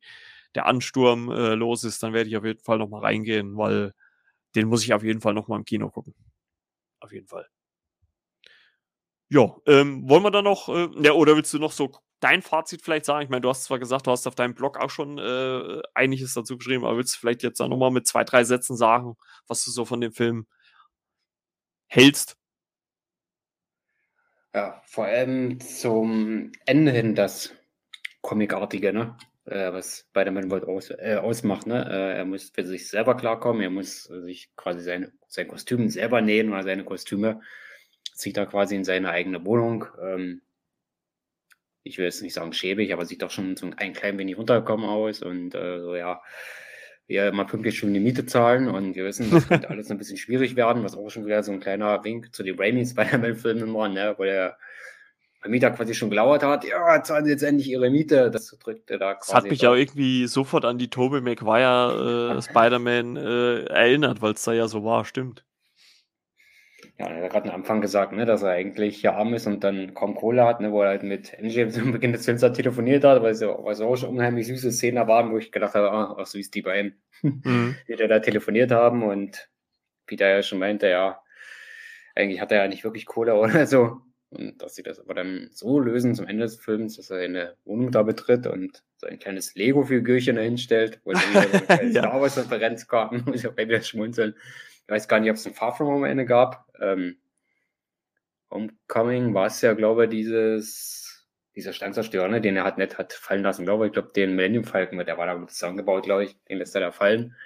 der 0.54 0.66
Ansturm 0.66 1.30
äh, 1.30 1.54
los 1.54 1.84
ist, 1.84 2.02
dann 2.02 2.12
werde 2.12 2.30
ich 2.30 2.36
auf 2.36 2.44
jeden 2.44 2.62
Fall 2.62 2.78
nochmal 2.78 3.02
reingehen, 3.02 3.56
weil 3.56 3.92
den 4.54 4.68
muss 4.68 4.84
ich 4.84 4.94
auf 4.94 5.02
jeden 5.02 5.20
Fall 5.20 5.34
nochmal 5.34 5.58
im 5.58 5.64
Kino 5.64 5.90
gucken. 5.90 6.14
Auf 7.00 7.12
jeden 7.12 7.26
Fall. 7.26 7.46
Ja, 9.28 9.54
ähm, 9.66 10.08
wollen 10.08 10.22
wir 10.24 10.30
dann 10.30 10.44
noch, 10.44 10.68
äh, 10.68 10.88
ja, 11.02 11.12
oder 11.12 11.36
willst 11.36 11.52
du 11.54 11.58
noch 11.58 11.72
so 11.72 11.92
dein 12.20 12.42
Fazit 12.42 12.82
vielleicht 12.82 13.04
sagen? 13.04 13.22
Ich 13.24 13.30
meine, 13.30 13.40
du 13.40 13.48
hast 13.48 13.64
zwar 13.64 13.78
gesagt, 13.78 14.06
du 14.06 14.10
hast 14.10 14.26
auf 14.26 14.34
deinem 14.34 14.54
Blog 14.54 14.78
auch 14.78 14.90
schon 14.90 15.18
äh, 15.18 15.82
einiges 15.94 16.34
dazu 16.34 16.56
geschrieben, 16.58 16.84
aber 16.84 16.96
willst 16.96 17.14
du 17.16 17.18
vielleicht 17.18 17.42
jetzt 17.42 17.60
dann 17.60 17.70
nochmal 17.70 17.90
mit 17.90 18.06
zwei, 18.06 18.24
drei 18.24 18.44
Sätzen 18.44 18.76
sagen, 18.76 19.16
was 19.46 19.64
du 19.64 19.70
so 19.70 19.84
von 19.84 20.00
dem 20.00 20.12
Film 20.12 20.46
hältst? 21.88 22.36
Ja, 24.54 24.82
vor 24.84 25.04
allem 25.04 25.60
zum 25.60 26.52
Ende 26.66 26.90
hin 26.90 27.14
das 27.14 27.54
Comicartige, 28.20 28.92
ne? 28.92 29.16
Äh, 29.44 29.72
was 29.72 30.06
Spider-Man 30.10 30.50
World 30.50 30.64
aus, 30.64 30.90
äh, 30.90 31.18
ausmacht, 31.20 31.66
ne? 31.66 31.86
Äh, 31.88 32.18
er 32.18 32.24
muss 32.24 32.50
für 32.50 32.66
sich 32.66 32.88
selber 32.88 33.16
klarkommen, 33.16 33.62
er 33.62 33.70
muss 33.70 34.04
sich 34.04 34.50
quasi 34.56 34.82
seine, 34.82 35.12
sein 35.28 35.48
Kostüm 35.48 35.88
selber 35.88 36.20
nähen 36.20 36.52
oder 36.52 36.64
seine 36.64 36.84
Kostüme. 36.84 37.40
Zieht 38.14 38.36
da 38.36 38.44
quasi 38.44 38.76
in 38.76 38.84
seine 38.84 39.10
eigene 39.10 39.44
Wohnung. 39.46 39.86
Ähm, 40.02 40.42
ich 41.82 41.98
will 41.98 42.04
jetzt 42.04 42.22
nicht 42.22 42.34
sagen 42.34 42.52
schäbig, 42.52 42.92
aber 42.92 43.04
sieht 43.04 43.22
doch 43.22 43.30
schon 43.30 43.56
so 43.56 43.70
ein 43.76 43.92
klein 43.92 44.18
wenig 44.18 44.36
runtergekommen 44.36 44.88
aus 44.88 45.22
und 45.22 45.54
äh, 45.54 45.80
so, 45.80 45.94
ja, 45.94 46.20
wir 47.06 47.32
mal 47.32 47.44
pünktlich 47.44 47.76
schon 47.76 47.92
die 47.92 48.00
Miete 48.00 48.24
zahlen 48.24 48.68
und 48.68 48.94
wir 48.94 49.04
wissen, 49.04 49.30
das 49.30 49.48
könnte 49.48 49.68
alles 49.70 49.90
ein 49.90 49.98
bisschen 49.98 50.16
schwierig 50.16 50.54
werden, 50.56 50.84
was 50.84 50.96
auch 50.96 51.10
schon 51.10 51.26
wieder 51.26 51.42
so 51.42 51.52
ein 51.52 51.60
kleiner 51.60 52.04
Wink 52.04 52.34
zu 52.34 52.42
den 52.42 52.58
Raimi 52.58 52.86
Spider-Man-Filmen 52.86 53.74
war, 53.74 53.88
ne, 53.88 54.14
wo 54.16 54.24
der 54.24 54.56
Vermieter 55.40 55.70
quasi 55.70 55.94
schon 55.94 56.10
gelauert 56.10 56.42
hat, 56.42 56.64
ja, 56.64 57.02
zahlen 57.02 57.24
Sie 57.24 57.30
jetzt 57.30 57.42
endlich 57.42 57.70
Ihre 57.70 57.88
Miete. 57.90 58.30
Das 58.30 58.46
drückte 58.62 58.98
da 58.98 59.14
quasi. 59.14 59.32
Das 59.32 59.34
hat 59.34 59.50
mich 59.50 59.66
auch 59.66 59.74
irgendwie 59.74 60.26
sofort 60.26 60.66
an 60.66 60.76
die 60.76 60.88
Tobey 60.88 61.22
Maguire 61.22 62.36
äh, 62.36 62.42
Spider-Man 62.48 63.16
äh, 63.16 63.64
erinnert, 63.64 64.20
weil 64.20 64.34
es 64.34 64.42
da 64.42 64.52
ja 64.52 64.68
so 64.68 64.84
war, 64.84 65.04
stimmt. 65.04 65.44
Ja, 67.00 67.06
er 67.06 67.24
hat 67.24 67.32
gerade 67.32 67.48
am 67.48 67.60
Anfang 67.60 67.80
gesagt, 67.80 68.12
ne, 68.12 68.26
dass 68.26 68.42
er 68.42 68.50
eigentlich 68.50 69.00
ja 69.00 69.16
arm 69.16 69.32
ist 69.32 69.46
und 69.46 69.64
dann 69.64 69.94
kaum 69.94 70.14
Kohle 70.14 70.44
hat, 70.44 70.60
ne, 70.60 70.70
wo 70.70 70.82
er 70.82 70.90
halt 70.90 71.02
mit 71.02 71.34
MJ 71.40 71.66
zum 71.70 71.92
Beginn 71.92 72.12
des 72.12 72.26
Films 72.26 72.42
telefoniert 72.42 73.04
hat, 73.04 73.22
weil 73.22 73.32
es 73.32 73.40
ja 73.40 73.48
weil 73.48 73.74
auch 73.80 73.96
schon 73.96 74.10
unheimlich 74.10 74.46
süße 74.48 74.70
Szenen 74.70 75.08
waren, 75.08 75.32
wo 75.32 75.38
ich 75.38 75.50
gedacht 75.50 75.74
habe, 75.74 75.90
ah, 75.90 76.16
ach, 76.18 76.26
süß 76.26 76.50
die 76.50 76.60
beiden, 76.60 77.00
mhm. 77.22 77.74
die 77.88 77.96
da 77.96 78.18
telefoniert 78.18 78.70
haben 78.70 79.02
und 79.02 79.48
Peter 80.04 80.28
ja 80.28 80.42
schon 80.42 80.58
meinte, 80.58 80.90
ja, 80.90 81.22
eigentlich 82.14 82.42
hat 82.42 82.52
er 82.52 82.64
ja 82.64 82.68
nicht 82.68 82.84
wirklich 82.84 83.06
Kohle 83.06 83.34
oder 83.34 83.66
so. 83.66 84.02
Und 84.28 84.60
dass 84.60 84.74
sie 84.74 84.82
das 84.82 85.00
aber 85.00 85.14
dann 85.14 85.48
so 85.52 85.80
lösen 85.80 86.14
zum 86.14 86.26
Ende 86.26 86.44
des 86.44 86.56
Films, 86.56 86.96
dass 86.96 87.08
er 87.10 87.20
eine 87.20 87.56
Wohnung 87.64 87.92
da 87.92 88.02
betritt 88.02 88.46
und 88.46 88.84
so 88.98 89.06
ein 89.06 89.18
kleines 89.18 89.54
Lego-Figürchen 89.54 90.36
dahin 90.36 90.58
stellt, 90.58 91.00
wo 91.04 91.12
dann 91.12 91.22
wieder 91.30 91.58
so 91.58 91.66
eine 91.66 91.90
ja. 91.92 92.02
Star 92.02 92.20
Wars-Referenz 92.20 92.86
kam, 92.86 93.24
muss 93.24 93.36
ich 93.42 93.48
auch 93.48 93.56
wieder 93.56 93.80
schmunzeln. 93.80 94.34
Ich 94.90 94.92
weiß 94.92 95.06
gar 95.06 95.20
nicht, 95.20 95.30
ob 95.30 95.36
es 95.36 95.46
ein 95.46 95.54
Far 95.54 95.72
From 95.72 95.86
Home 95.86 95.98
am 95.98 96.10
Ende 96.10 96.26
gab. 96.26 96.66
Ähm, 96.80 97.16
Homecoming 98.50 99.32
war 99.34 99.46
es 99.46 99.60
ja, 99.60 99.74
glaube 99.74 100.06
ich, 100.06 100.10
dieses, 100.10 101.28
dieser 101.54 101.72
Sternzerstörer, 101.72 102.26
ne, 102.26 102.40
den 102.40 102.56
er 102.56 102.64
hat 102.64 102.76
nicht 102.76 102.98
hat 102.98 103.12
fallen 103.12 103.44
lassen, 103.44 103.64
glaube 103.64 103.84
ich. 103.84 103.90
Ich 103.90 103.92
glaube, 103.92 104.10
den 104.16 104.34
Millennium 104.34 104.64
Falcon, 104.64 104.98
der 104.98 105.16
war 105.16 105.26
da 105.26 105.34
gut 105.34 105.52
zusammengebaut, 105.52 106.02
glaube 106.02 106.24
ich. 106.24 106.36
Den 106.46 106.58
lässt 106.58 106.74
er 106.74 106.80
da 106.80 106.90
fallen. 106.90 107.36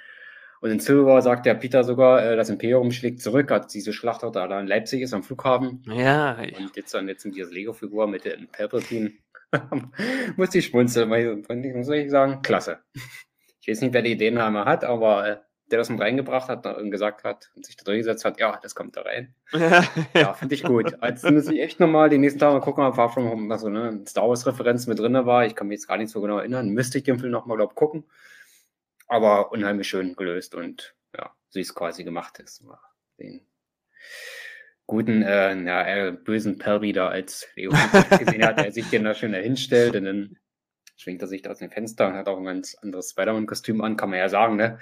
Und 0.62 0.70
in 0.70 0.80
Silver 0.80 1.20
sagt 1.20 1.45
der 1.45 1.53
Peter 1.53 1.84
sogar, 1.84 2.24
äh, 2.24 2.34
das 2.34 2.49
Imperium 2.49 2.90
schlägt 2.92 3.20
zurück, 3.20 3.51
als 3.51 3.66
diese 3.66 3.92
Schlacht 3.92 4.22
da 4.22 4.61
in 4.61 4.66
Leipzig 4.66 5.03
ist 5.03 5.12
am 5.12 5.22
Flughafen. 5.22 5.82
Ja. 5.86 6.38
Und 6.38 6.74
jetzt 6.76 6.95
dann 6.95 7.09
jetzt 7.09 7.26
in 7.26 7.32
dieser 7.32 7.51
Lego-Figur 7.51 8.07
mit 8.07 8.24
dem 8.24 8.49
Palpatine. 8.49 9.12
muss 10.38 10.55
ich 10.55 10.64
schmunzeln, 10.64 11.11
weil 11.11 11.42
muss 11.74 11.90
ich 11.90 12.11
sagen, 12.11 12.40
klasse. 12.40 12.78
Ich 13.61 13.68
weiß 13.68 13.82
nicht, 13.82 13.92
wer 13.92 14.01
die 14.01 14.12
Ideen 14.12 14.38
einmal 14.38 14.64
hat, 14.64 14.82
aber 14.82 15.28
äh, 15.28 15.36
der 15.70 15.78
das 15.78 15.88
mit 15.88 16.00
reingebracht 16.00 16.48
hat 16.48 16.66
und 16.66 16.90
gesagt 16.90 17.24
hat 17.24 17.50
und 17.56 17.64
sich 17.64 17.76
da 17.76 17.84
durchgesetzt 17.84 18.24
hat, 18.24 18.38
ja, 18.38 18.58
das 18.62 18.74
kommt 18.74 18.96
da 18.96 19.02
rein. 19.02 19.34
ja, 20.14 20.34
finde 20.34 20.54
ich 20.54 20.62
gut. 20.62 20.96
Jetzt 21.02 21.28
muss 21.28 21.48
ich 21.48 21.60
echt 21.60 21.80
nochmal 21.80 22.10
die 22.10 22.18
nächsten 22.18 22.38
Tage 22.38 22.54
mal 22.54 22.60
gucken, 22.60 22.84
ob 22.84 22.96
Far 22.96 23.10
From 23.10 23.30
Home, 23.30 23.52
also 23.52 23.68
ne, 23.68 24.04
Star 24.06 24.28
Wars-Referenz 24.28 24.86
mit 24.86 24.98
drin 24.98 25.14
war. 25.14 25.46
Ich 25.46 25.54
kann 25.54 25.68
mich 25.68 25.76
jetzt 25.76 25.88
gar 25.88 25.96
nicht 25.96 26.10
so 26.10 26.20
genau 26.20 26.38
erinnern. 26.38 26.68
Müsste 26.68 26.98
ich 26.98 27.04
den 27.04 27.18
Film 27.18 27.32
nochmal, 27.32 27.56
glaube 27.56 27.72
ich, 27.72 27.76
gucken. 27.76 28.04
Aber 29.06 29.52
unheimlich 29.52 29.88
schön 29.88 30.16
gelöst 30.16 30.54
und 30.54 30.94
ja, 31.16 31.30
süß 31.50 31.74
quasi 31.74 32.04
gemacht 32.04 32.38
ist. 32.38 32.62
Den 33.18 33.46
guten, 34.86 35.22
äh, 35.22 35.56
ja, 35.62 35.86
äh, 35.86 36.12
bösen 36.12 36.58
Perry 36.58 36.92
da 36.92 37.08
als 37.08 37.48
Leo 37.54 37.70
gesehen 38.18 38.44
hat, 38.44 38.58
der 38.58 38.72
sich 38.72 38.88
den 38.90 39.04
da 39.04 39.14
schön 39.14 39.32
dahinstellt 39.32 39.96
und 39.96 40.04
dann 40.04 40.36
schwingt 40.96 41.22
er 41.22 41.28
sich 41.28 41.42
da 41.42 41.50
aus 41.50 41.58
dem 41.58 41.70
Fenster 41.70 42.06
und 42.08 42.14
hat 42.14 42.28
auch 42.28 42.38
ein 42.38 42.44
ganz 42.44 42.74
anderes 42.76 43.10
Spider-Man-Kostüm 43.10 43.80
an, 43.80 43.96
kann 43.96 44.10
man 44.10 44.18
ja 44.18 44.28
sagen, 44.28 44.56
ne? 44.56 44.78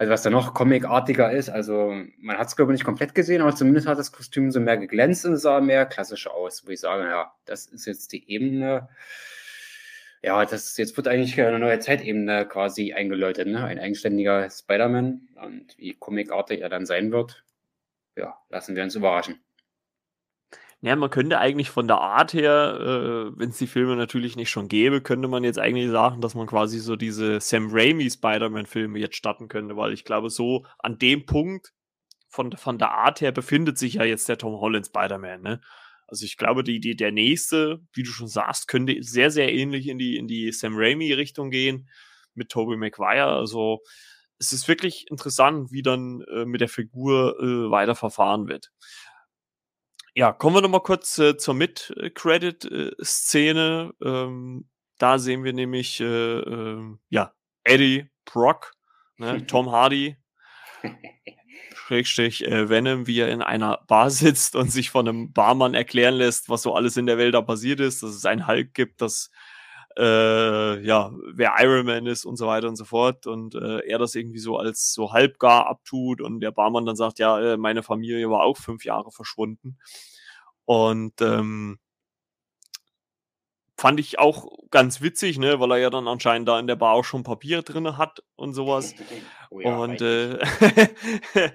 Also 0.00 0.12
was 0.12 0.22
da 0.22 0.30
noch 0.30 0.54
comicartiger 0.54 1.30
ist, 1.30 1.50
also 1.50 1.94
man 2.16 2.38
hat 2.38 2.48
es 2.48 2.56
glaube 2.56 2.72
ich 2.72 2.78
nicht 2.78 2.86
komplett 2.86 3.14
gesehen, 3.14 3.42
aber 3.42 3.54
zumindest 3.54 3.86
hat 3.86 3.98
das 3.98 4.12
Kostüm 4.12 4.50
so 4.50 4.58
mehr 4.58 4.78
geglänzt 4.78 5.26
und 5.26 5.36
sah 5.36 5.60
mehr 5.60 5.84
klassisch 5.84 6.26
aus, 6.26 6.66
wo 6.66 6.70
ich 6.70 6.80
sage, 6.80 7.04
ja, 7.04 7.34
das 7.44 7.66
ist 7.66 7.84
jetzt 7.84 8.10
die 8.12 8.30
Ebene. 8.30 8.88
Ja, 10.22 10.46
das 10.46 10.78
jetzt 10.78 10.96
wird 10.96 11.06
eigentlich 11.06 11.38
eine 11.38 11.58
neue 11.58 11.80
Zeitebene 11.80 12.46
quasi 12.48 12.94
eingeläutet, 12.94 13.48
ne? 13.48 13.62
Ein 13.62 13.78
eigenständiger 13.78 14.48
Spider-Man 14.48 15.28
und 15.34 15.76
wie 15.76 15.92
comicartig 15.92 16.62
er 16.62 16.70
dann 16.70 16.86
sein 16.86 17.12
wird, 17.12 17.44
ja, 18.16 18.38
lassen 18.48 18.76
wir 18.76 18.82
uns 18.82 18.94
überraschen. 18.94 19.38
Ja, 20.82 20.96
man 20.96 21.10
könnte 21.10 21.38
eigentlich 21.38 21.68
von 21.68 21.86
der 21.86 22.00
Art 22.00 22.32
her, 22.32 22.78
äh, 22.80 23.38
wenn 23.38 23.50
es 23.50 23.58
die 23.58 23.66
Filme 23.66 23.96
natürlich 23.96 24.36
nicht 24.36 24.48
schon 24.48 24.68
gäbe, 24.68 25.02
könnte 25.02 25.28
man 25.28 25.44
jetzt 25.44 25.58
eigentlich 25.58 25.90
sagen, 25.90 26.22
dass 26.22 26.34
man 26.34 26.46
quasi 26.46 26.78
so 26.78 26.96
diese 26.96 27.38
Sam 27.40 27.68
Raimi 27.70 28.10
Spider-Man-Filme 28.10 28.98
jetzt 28.98 29.16
starten 29.16 29.48
könnte, 29.48 29.76
weil 29.76 29.92
ich 29.92 30.04
glaube, 30.04 30.30
so 30.30 30.64
an 30.78 30.98
dem 30.98 31.26
Punkt 31.26 31.72
von, 32.30 32.52
von 32.52 32.78
der 32.78 32.92
Art 32.92 33.20
her 33.20 33.30
befindet 33.32 33.76
sich 33.76 33.94
ja 33.94 34.04
jetzt 34.04 34.28
der 34.30 34.38
Tom 34.38 34.58
Holland 34.58 34.86
Spider-Man, 34.86 35.42
ne? 35.42 35.60
Also 36.06 36.24
ich 36.24 36.36
glaube, 36.36 36.64
die, 36.64 36.80
die, 36.80 36.96
der 36.96 37.12
nächste, 37.12 37.80
wie 37.92 38.02
du 38.02 38.10
schon 38.10 38.26
sagst, 38.26 38.66
könnte 38.66 38.96
sehr, 39.00 39.30
sehr 39.30 39.52
ähnlich 39.52 39.86
in 39.86 39.98
die, 39.98 40.16
in 40.16 40.26
die 40.26 40.50
Sam 40.50 40.74
Raimi-Richtung 40.76 41.50
gehen 41.50 41.88
mit 42.34 42.48
Tobey 42.48 42.76
Maguire. 42.76 43.26
Also 43.26 43.80
es 44.38 44.52
ist 44.52 44.66
wirklich 44.66 45.06
interessant, 45.10 45.70
wie 45.70 45.82
dann 45.82 46.22
äh, 46.22 46.46
mit 46.46 46.60
der 46.62 46.68
Figur 46.68 47.38
äh, 47.38 47.70
weiter 47.70 47.94
verfahren 47.94 48.48
wird. 48.48 48.72
Ja, 50.14 50.32
kommen 50.32 50.56
wir 50.56 50.62
nochmal 50.62 50.82
kurz 50.82 51.18
äh, 51.18 51.36
zur 51.36 51.54
Mid-Credit-Szene. 51.54 53.92
Ähm, 54.02 54.68
da 54.98 55.18
sehen 55.18 55.44
wir 55.44 55.52
nämlich, 55.52 56.00
äh, 56.00 56.38
äh, 56.38 56.96
ja, 57.08 57.32
Eddie 57.64 58.08
Brock, 58.24 58.72
ne, 59.16 59.46
Tom 59.46 59.70
Hardy, 59.70 60.16
Schrägstrich 61.74 62.44
äh, 62.44 62.68
Venom, 62.68 63.06
wie 63.06 63.20
er 63.20 63.30
in 63.30 63.42
einer 63.42 63.78
Bar 63.86 64.10
sitzt 64.10 64.56
und 64.56 64.70
sich 64.70 64.90
von 64.90 65.08
einem 65.08 65.32
Barmann 65.32 65.74
erklären 65.74 66.14
lässt, 66.14 66.48
was 66.48 66.62
so 66.62 66.74
alles 66.74 66.96
in 66.96 67.06
der 67.06 67.18
Welt 67.18 67.34
da 67.34 67.42
passiert 67.42 67.80
ist, 67.80 68.02
dass 68.02 68.10
es 68.10 68.24
einen 68.24 68.46
Hulk 68.46 68.74
gibt, 68.74 69.00
dass 69.00 69.30
äh, 69.98 70.80
ja, 70.84 71.12
wer 71.32 71.54
Iron 71.58 71.86
Man 71.86 72.06
ist 72.06 72.24
und 72.24 72.36
so 72.36 72.46
weiter 72.46 72.68
und 72.68 72.76
so 72.76 72.84
fort. 72.84 73.26
Und 73.26 73.54
äh, 73.54 73.80
er 73.86 73.98
das 73.98 74.14
irgendwie 74.14 74.38
so 74.38 74.56
als 74.56 74.92
so 74.92 75.12
halbgar 75.12 75.66
abtut 75.66 76.20
und 76.20 76.40
der 76.40 76.52
Barmann 76.52 76.86
dann 76.86 76.96
sagt, 76.96 77.18
ja, 77.18 77.40
äh, 77.40 77.56
meine 77.56 77.82
Familie 77.82 78.30
war 78.30 78.42
auch 78.42 78.56
fünf 78.56 78.84
Jahre 78.84 79.10
verschwunden. 79.10 79.78
Und 80.64 81.20
ähm, 81.20 81.78
fand 83.80 83.98
ich 83.98 84.18
auch 84.18 84.46
ganz 84.70 85.00
witzig, 85.00 85.38
ne, 85.38 85.58
weil 85.58 85.70
er 85.72 85.78
ja 85.78 85.88
dann 85.88 86.06
anscheinend 86.06 86.46
da 86.46 86.60
in 86.60 86.66
der 86.66 86.76
Bar 86.76 86.92
auch 86.92 87.04
schon 87.04 87.22
Papier 87.22 87.62
drin 87.62 87.96
hat 87.96 88.22
und 88.36 88.52
sowas. 88.52 88.94
Oh 89.52 89.60
ja, 89.60 89.78
und, 89.78 90.00
äh, 90.00 90.38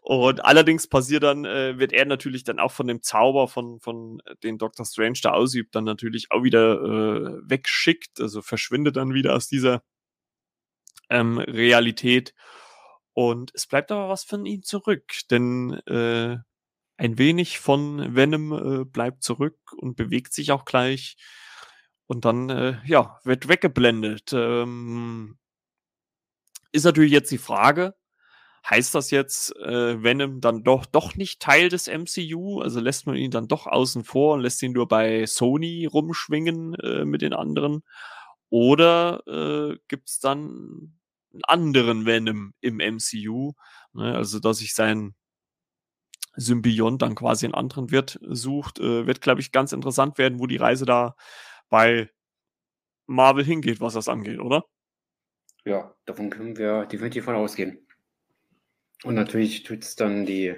und 0.00 0.42
allerdings 0.46 0.86
passiert 0.86 1.24
dann, 1.24 1.44
äh, 1.44 1.78
wird 1.78 1.92
er 1.92 2.06
natürlich 2.06 2.42
dann 2.42 2.58
auch 2.58 2.72
von 2.72 2.86
dem 2.86 3.02
Zauber 3.02 3.48
von, 3.48 3.80
von 3.80 4.22
den 4.42 4.56
Dr. 4.56 4.86
Strange 4.86 5.18
da 5.22 5.32
ausübt, 5.32 5.74
dann 5.74 5.84
natürlich 5.84 6.30
auch 6.30 6.42
wieder 6.42 6.80
äh, 6.80 7.38
wegschickt, 7.44 8.18
also 8.18 8.40
verschwindet 8.40 8.96
dann 8.96 9.12
wieder 9.12 9.36
aus 9.36 9.46
dieser 9.46 9.82
ähm, 11.10 11.36
Realität. 11.36 12.32
Und 13.12 13.50
es 13.52 13.66
bleibt 13.66 13.92
aber 13.92 14.08
was 14.08 14.24
von 14.24 14.46
ihm 14.46 14.62
zurück, 14.62 15.12
denn 15.30 15.74
äh, 15.86 16.38
ein 17.02 17.18
wenig 17.18 17.58
von 17.58 18.14
Venom 18.14 18.52
äh, 18.52 18.84
bleibt 18.84 19.24
zurück 19.24 19.58
und 19.76 19.96
bewegt 19.96 20.32
sich 20.32 20.52
auch 20.52 20.64
gleich. 20.64 21.16
Und 22.06 22.24
dann, 22.24 22.48
äh, 22.48 22.78
ja, 22.84 23.18
wird 23.24 23.48
weggeblendet. 23.48 24.32
Ähm, 24.32 25.36
ist 26.70 26.84
natürlich 26.84 27.10
jetzt 27.10 27.32
die 27.32 27.38
Frage, 27.38 27.96
heißt 28.70 28.94
das 28.94 29.10
jetzt, 29.10 29.56
äh, 29.56 30.00
Venom 30.00 30.40
dann 30.40 30.62
doch, 30.62 30.86
doch 30.86 31.16
nicht 31.16 31.42
Teil 31.42 31.68
des 31.70 31.88
MCU? 31.88 32.60
Also 32.60 32.78
lässt 32.78 33.06
man 33.06 33.16
ihn 33.16 33.32
dann 33.32 33.48
doch 33.48 33.66
außen 33.66 34.04
vor 34.04 34.34
und 34.34 34.40
lässt 34.40 34.62
ihn 34.62 34.72
nur 34.72 34.86
bei 34.86 35.26
Sony 35.26 35.86
rumschwingen 35.86 36.74
äh, 36.76 37.04
mit 37.04 37.22
den 37.22 37.32
anderen? 37.32 37.82
Oder 38.48 39.26
äh, 39.26 39.78
gibt 39.88 40.08
es 40.08 40.20
dann 40.20 40.94
einen 41.32 41.44
anderen 41.48 42.06
Venom 42.06 42.54
im 42.60 42.76
MCU? 42.76 43.54
Ne? 43.92 44.14
Also, 44.14 44.38
dass 44.38 44.58
sich 44.58 44.74
sein 44.74 45.16
Symbiont 46.34 47.02
dann 47.02 47.14
quasi 47.14 47.46
einen 47.46 47.54
anderen 47.54 47.90
Wirt 47.90 48.18
sucht, 48.22 48.78
äh, 48.78 49.06
wird, 49.06 49.20
glaube 49.20 49.40
ich, 49.40 49.52
ganz 49.52 49.72
interessant 49.72 50.18
werden, 50.18 50.38
wo 50.38 50.46
die 50.46 50.56
Reise 50.56 50.86
da 50.86 51.14
bei 51.68 52.10
Marvel 53.06 53.44
hingeht, 53.44 53.80
was 53.80 53.94
das 53.94 54.08
angeht, 54.08 54.40
oder? 54.40 54.64
Ja, 55.64 55.94
davon 56.06 56.30
können 56.30 56.56
wir 56.56 56.86
definitiv 56.86 57.24
von 57.24 57.34
ausgehen. 57.34 57.86
Und 59.04 59.14
natürlich 59.14 59.62
tut 59.62 59.82
es 59.82 59.96
dann 59.96 60.26
die, 60.26 60.54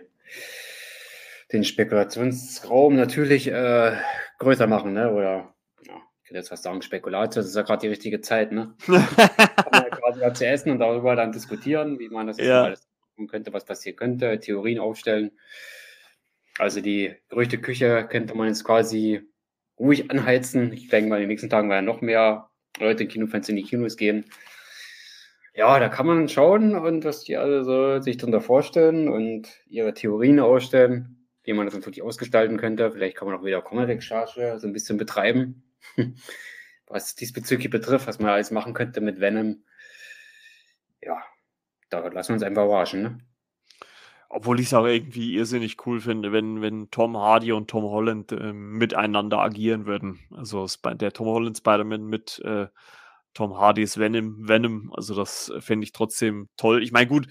den 1.53 1.65
Spekulationsraum 1.65 2.95
natürlich 2.97 3.49
äh, 3.49 3.97
größer 4.39 4.67
machen, 4.67 4.93
ne? 4.93 5.13
Oder 5.13 5.55
ja, 5.87 5.97
ich 6.23 6.29
könnte 6.29 6.39
jetzt 6.39 6.49
fast 6.49 6.63
sagen, 6.63 6.83
Spekulation, 6.83 7.43
das 7.43 7.47
ist 7.47 7.57
ja 7.57 7.63
gerade 7.63 7.81
die 7.81 7.89
richtige 7.89 8.21
Zeit, 8.21 8.53
ne? 8.53 8.75
Ja 8.87 9.91
quasi 9.91 10.33
zu 10.35 10.47
essen 10.47 10.71
und 10.71 10.79
darüber 10.79 11.17
dann 11.17 11.33
diskutieren, 11.33 11.99
wie 11.99 12.09
man 12.09 12.27
das 12.27 12.39
ja. 12.39 12.65
alles 12.65 12.87
könnte, 13.29 13.53
was 13.53 13.65
passieren 13.65 13.97
könnte, 13.97 14.39
Theorien 14.41 14.79
aufstellen. 14.79 15.33
Also 16.59 16.81
die 16.81 17.15
Gerüchteküche 17.29 18.07
könnte 18.09 18.35
man 18.35 18.49
jetzt 18.49 18.65
quasi 18.65 19.23
ruhig 19.79 20.11
anheizen. 20.11 20.73
Ich 20.73 20.89
denke 20.89 21.11
mal, 21.11 21.17
in 21.17 21.23
den 21.23 21.29
nächsten 21.29 21.51
Tagen 21.51 21.71
werden 21.71 21.85
noch 21.85 22.01
mehr 22.01 22.51
Leute, 22.79 23.07
Kinofans 23.07 23.49
in 23.49 23.57
die 23.57 23.63
Kinos 23.63 23.97
gehen. 23.97 24.25
Ja, 25.55 25.79
da 25.79 25.89
kann 25.89 26.07
man 26.07 26.29
schauen 26.29 26.75
und 26.75 27.05
was 27.05 27.23
die 27.23 27.37
alle 27.37 27.65
so 27.65 28.01
sich 28.01 28.17
darunter 28.17 28.41
vorstellen 28.41 29.09
und 29.09 29.49
ihre 29.67 29.95
Theorien 29.95 30.41
ausstellen, 30.41 31.29
wie 31.45 31.53
man 31.53 31.67
das 31.67 31.75
natürlich 31.75 32.03
ausgestalten 32.03 32.57
könnte. 32.57 32.91
Vielleicht 32.91 33.17
kann 33.17 33.29
man 33.29 33.39
auch 33.39 33.45
wieder 33.45 33.63
Comic-Recherche 33.63 34.59
so 34.59 34.67
ein 34.67 34.73
bisschen 34.73 34.99
betreiben, 34.99 35.63
was 36.87 37.15
diesbezüglich 37.15 37.71
betrifft, 37.71 38.09
was 38.09 38.19
man 38.19 38.31
alles 38.31 38.51
machen 38.51 38.75
könnte 38.75 39.01
mit 39.01 39.21
Venom. 39.21 39.63
Ja, 41.01 41.23
da 42.01 42.09
lassen 42.09 42.31
wir 42.31 42.35
uns 42.35 42.43
einfach 42.43 42.65
überraschen. 42.65 43.03
Ne? 43.03 43.19
Obwohl 44.29 44.59
ich 44.59 44.67
es 44.67 44.75
auch 44.75 44.87
irgendwie 44.87 45.35
irrsinnig 45.35 45.87
cool 45.87 46.01
finde, 46.01 46.33
wenn, 46.33 46.61
wenn 46.61 46.91
Tom 46.91 47.17
Hardy 47.17 47.53
und 47.53 47.69
Tom 47.69 47.85
Holland 47.85 48.33
äh, 48.33 48.53
miteinander 48.53 49.39
agieren 49.39 49.87
würden. 49.87 50.19
Also 50.33 50.67
der 50.85 51.13
Tom 51.13 51.27
Holland 51.29 51.57
Spider-Man 51.57 52.05
mit 52.05 52.41
äh, 52.45 52.67
Tom 53.35 53.57
Hardys 53.57 53.99
Venom, 53.99 54.49
Venom. 54.49 54.93
Also 54.95 55.15
das 55.15 55.53
fände 55.61 55.85
ich 55.85 55.93
trotzdem 55.93 56.49
toll. 56.57 56.83
Ich 56.83 56.91
meine, 56.91 57.07
gut, 57.07 57.29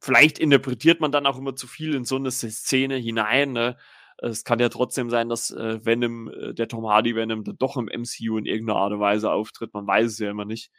vielleicht 0.00 0.38
interpretiert 0.38 1.00
man 1.00 1.12
dann 1.12 1.26
auch 1.26 1.38
immer 1.38 1.56
zu 1.56 1.66
viel 1.66 1.94
in 1.94 2.04
so 2.04 2.16
eine 2.16 2.30
Szene 2.30 2.96
hinein. 2.96 3.52
Ne? 3.52 3.76
Es 4.18 4.44
kann 4.44 4.58
ja 4.58 4.68
trotzdem 4.68 5.10
sein, 5.10 5.28
dass 5.28 5.50
äh, 5.50 5.84
Venom, 5.84 6.28
äh, 6.28 6.54
der 6.54 6.68
Tom 6.68 6.86
Hardy 6.88 7.14
Venom, 7.14 7.44
dann 7.44 7.58
doch 7.58 7.76
im 7.76 7.86
MCU 7.86 8.38
in 8.38 8.46
irgendeiner 8.46 8.78
Art 8.80 8.92
und 8.92 9.00
Weise 9.00 9.30
auftritt. 9.30 9.74
Man 9.74 9.86
weiß 9.86 10.12
es 10.12 10.18
ja 10.18 10.30
immer 10.30 10.44
nicht, 10.44 10.70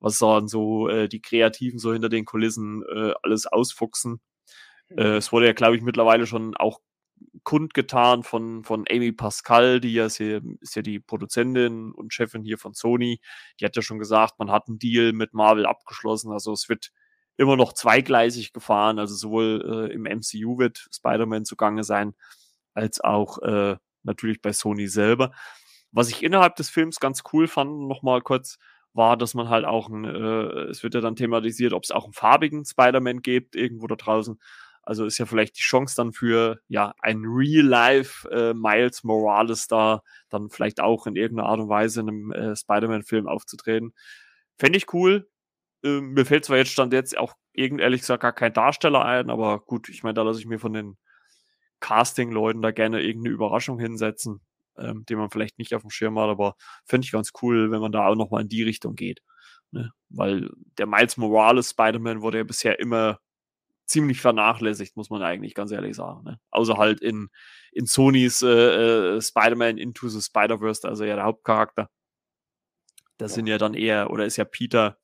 was 0.00 0.18
dann 0.18 0.48
so 0.48 0.88
äh, 0.88 1.08
die 1.08 1.20
Kreativen 1.20 1.78
so 1.78 1.92
hinter 1.92 2.08
den 2.08 2.24
Kulissen 2.24 2.82
äh, 2.82 3.12
alles 3.22 3.46
ausfuchsen. 3.46 4.20
Äh, 4.90 5.16
es 5.16 5.32
wurde 5.32 5.46
ja, 5.46 5.52
glaube 5.52 5.76
ich, 5.76 5.82
mittlerweile 5.82 6.26
schon 6.26 6.56
auch 6.56 6.80
kundgetan 7.44 8.22
von, 8.22 8.64
von 8.64 8.84
Amy 8.90 9.12
Pascal, 9.12 9.80
die 9.80 9.92
ja 9.92 10.06
ist, 10.06 10.18
hier, 10.18 10.42
ist 10.60 10.76
ja 10.76 10.82
die 10.82 11.00
Produzentin 11.00 11.92
und 11.92 12.12
Chefin 12.12 12.42
hier 12.42 12.58
von 12.58 12.74
Sony. 12.74 13.20
Die 13.60 13.64
hat 13.64 13.76
ja 13.76 13.82
schon 13.82 13.98
gesagt, 13.98 14.38
man 14.38 14.50
hat 14.50 14.68
einen 14.68 14.78
Deal 14.78 15.12
mit 15.12 15.34
Marvel 15.34 15.66
abgeschlossen. 15.66 16.32
Also 16.32 16.52
es 16.52 16.68
wird 16.68 16.90
immer 17.36 17.56
noch 17.56 17.72
zweigleisig 17.72 18.52
gefahren. 18.52 18.98
Also 18.98 19.14
sowohl 19.14 19.88
äh, 19.90 19.94
im 19.94 20.02
MCU 20.02 20.58
wird 20.58 20.88
Spider-Man 20.92 21.44
zugange 21.44 21.84
sein, 21.84 22.14
als 22.74 23.00
auch 23.00 23.38
äh, 23.42 23.76
natürlich 24.02 24.42
bei 24.42 24.52
Sony 24.52 24.88
selber. 24.88 25.32
Was 25.90 26.10
ich 26.10 26.22
innerhalb 26.22 26.56
des 26.56 26.68
Films 26.68 27.00
ganz 27.00 27.22
cool 27.32 27.48
fand, 27.48 27.88
nochmal 27.88 28.20
kurz, 28.20 28.58
war, 28.92 29.16
dass 29.16 29.34
man 29.34 29.48
halt 29.48 29.64
auch, 29.64 29.88
ein, 29.88 30.04
äh, 30.04 30.62
es 30.70 30.82
wird 30.82 30.94
ja 30.94 31.00
dann 31.00 31.16
thematisiert, 31.16 31.72
ob 31.72 31.84
es 31.84 31.90
auch 31.90 32.04
einen 32.04 32.12
farbigen 32.12 32.64
Spider-Man 32.64 33.22
gibt, 33.22 33.56
irgendwo 33.56 33.86
da 33.86 33.96
draußen. 33.96 34.38
Also 34.82 35.04
ist 35.04 35.18
ja 35.18 35.26
vielleicht 35.26 35.58
die 35.58 35.62
Chance 35.62 35.94
dann 35.96 36.12
für 36.12 36.60
ja 36.66 36.94
ein 37.00 37.22
Real-Life 37.26 38.28
äh, 38.30 38.54
Miles 38.54 39.04
Morales 39.04 39.68
da 39.68 40.02
dann 40.30 40.48
vielleicht 40.48 40.80
auch 40.80 41.06
in 41.06 41.14
irgendeiner 41.14 41.48
Art 41.50 41.60
und 41.60 41.68
Weise 41.68 42.00
in 42.00 42.08
einem 42.08 42.32
äh, 42.32 42.56
Spider-Man-Film 42.56 43.28
aufzutreten. 43.28 43.92
Fände 44.56 44.78
ich 44.78 44.92
cool. 44.94 45.28
Äh, 45.84 46.00
mir 46.00 46.24
fällt 46.24 46.46
zwar 46.46 46.56
jetzt 46.56 46.72
stand 46.72 46.94
jetzt 46.94 47.18
auch 47.18 47.34
irgend 47.52 47.80
ehrlich 47.82 48.00
gesagt 48.00 48.22
gar 48.22 48.32
kein 48.32 48.54
Darsteller 48.54 49.04
ein, 49.04 49.30
aber 49.30 49.60
gut, 49.60 49.88
ich 49.90 50.02
meine, 50.02 50.14
da 50.14 50.22
lasse 50.22 50.40
ich 50.40 50.46
mir 50.46 50.58
von 50.58 50.72
den 50.72 50.96
Casting-Leuten 51.80 52.62
da 52.62 52.70
gerne 52.70 53.02
irgendeine 53.02 53.34
Überraschung 53.34 53.78
hinsetzen, 53.78 54.40
ähm, 54.78 55.04
den 55.06 55.18
man 55.18 55.30
vielleicht 55.30 55.58
nicht 55.58 55.74
auf 55.74 55.82
dem 55.82 55.90
Schirm 55.90 56.18
hat, 56.18 56.28
aber 56.28 56.56
fände 56.84 57.04
ich 57.04 57.12
ganz 57.12 57.32
cool, 57.42 57.70
wenn 57.70 57.80
man 57.80 57.92
da 57.92 58.06
auch 58.06 58.14
nochmal 58.14 58.42
in 58.42 58.48
die 58.48 58.62
Richtung 58.62 58.94
geht. 58.94 59.22
Ne? 59.70 59.90
Weil 60.08 60.50
der 60.78 60.86
Miles 60.86 61.16
Morales 61.16 61.70
Spider-Man 61.70 62.22
wurde 62.22 62.38
ja 62.38 62.44
bisher 62.44 62.78
immer 62.80 63.20
ziemlich 63.86 64.20
vernachlässigt, 64.20 64.96
muss 64.96 65.10
man 65.10 65.22
eigentlich 65.22 65.54
ganz 65.54 65.72
ehrlich 65.72 65.96
sagen. 65.96 66.24
Ne? 66.24 66.38
Außer 66.50 66.76
halt 66.76 67.00
in, 67.00 67.28
in 67.72 67.86
Sonys 67.86 68.42
äh, 68.42 69.16
äh, 69.16 69.20
Spider-Man 69.20 69.78
Into 69.78 70.08
the 70.08 70.20
Spider-Verse, 70.20 70.86
also 70.86 71.04
ja 71.04 71.16
der 71.16 71.24
Hauptcharakter. 71.24 71.90
Das 73.16 73.32
ja. 73.32 73.36
sind 73.36 73.46
ja 73.46 73.58
dann 73.58 73.74
eher, 73.74 74.10
oder 74.10 74.26
ist 74.26 74.36
ja 74.36 74.44
Peter, 74.44 74.98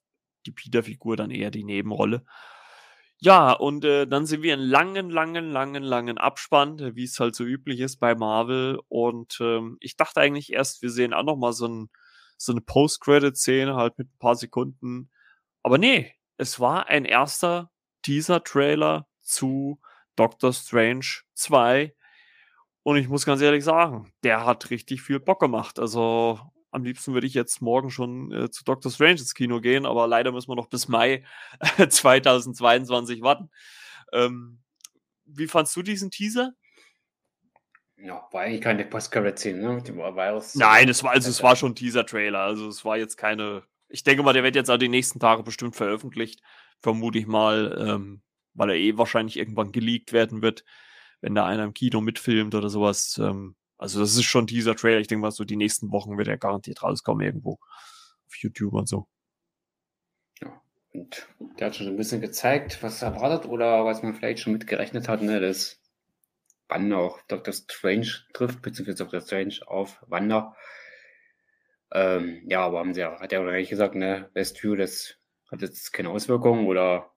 die 0.47 0.53
Peter-Figur 0.53 1.17
dann 1.17 1.31
eher 1.31 1.51
die 1.51 1.65
Nebenrolle. 1.65 2.25
Ja, 3.25 3.53
und 3.53 3.87
äh, 3.87 4.07
dann 4.07 4.27
sind 4.27 4.43
wir 4.43 4.53
in 4.53 4.61
langen, 4.61 5.09
langen, 5.09 5.51
langen, 5.51 5.83
langen 5.83 6.19
Abspann, 6.19 6.95
wie 6.95 7.05
es 7.05 7.19
halt 7.19 7.35
so 7.35 7.43
üblich 7.43 7.81
ist 7.81 7.97
bei 7.97 8.15
Marvel. 8.15 8.79
Und 8.89 9.39
ähm, 9.41 9.79
ich 9.81 9.97
dachte 9.97 10.21
eigentlich 10.21 10.53
erst, 10.53 10.83
wir 10.83 10.91
sehen 10.91 11.15
auch 11.15 11.23
noch 11.23 11.37
mal 11.37 11.55
so, 11.55 11.67
ein, 11.67 11.89
so 12.37 12.53
eine 12.53 12.61
Post-Credit-Szene 12.61 13.77
halt 13.77 13.97
mit 13.97 14.09
ein 14.09 14.19
paar 14.19 14.35
Sekunden. 14.37 15.11
Aber 15.63 15.79
nee, 15.79 16.13
es 16.37 16.61
war 16.61 16.89
ein 16.89 17.07
erster 17.07 17.71
Teaser-Trailer 18.03 19.07
zu 19.23 19.81
Doctor 20.17 20.53
Strange 20.53 21.07
2. 21.33 21.95
Und 22.83 22.99
ich 22.99 23.09
muss 23.09 23.25
ganz 23.25 23.41
ehrlich 23.41 23.65
sagen, 23.65 24.13
der 24.23 24.45
hat 24.45 24.69
richtig 24.69 25.01
viel 25.01 25.19
Bock 25.19 25.41
gemacht. 25.41 25.79
Also 25.79 26.39
am 26.75 26.85
liebsten 26.85 27.15
würde 27.15 27.27
ich 27.27 27.35
jetzt 27.35 27.63
morgen 27.63 27.91
schon 27.91 28.33
äh, 28.33 28.51
zu 28.51 28.65
Doctor 28.65 28.91
Strange 28.91 29.13
ins 29.13 29.35
Kino 29.35 29.61
gehen, 29.61 29.87
aber 29.87 30.07
leider 30.07 30.33
müssen 30.33 30.49
wir 30.49 30.57
noch 30.57 30.69
bis 30.69 30.89
Mai 30.89 31.25
2022 31.89 33.23
warten. 33.23 33.51
Ähm, 34.13 34.61
wie 35.25 35.47
fandst 35.47 35.75
du 35.77 35.83
diesen 35.83 36.11
Teaser? 36.11 36.53
Ja, 37.97 38.29
war 38.33 38.43
eigentlich 38.43 38.61
keine 38.61 38.85
Post-Credit-Szene, 38.85 39.61
ne? 39.61 39.83
Nein, 40.55 40.89
es 40.89 41.03
war, 41.03 41.13
also 41.13 41.31
es 41.31 41.43
war 41.43 41.57
schon 41.57 41.75
Teaser-Trailer. 41.75 42.41
Also 42.41 42.69
es 42.69 42.85
war 42.85 42.99
jetzt 42.99 43.17
keine. 43.17 43.63
Ich 43.89 44.03
denke 44.03 44.23
mal, 44.23 44.33
der 44.33 44.43
wird 44.43 44.57
jetzt 44.57 44.71
auch 44.71 44.77
die 44.77 44.89
nächsten 44.89 45.21
Tage 45.21 45.43
bestimmt 45.43 45.77
veröffentlicht 45.77 46.43
vermute 46.85 47.19
ich 47.19 47.27
mal, 47.27 47.77
ähm, 47.81 48.23
weil 48.53 48.71
er 48.71 48.77
eh 48.77 48.97
wahrscheinlich 48.97 49.39
irgendwann 49.39 49.73
geleakt 49.73 50.13
werden 50.13 50.43
wird, 50.43 50.65
wenn 51.21 51.35
da 51.35 51.47
einer 51.47 51.65
im 51.65 51.75
Kino 51.75 52.01
mitfilmt 52.01 52.55
oder 52.55 52.69
sowas. 52.69 53.19
Ähm, 53.19 53.57
also 53.79 54.01
das 54.01 54.15
ist 54.15 54.25
schon 54.25 54.47
dieser 54.47 54.77
Trailer. 54.77 55.01
Ich 55.01 55.09
denke 55.09 55.23
mal, 55.23 55.31
so 55.31 55.45
die 55.45 55.57
nächsten 55.57 55.91
Wochen 55.91 56.17
wird 56.17 56.29
er 56.29 56.39
garantiert 56.39 56.83
rauskommen 56.83 57.25
irgendwo 57.25 57.59
auf 58.27 58.37
YouTube 58.37 58.75
und 58.75 58.89
so. 58.89 59.07
Ja, 60.41 60.61
und 60.93 61.29
der 61.59 61.67
hat 61.67 61.77
schon 61.77 61.89
ein 61.89 61.97
bisschen 61.97 62.21
gezeigt, 62.21 62.83
was 62.83 63.03
er 63.03 63.13
erwartet 63.13 63.51
oder 63.51 63.85
was 63.85 64.03
man 64.03 64.15
vielleicht 64.15 64.41
schon 64.41 64.53
mitgerechnet 64.53 65.09
hat, 65.09 65.23
ne, 65.23 65.41
dass 65.41 65.81
Wanda 66.69 66.97
auch 66.97 67.21
Dr. 67.29 67.53
Strange 67.53 68.09
trifft, 68.33 68.63
beziehungsweise 68.63 69.05
Dr. 69.05 69.21
Strange 69.21 69.61
auf 69.67 70.03
Wanda. 70.09 70.57
Ähm, 71.93 72.43
ja, 72.49 72.61
aber 72.61 72.79
haben 72.81 72.95
sie 72.95 73.01
ja, 73.01 73.21
hat 73.21 73.33
er 73.33 73.43
ja 73.43 73.49
eigentlich 73.49 73.71
gesagt, 73.71 73.95
ne, 73.95 74.31
Westview, 74.35 74.75
das 74.75 75.17
hat 75.51 75.63
jetzt 75.63 75.93
keine 75.93 76.11
Auswirkungen 76.11 76.67
oder 76.67 77.14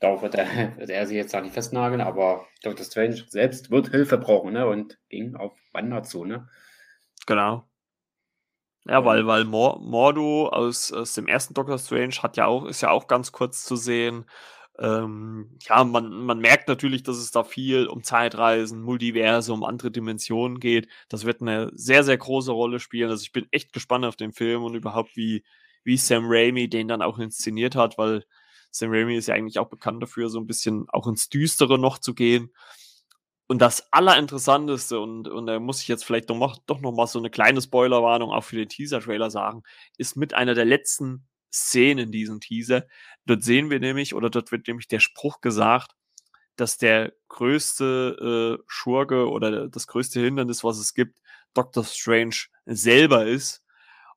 darauf 0.00 0.22
wird 0.22 0.34
er, 0.34 0.46
wird 0.78 0.90
er 0.90 1.06
sich 1.06 1.16
jetzt 1.16 1.32
da 1.32 1.40
nicht 1.40 1.54
festnageln, 1.54 2.00
aber 2.00 2.46
Dr. 2.62 2.84
Strange 2.84 3.24
selbst 3.28 3.70
wird 3.70 3.90
Hilfe 3.90 4.18
brauchen 4.18 4.54
ne? 4.54 4.66
und 4.66 4.98
ging 5.08 5.36
auf 5.36 5.52
Wanda 5.72 6.02
zu. 6.02 6.24
Ne? 6.24 6.48
Genau. 7.26 7.66
Ja, 8.86 9.04
weil, 9.04 9.26
weil 9.26 9.44
Mordo 9.44 10.48
aus, 10.48 10.90
aus 10.90 11.12
dem 11.12 11.26
ersten 11.26 11.52
Doctor 11.52 11.78
Strange 11.78 12.22
hat 12.22 12.38
ja 12.38 12.46
auch, 12.46 12.64
ist 12.64 12.80
ja 12.80 12.90
auch 12.90 13.06
ganz 13.08 13.30
kurz 13.30 13.62
zu 13.64 13.76
sehen. 13.76 14.24
Ähm, 14.78 15.58
ja, 15.68 15.84
man, 15.84 16.10
man 16.10 16.38
merkt 16.38 16.66
natürlich, 16.66 17.02
dass 17.02 17.18
es 17.18 17.30
da 17.30 17.44
viel 17.44 17.86
um 17.86 18.02
Zeitreisen, 18.02 18.80
Multiverse, 18.80 19.52
um 19.52 19.64
andere 19.64 19.90
Dimensionen 19.90 20.58
geht. 20.58 20.88
Das 21.10 21.26
wird 21.26 21.42
eine 21.42 21.70
sehr, 21.74 22.02
sehr 22.04 22.16
große 22.16 22.52
Rolle 22.52 22.80
spielen. 22.80 23.10
Also 23.10 23.22
ich 23.22 23.32
bin 23.32 23.46
echt 23.50 23.74
gespannt 23.74 24.06
auf 24.06 24.16
den 24.16 24.32
Film 24.32 24.64
und 24.64 24.74
überhaupt, 24.74 25.14
wie, 25.16 25.44
wie 25.84 25.98
Sam 25.98 26.24
Raimi 26.26 26.68
den 26.70 26.88
dann 26.88 27.02
auch 27.02 27.18
inszeniert 27.18 27.76
hat, 27.76 27.98
weil 27.98 28.24
Sam 28.70 28.90
Raimi 28.92 29.16
ist 29.16 29.28
ja 29.28 29.34
eigentlich 29.34 29.58
auch 29.58 29.68
bekannt 29.68 30.02
dafür, 30.02 30.28
so 30.28 30.38
ein 30.38 30.46
bisschen 30.46 30.88
auch 30.90 31.06
ins 31.06 31.28
Düstere 31.28 31.78
noch 31.78 31.98
zu 31.98 32.14
gehen. 32.14 32.52
Und 33.46 33.58
das 33.58 33.92
Allerinteressanteste, 33.92 35.00
und, 35.00 35.26
und 35.26 35.46
da 35.46 35.58
muss 35.58 35.82
ich 35.82 35.88
jetzt 35.88 36.04
vielleicht 36.04 36.30
doch, 36.30 36.36
noch, 36.36 36.58
doch 36.66 36.80
noch 36.80 36.92
mal 36.92 37.08
so 37.08 37.18
eine 37.18 37.30
kleine 37.30 37.60
Spoilerwarnung 37.60 38.30
auch 38.30 38.44
für 38.44 38.56
den 38.56 38.68
Teaser-Trailer 38.68 39.30
sagen, 39.30 39.64
ist 39.98 40.16
mit 40.16 40.34
einer 40.34 40.54
der 40.54 40.64
letzten 40.64 41.26
Szenen 41.52 42.06
in 42.06 42.12
diesem 42.12 42.40
Teaser. 42.40 42.86
Dort 43.26 43.42
sehen 43.42 43.70
wir 43.70 43.80
nämlich, 43.80 44.14
oder 44.14 44.30
dort 44.30 44.52
wird 44.52 44.68
nämlich 44.68 44.86
der 44.86 45.00
Spruch 45.00 45.40
gesagt, 45.40 45.96
dass 46.54 46.78
der 46.78 47.12
größte 47.28 48.58
äh, 48.60 48.62
Schurke 48.68 49.28
oder 49.28 49.68
das 49.68 49.86
größte 49.86 50.20
Hindernis, 50.20 50.62
was 50.62 50.78
es 50.78 50.94
gibt, 50.94 51.18
Doctor 51.54 51.84
Strange 51.84 52.36
selber 52.66 53.26
ist. 53.26 53.64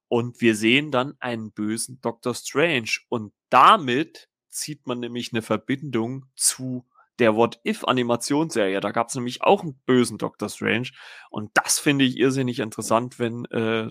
Und 0.09 0.41
wir 0.41 0.55
sehen 0.55 0.91
dann 0.91 1.15
einen 1.19 1.51
bösen 1.51 1.99
Doctor 2.01 2.35
Strange. 2.35 2.99
Und 3.09 3.33
damit 3.49 4.29
zieht 4.53 4.87
man 4.87 4.99
nämlich 4.99 5.33
eine 5.33 5.41
Verbindung 5.41 6.25
zu 6.35 6.85
der 7.19 7.35
What-If-Animationsserie. 7.35 8.79
Da 8.79 8.91
gab 8.91 9.09
es 9.09 9.15
nämlich 9.15 9.41
auch 9.43 9.61
einen 9.61 9.79
bösen 9.85 10.17
Doctor 10.17 10.49
Strange. 10.49 10.89
Und 11.29 11.51
das 11.53 11.79
finde 11.79 12.05
ich 12.05 12.17
irrsinnig 12.17 12.59
interessant, 12.59 13.19
wenn 13.19 13.45
äh, 13.45 13.89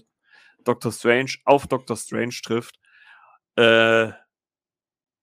Doctor 0.65 0.93
Strange 0.93 1.33
auf 1.45 1.67
Doctor 1.67 1.97
Strange 1.97 2.35
trifft. 2.43 2.79
Äh, 3.57 4.13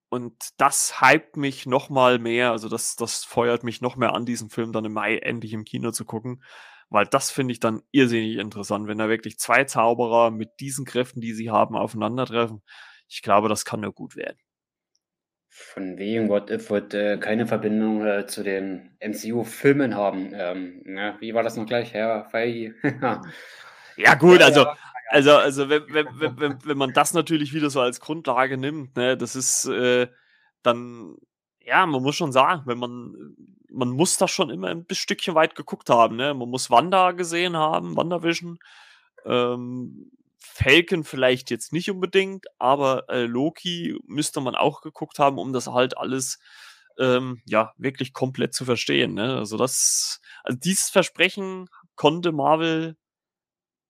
und 0.08 0.34
das 0.56 1.00
hypt 1.00 1.36
mich 1.36 1.66
noch 1.66 1.88
mal 1.88 2.18
mehr, 2.18 2.50
also 2.50 2.68
das, 2.68 2.96
das 2.96 3.24
feuert 3.24 3.62
mich 3.62 3.80
noch 3.80 3.96
mehr 3.96 4.12
an, 4.12 4.26
diesen 4.26 4.50
Film 4.50 4.72
dann 4.72 4.84
im 4.84 4.92
Mai 4.92 5.18
endlich 5.18 5.52
im 5.52 5.64
Kino 5.64 5.92
zu 5.92 6.04
gucken. 6.04 6.42
Weil 6.88 7.06
das 7.06 7.30
finde 7.30 7.52
ich 7.52 7.60
dann 7.60 7.82
irrsinnig 7.92 8.36
interessant, 8.38 8.88
wenn 8.88 8.98
da 8.98 9.08
wirklich 9.08 9.38
zwei 9.38 9.64
Zauberer 9.64 10.32
mit 10.32 10.50
diesen 10.58 10.84
Kräften, 10.84 11.20
die 11.20 11.34
sie 11.34 11.50
haben, 11.50 11.76
aufeinandertreffen. 11.76 12.62
Ich 13.08 13.22
glaube, 13.22 13.48
das 13.48 13.64
kann 13.64 13.80
nur 13.80 13.92
gut 13.92 14.16
werden. 14.16 14.38
Von 15.52 15.98
wegen 15.98 16.28
What 16.28 16.48
If 16.48 16.70
wird 16.70 16.94
äh, 16.94 17.18
keine 17.18 17.44
Verbindung 17.44 18.06
äh, 18.06 18.24
zu 18.24 18.44
den 18.44 18.96
MCU-Filmen 19.00 19.96
haben. 19.96 20.30
Ähm, 20.32 20.80
na, 20.84 21.20
wie 21.20 21.34
war 21.34 21.42
das 21.42 21.56
noch 21.56 21.66
gleich, 21.66 21.92
Herr 21.92 22.24
Feige? 22.30 22.76
ja, 23.96 24.14
gut, 24.14 24.40
also, 24.42 24.66
also, 25.08 25.36
also 25.36 25.68
wenn, 25.68 25.82
wenn, 25.92 26.06
wenn, 26.20 26.58
wenn 26.64 26.78
man 26.78 26.92
das 26.92 27.14
natürlich 27.14 27.52
wieder 27.52 27.68
so 27.68 27.80
als 27.80 27.98
Grundlage 27.98 28.58
nimmt, 28.58 28.96
ne, 28.96 29.16
das 29.16 29.34
ist 29.34 29.64
äh, 29.66 30.06
dann, 30.62 31.16
ja, 31.58 31.84
man 31.84 32.00
muss 32.00 32.14
schon 32.14 32.30
sagen, 32.30 32.62
wenn 32.66 32.78
man, 32.78 33.34
man 33.68 33.88
muss 33.90 34.18
das 34.18 34.30
schon 34.30 34.50
immer 34.50 34.68
ein 34.68 34.86
Stückchen 34.92 35.34
weit 35.34 35.56
geguckt 35.56 35.90
haben, 35.90 36.14
ne? 36.14 36.32
Man 36.32 36.48
muss 36.48 36.70
Wanda 36.70 37.10
gesehen 37.10 37.56
haben, 37.56 37.96
WandaVision. 37.96 38.60
Ähm, 39.24 40.12
Falcon 40.40 41.04
vielleicht 41.04 41.50
jetzt 41.50 41.72
nicht 41.72 41.90
unbedingt, 41.90 42.46
aber 42.58 43.08
äh, 43.08 43.26
Loki 43.26 43.96
müsste 44.06 44.40
man 44.40 44.54
auch 44.54 44.80
geguckt 44.80 45.18
haben, 45.18 45.38
um 45.38 45.52
das 45.52 45.66
halt 45.68 45.96
alles 45.98 46.38
ähm, 46.98 47.42
ja 47.46 47.72
wirklich 47.76 48.12
komplett 48.12 48.54
zu 48.54 48.64
verstehen. 48.64 49.14
Ne? 49.14 49.36
Also 49.36 49.56
das, 49.56 50.20
also 50.42 50.58
dieses 50.58 50.88
Versprechen 50.88 51.68
konnte 51.94 52.32
Marvel 52.32 52.96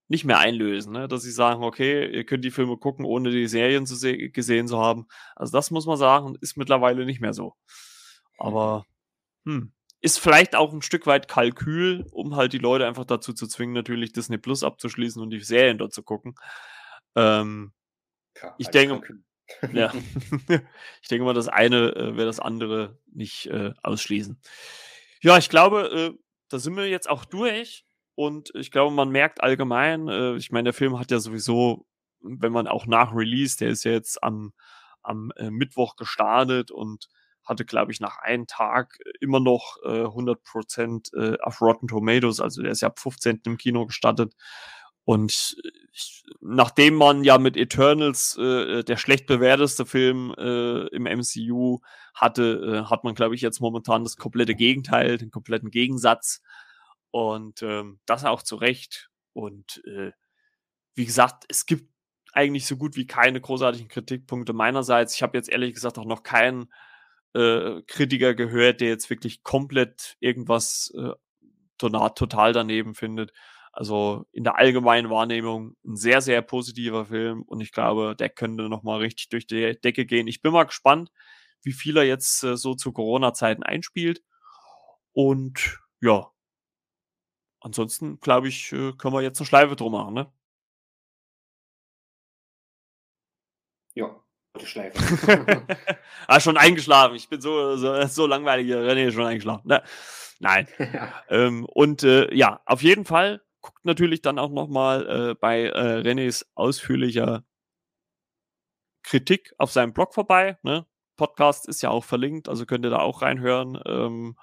nicht 0.09 0.25
mehr 0.25 0.39
einlösen, 0.39 0.93
ne? 0.93 1.07
dass 1.07 1.23
sie 1.23 1.31
sagen, 1.31 1.63
okay, 1.63 2.11
ihr 2.13 2.25
könnt 2.25 2.45
die 2.45 2.51
Filme 2.51 2.77
gucken, 2.77 3.05
ohne 3.05 3.31
die 3.31 3.47
Serien 3.47 3.87
zu 3.87 3.97
gesehen 4.33 4.67
zu 4.67 4.79
haben. 4.79 5.07
Also 5.37 5.53
das 5.53 5.71
muss 5.71 5.87
man 5.87 5.97
sagen, 5.97 6.37
ist 6.41 6.57
mittlerweile 6.57 7.07
nicht 7.07 7.21
mehr 7.21 7.33
so. 7.33 7.55
Aber 8.39 8.87
hm, 9.45 9.73
ist 10.01 10.19
vielleicht 10.19 10.57
auch 10.57 10.73
ein 10.73 10.83
Stück 10.83 11.07
weit 11.07 11.29
Kalkül, 11.29 12.07
um 12.11 12.37
halt 12.37 12.53
die 12.53 12.59
Leute 12.59 12.87
einfach 12.87 13.05
dazu 13.05 13.33
zu 13.33 13.47
zwingen, 13.47 13.75
natürlich 13.75 14.13
Disney 14.13 14.39
Plus 14.39 14.65
abzuschließen 14.65 15.21
und 15.21 15.31
die 15.31 15.41
Serien 15.41 15.79
dort 15.79 15.93
zu 15.93 16.03
gucken. 16.03 16.35
Ähm, 17.17 17.73
ich 18.57 18.69
denke, 18.69 19.21
ja, 19.73 19.93
ich 21.03 21.09
denke 21.09 21.25
mal, 21.25 21.35
das 21.35 21.49
eine 21.49 21.95
äh, 21.95 22.17
wird 22.17 22.29
das 22.29 22.41
andere 22.41 22.99
nicht 23.13 23.47
äh, 23.47 23.73
ausschließen. 23.83 24.41
Ja, 25.23 25.37
ich 25.37 25.51
glaube, 25.51 26.15
äh, 26.17 26.19
da 26.49 26.59
sind 26.59 26.77
wir 26.77 26.89
jetzt 26.89 27.09
auch 27.09 27.25
durch. 27.25 27.85
Und 28.15 28.51
ich 28.55 28.71
glaube, 28.71 28.95
man 28.95 29.11
merkt 29.11 29.43
allgemein, 29.43 30.09
äh, 30.09 30.37
ich 30.37 30.51
meine, 30.51 30.65
der 30.65 30.73
Film 30.75 30.99
hat 30.99 31.11
ja 31.11 31.21
sowieso, 31.21 31.87
wenn 32.21 32.53
man 32.53 32.67
auch 32.67 32.87
nach 32.87 33.15
Release, 33.15 33.57
der 33.57 33.69
ist 33.69 33.85
ja 33.85 33.93
jetzt 33.93 34.23
am, 34.23 34.53
am 35.03 35.33
äh, 35.37 35.51
Mittwoch 35.51 35.97
gestartet 35.97 36.71
und 36.71 37.09
hatte, 37.45 37.65
glaube 37.65 37.93
ich, 37.93 38.01
nach 38.01 38.19
einem 38.19 38.47
Tag 38.47 38.99
immer 39.21 39.41
noch 39.41 39.77
äh, 39.85 40.05
100% 40.05 41.15
äh, 41.15 41.39
auf 41.41 41.61
Rotten 41.61 41.89
Tomatoes. 41.89 42.41
Also 42.41 42.63
der 42.63 42.73
ist 42.73 42.83
ja 42.83 42.89
ab 42.89 42.99
15. 42.99 43.41
im 43.47 43.57
Kino 43.57 43.87
gestartet. 43.87 44.35
Und 45.05 45.57
ich, 45.93 46.23
nachdem 46.41 46.95
man 46.95 47.25
ja 47.25 47.39
mit 47.39 47.57
Eternals 47.57 48.37
äh, 48.37 48.85
der 48.85 48.97
schlecht 48.97 49.27
bewerteste 49.27 49.87
Film 49.87 50.35
äh, 50.39 50.87
im 50.89 51.05
MCU 51.05 51.81
hatte, 52.15 52.85
äh, 52.85 52.91
hat 52.91 53.03
man, 53.03 53.15
glaube 53.15 53.35
ich, 53.35 53.41
jetzt 53.41 53.61
momentan 53.61 54.05
das 54.05 54.17
komplette 54.17 54.55
Gegenteil, 54.55 55.19
den 55.19 55.31
kompletten 55.31 55.71
Gegensatz. 55.71 56.43
Und 57.11 57.63
ähm, 57.63 57.99
das 58.07 58.25
auch 58.25 58.43
zu 58.43 58.57
Recht. 58.57 59.11
Und 59.33 59.83
äh, 59.85 60.13
wie 60.95 61.07
gesagt, 61.07 61.45
es 61.49 61.67
gibt 61.67 61.91
eigentlich 62.33 62.67
so 62.67 62.77
gut 62.77 62.97
wie 62.97 63.07
keine 63.07 63.41
großartigen 63.41 63.89
Kritikpunkte 63.89 64.53
meinerseits. 64.53 65.15
Ich 65.15 65.23
habe 65.23 65.37
jetzt 65.37 65.49
ehrlich 65.49 65.75
gesagt 65.75 65.99
auch 65.99 66.05
noch 66.05 66.23
keinen 66.23 66.73
äh, 67.35 67.83
Kritiker 67.87 68.35
gehört, 68.35 68.81
der 68.81 68.89
jetzt 68.89 69.11
wirklich 69.11 69.43
komplett 69.43 70.17
irgendwas 70.21 70.93
äh, 70.97 71.13
total 71.79 72.53
daneben 72.53 72.95
findet. 72.95 73.33
Also 73.73 74.27
in 74.33 74.45
der 74.45 74.59
allgemeinen 74.59 75.11
Wahrnehmung 75.11 75.77
ein 75.85 75.97
sehr, 75.97 76.21
sehr 76.21 76.43
positiver 76.43 77.07
Film 77.07 77.43
und 77.43 77.61
ich 77.61 77.73
glaube, 77.73 78.17
der 78.17 78.29
könnte 78.29 78.69
nochmal 78.69 78.99
richtig 78.99 79.29
durch 79.29 79.47
die 79.47 79.79
Decke 79.81 80.07
gehen. 80.07 80.27
Ich 80.27 80.43
bin 80.43 80.53
mal 80.53 80.65
gespannt, 80.65 81.11
wie 81.63 81.73
viel 81.73 81.97
er 81.97 82.05
jetzt 82.05 82.43
äh, 82.43 82.57
so 82.57 82.75
zu 82.75 82.93
Corona-Zeiten 82.93 83.63
einspielt. 83.63 84.23
Und 85.13 85.79
ja, 86.01 86.31
ansonsten 87.61 88.21
glaube 88.21 88.49
ich, 88.49 88.73
äh, 88.73 88.93
können 88.93 89.15
wir 89.15 89.23
jetzt 89.23 89.41
eine 89.41 89.47
Schleife 89.47 89.77
drum 89.77 89.93
machen, 89.93 90.15
ne? 90.15 90.33
Schleife. 94.67 95.63
ah, 96.27 96.41
schon 96.41 96.57
eingeschlafen. 96.57 97.17
Ich 97.17 97.29
bin 97.29 97.41
so, 97.41 97.77
so, 97.77 98.07
so 98.07 98.27
langweilig. 98.27 98.69
René 98.69 99.11
schon 99.13 99.27
eingeschlafen. 99.27 99.69
Ne? 99.69 99.83
Nein. 100.39 100.67
Ja. 100.79 101.13
Ähm, 101.29 101.67
und 101.67 102.03
äh, 102.03 102.35
ja, 102.35 102.61
auf 102.67 102.83
jeden 102.83 103.05
Fall 103.05 103.43
guckt 103.61 103.85
natürlich 103.85 104.23
dann 104.23 104.39
auch 104.39 104.51
nochmal 104.51 105.31
äh, 105.31 105.35
bei 105.35 105.65
äh, 105.65 106.01
Renés 106.01 106.47
ausführlicher 106.55 107.45
Kritik 109.03 109.53
auf 109.59 109.71
seinem 109.71 109.93
Blog 109.93 110.15
vorbei. 110.15 110.59
Ne? 110.63 110.87
Podcast 111.17 111.69
ist 111.69 111.83
ja 111.83 111.91
auch 111.91 112.05
verlinkt, 112.05 112.49
also 112.49 112.67
könnt 112.67 112.85
ihr 112.85 112.91
da 112.91 113.01
auch 113.01 113.23
reinhören. 113.23 113.79
Ähm, 113.87 114.37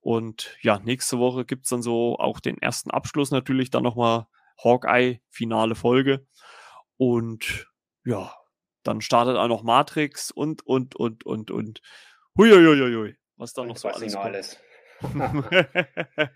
und 0.00 0.56
ja, 0.62 0.78
nächste 0.78 1.18
Woche 1.18 1.44
gibt 1.44 1.64
es 1.64 1.70
dann 1.70 1.82
so 1.82 2.18
auch 2.18 2.40
den 2.40 2.58
ersten 2.58 2.90
Abschluss 2.90 3.30
natürlich, 3.30 3.70
dann 3.70 3.82
nochmal 3.82 4.26
Hawkeye, 4.62 5.20
finale 5.30 5.74
Folge. 5.74 6.26
Und 6.96 7.66
ja, 8.04 8.34
dann 8.90 9.00
startet 9.00 9.36
auch 9.36 9.48
noch 9.48 9.62
Matrix 9.62 10.30
und, 10.30 10.66
und, 10.66 10.96
und, 10.96 11.24
und, 11.24 11.50
und. 11.50 11.80
Huiuiuiui, 12.36 13.16
was 13.36 13.52
da 13.52 13.64
noch 13.64 13.76
so 13.76 13.88
alles 13.88 14.14
kommt. 14.14 14.26
Alles. 14.26 14.60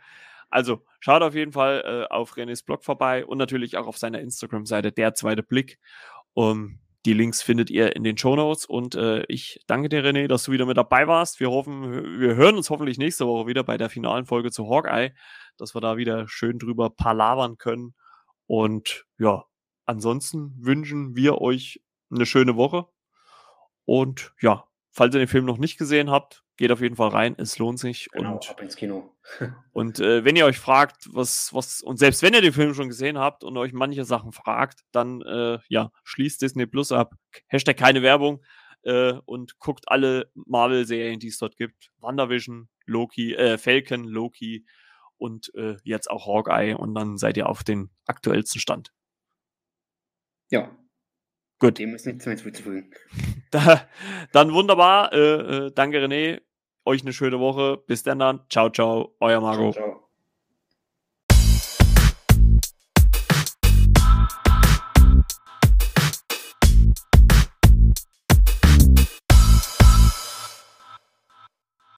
also, 0.51 0.85
schaut 1.01 1.23
auf 1.23 1.35
jeden 1.35 1.53
Fall 1.53 1.83
äh, 1.85 2.13
auf 2.13 2.37
Renés 2.37 2.65
Blog 2.65 2.85
vorbei 2.85 3.27
und 3.27 3.39
natürlich 3.39 3.77
auch 3.77 3.87
auf 3.87 3.99
seiner 3.99 4.21
Instagram-Seite 4.21 4.93
Der 4.93 5.15
zweite 5.15 5.43
Blick. 5.43 5.79
Um, 6.33 6.81
die 7.05 7.13
Links 7.13 7.43
findet 7.43 7.71
ihr 7.71 7.95
in 7.95 8.03
den 8.03 8.17
Show 8.17 8.35
Notes 8.35 8.65
und 8.65 8.95
äh, 8.95 9.25
ich 9.29 9.61
danke 9.67 9.91
dir, 9.91 10.03
René, 10.03 10.27
dass 10.27 10.45
du 10.45 10.53
wieder 10.53 10.65
mit 10.65 10.79
dabei 10.79 11.07
warst. 11.07 11.39
Wir 11.39 11.51
hoffen, 11.51 12.19
wir 12.19 12.35
hören 12.35 12.57
uns 12.57 12.71
hoffentlich 12.71 12.97
nächste 12.97 13.27
Woche 13.27 13.47
wieder 13.47 13.63
bei 13.63 13.77
der 13.77 13.91
finalen 13.91 14.25
Folge 14.25 14.51
zu 14.51 14.71
Hawkeye, 14.71 15.13
dass 15.59 15.75
wir 15.75 15.83
da 15.83 15.99
wieder 15.99 16.27
schön 16.29 16.59
drüber 16.59 16.89
palavern 16.89 17.59
können. 17.59 17.95
Und 18.47 19.05
ja, 19.19 19.45
ansonsten 19.85 20.55
wünschen 20.59 21.15
wir 21.15 21.43
euch 21.43 21.83
eine 22.11 22.27
schöne 22.27 22.57
Woche. 22.57 22.87
Und 23.85 24.33
ja, 24.41 24.65
falls 24.93 25.15
ihr 25.15 25.19
den 25.19 25.29
Film 25.29 25.45
noch 25.45 25.59
nicht 25.59 25.79
gesehen 25.79 26.11
habt, 26.11 26.45
geht 26.57 26.71
auf 26.71 26.81
jeden 26.81 26.97
Fall 26.97 27.09
rein. 27.09 27.35
Es 27.39 27.59
lohnt 27.59 27.79
sich. 27.79 28.09
Genau, 28.13 28.35
und, 28.35 28.51
ab 28.51 28.61
ins 28.61 28.77
Kino. 28.77 29.15
und 29.73 29.99
äh, 30.01 30.25
wenn 30.25 30.37
ihr 30.37 30.47
euch 30.47 30.59
fragt, 30.59 31.09
was, 31.13 31.53
was, 31.53 31.81
und 31.81 31.99
selbst 31.99 32.23
wenn 32.23 32.35
ihr 32.35 32.43
den 32.43 32.53
Film 32.53 32.75
schon 32.75 32.89
gesehen 32.89 33.19
habt 33.19 33.45
und 33.45 33.57
euch 33.57 33.73
manche 33.73 34.05
Sachen 34.05 34.33
fragt, 34.33 34.81
dann 34.93 35.23
äh, 35.23 35.59
ja, 35.69 35.91
schließt 36.05 36.41
Disney 36.41 36.67
Plus 36.67 36.93
ab. 36.93 37.15
Hashtag 37.49 37.77
keine 37.77 38.03
Werbung. 38.03 38.45
Äh, 38.83 39.15
und 39.25 39.59
guckt 39.59 39.85
alle 39.89 40.31
Marvel-Serien, 40.35 41.19
die 41.19 41.29
es 41.29 41.39
dort 41.39 41.57
gibt. 41.57 41.91
WandaVision, 41.99 42.69
Loki, 42.85 43.35
äh, 43.35 43.57
Falcon, 43.57 44.05
Loki 44.05 44.67
und 45.17 45.55
äh, 45.55 45.77
jetzt 45.85 46.11
auch 46.11 46.27
Hawkeye. 46.27 46.75
Und 46.75 46.95
dann 46.95 47.17
seid 47.17 47.39
ihr 47.39 47.49
auf 47.49 47.65
den 47.65 47.91
aktuellsten 48.05 48.61
Stand. 48.61 48.93
Ja, 50.51 50.71
Gut. 51.65 51.79
Dem 51.79 51.95
ist 51.95 52.05
nichts 52.07 52.27
mehr 52.27 52.37
zuzufügen. 52.37 52.91
Da, 53.51 53.87
dann 54.33 54.53
wunderbar. 54.53 55.13
Äh, 55.13 55.67
äh, 55.67 55.71
danke, 55.73 55.99
René. 56.05 56.41
Euch 56.85 57.03
eine 57.03 57.13
schöne 57.13 57.39
Woche. 57.39 57.79
Bis 57.87 58.03
dann 58.03 58.19
dann. 58.19 58.41
Ciao, 58.51 58.69
ciao. 58.69 59.15
Euer 59.21 59.41
Marco. 59.41 59.71
Ciao, 59.71 59.85
ciao. 59.85 60.04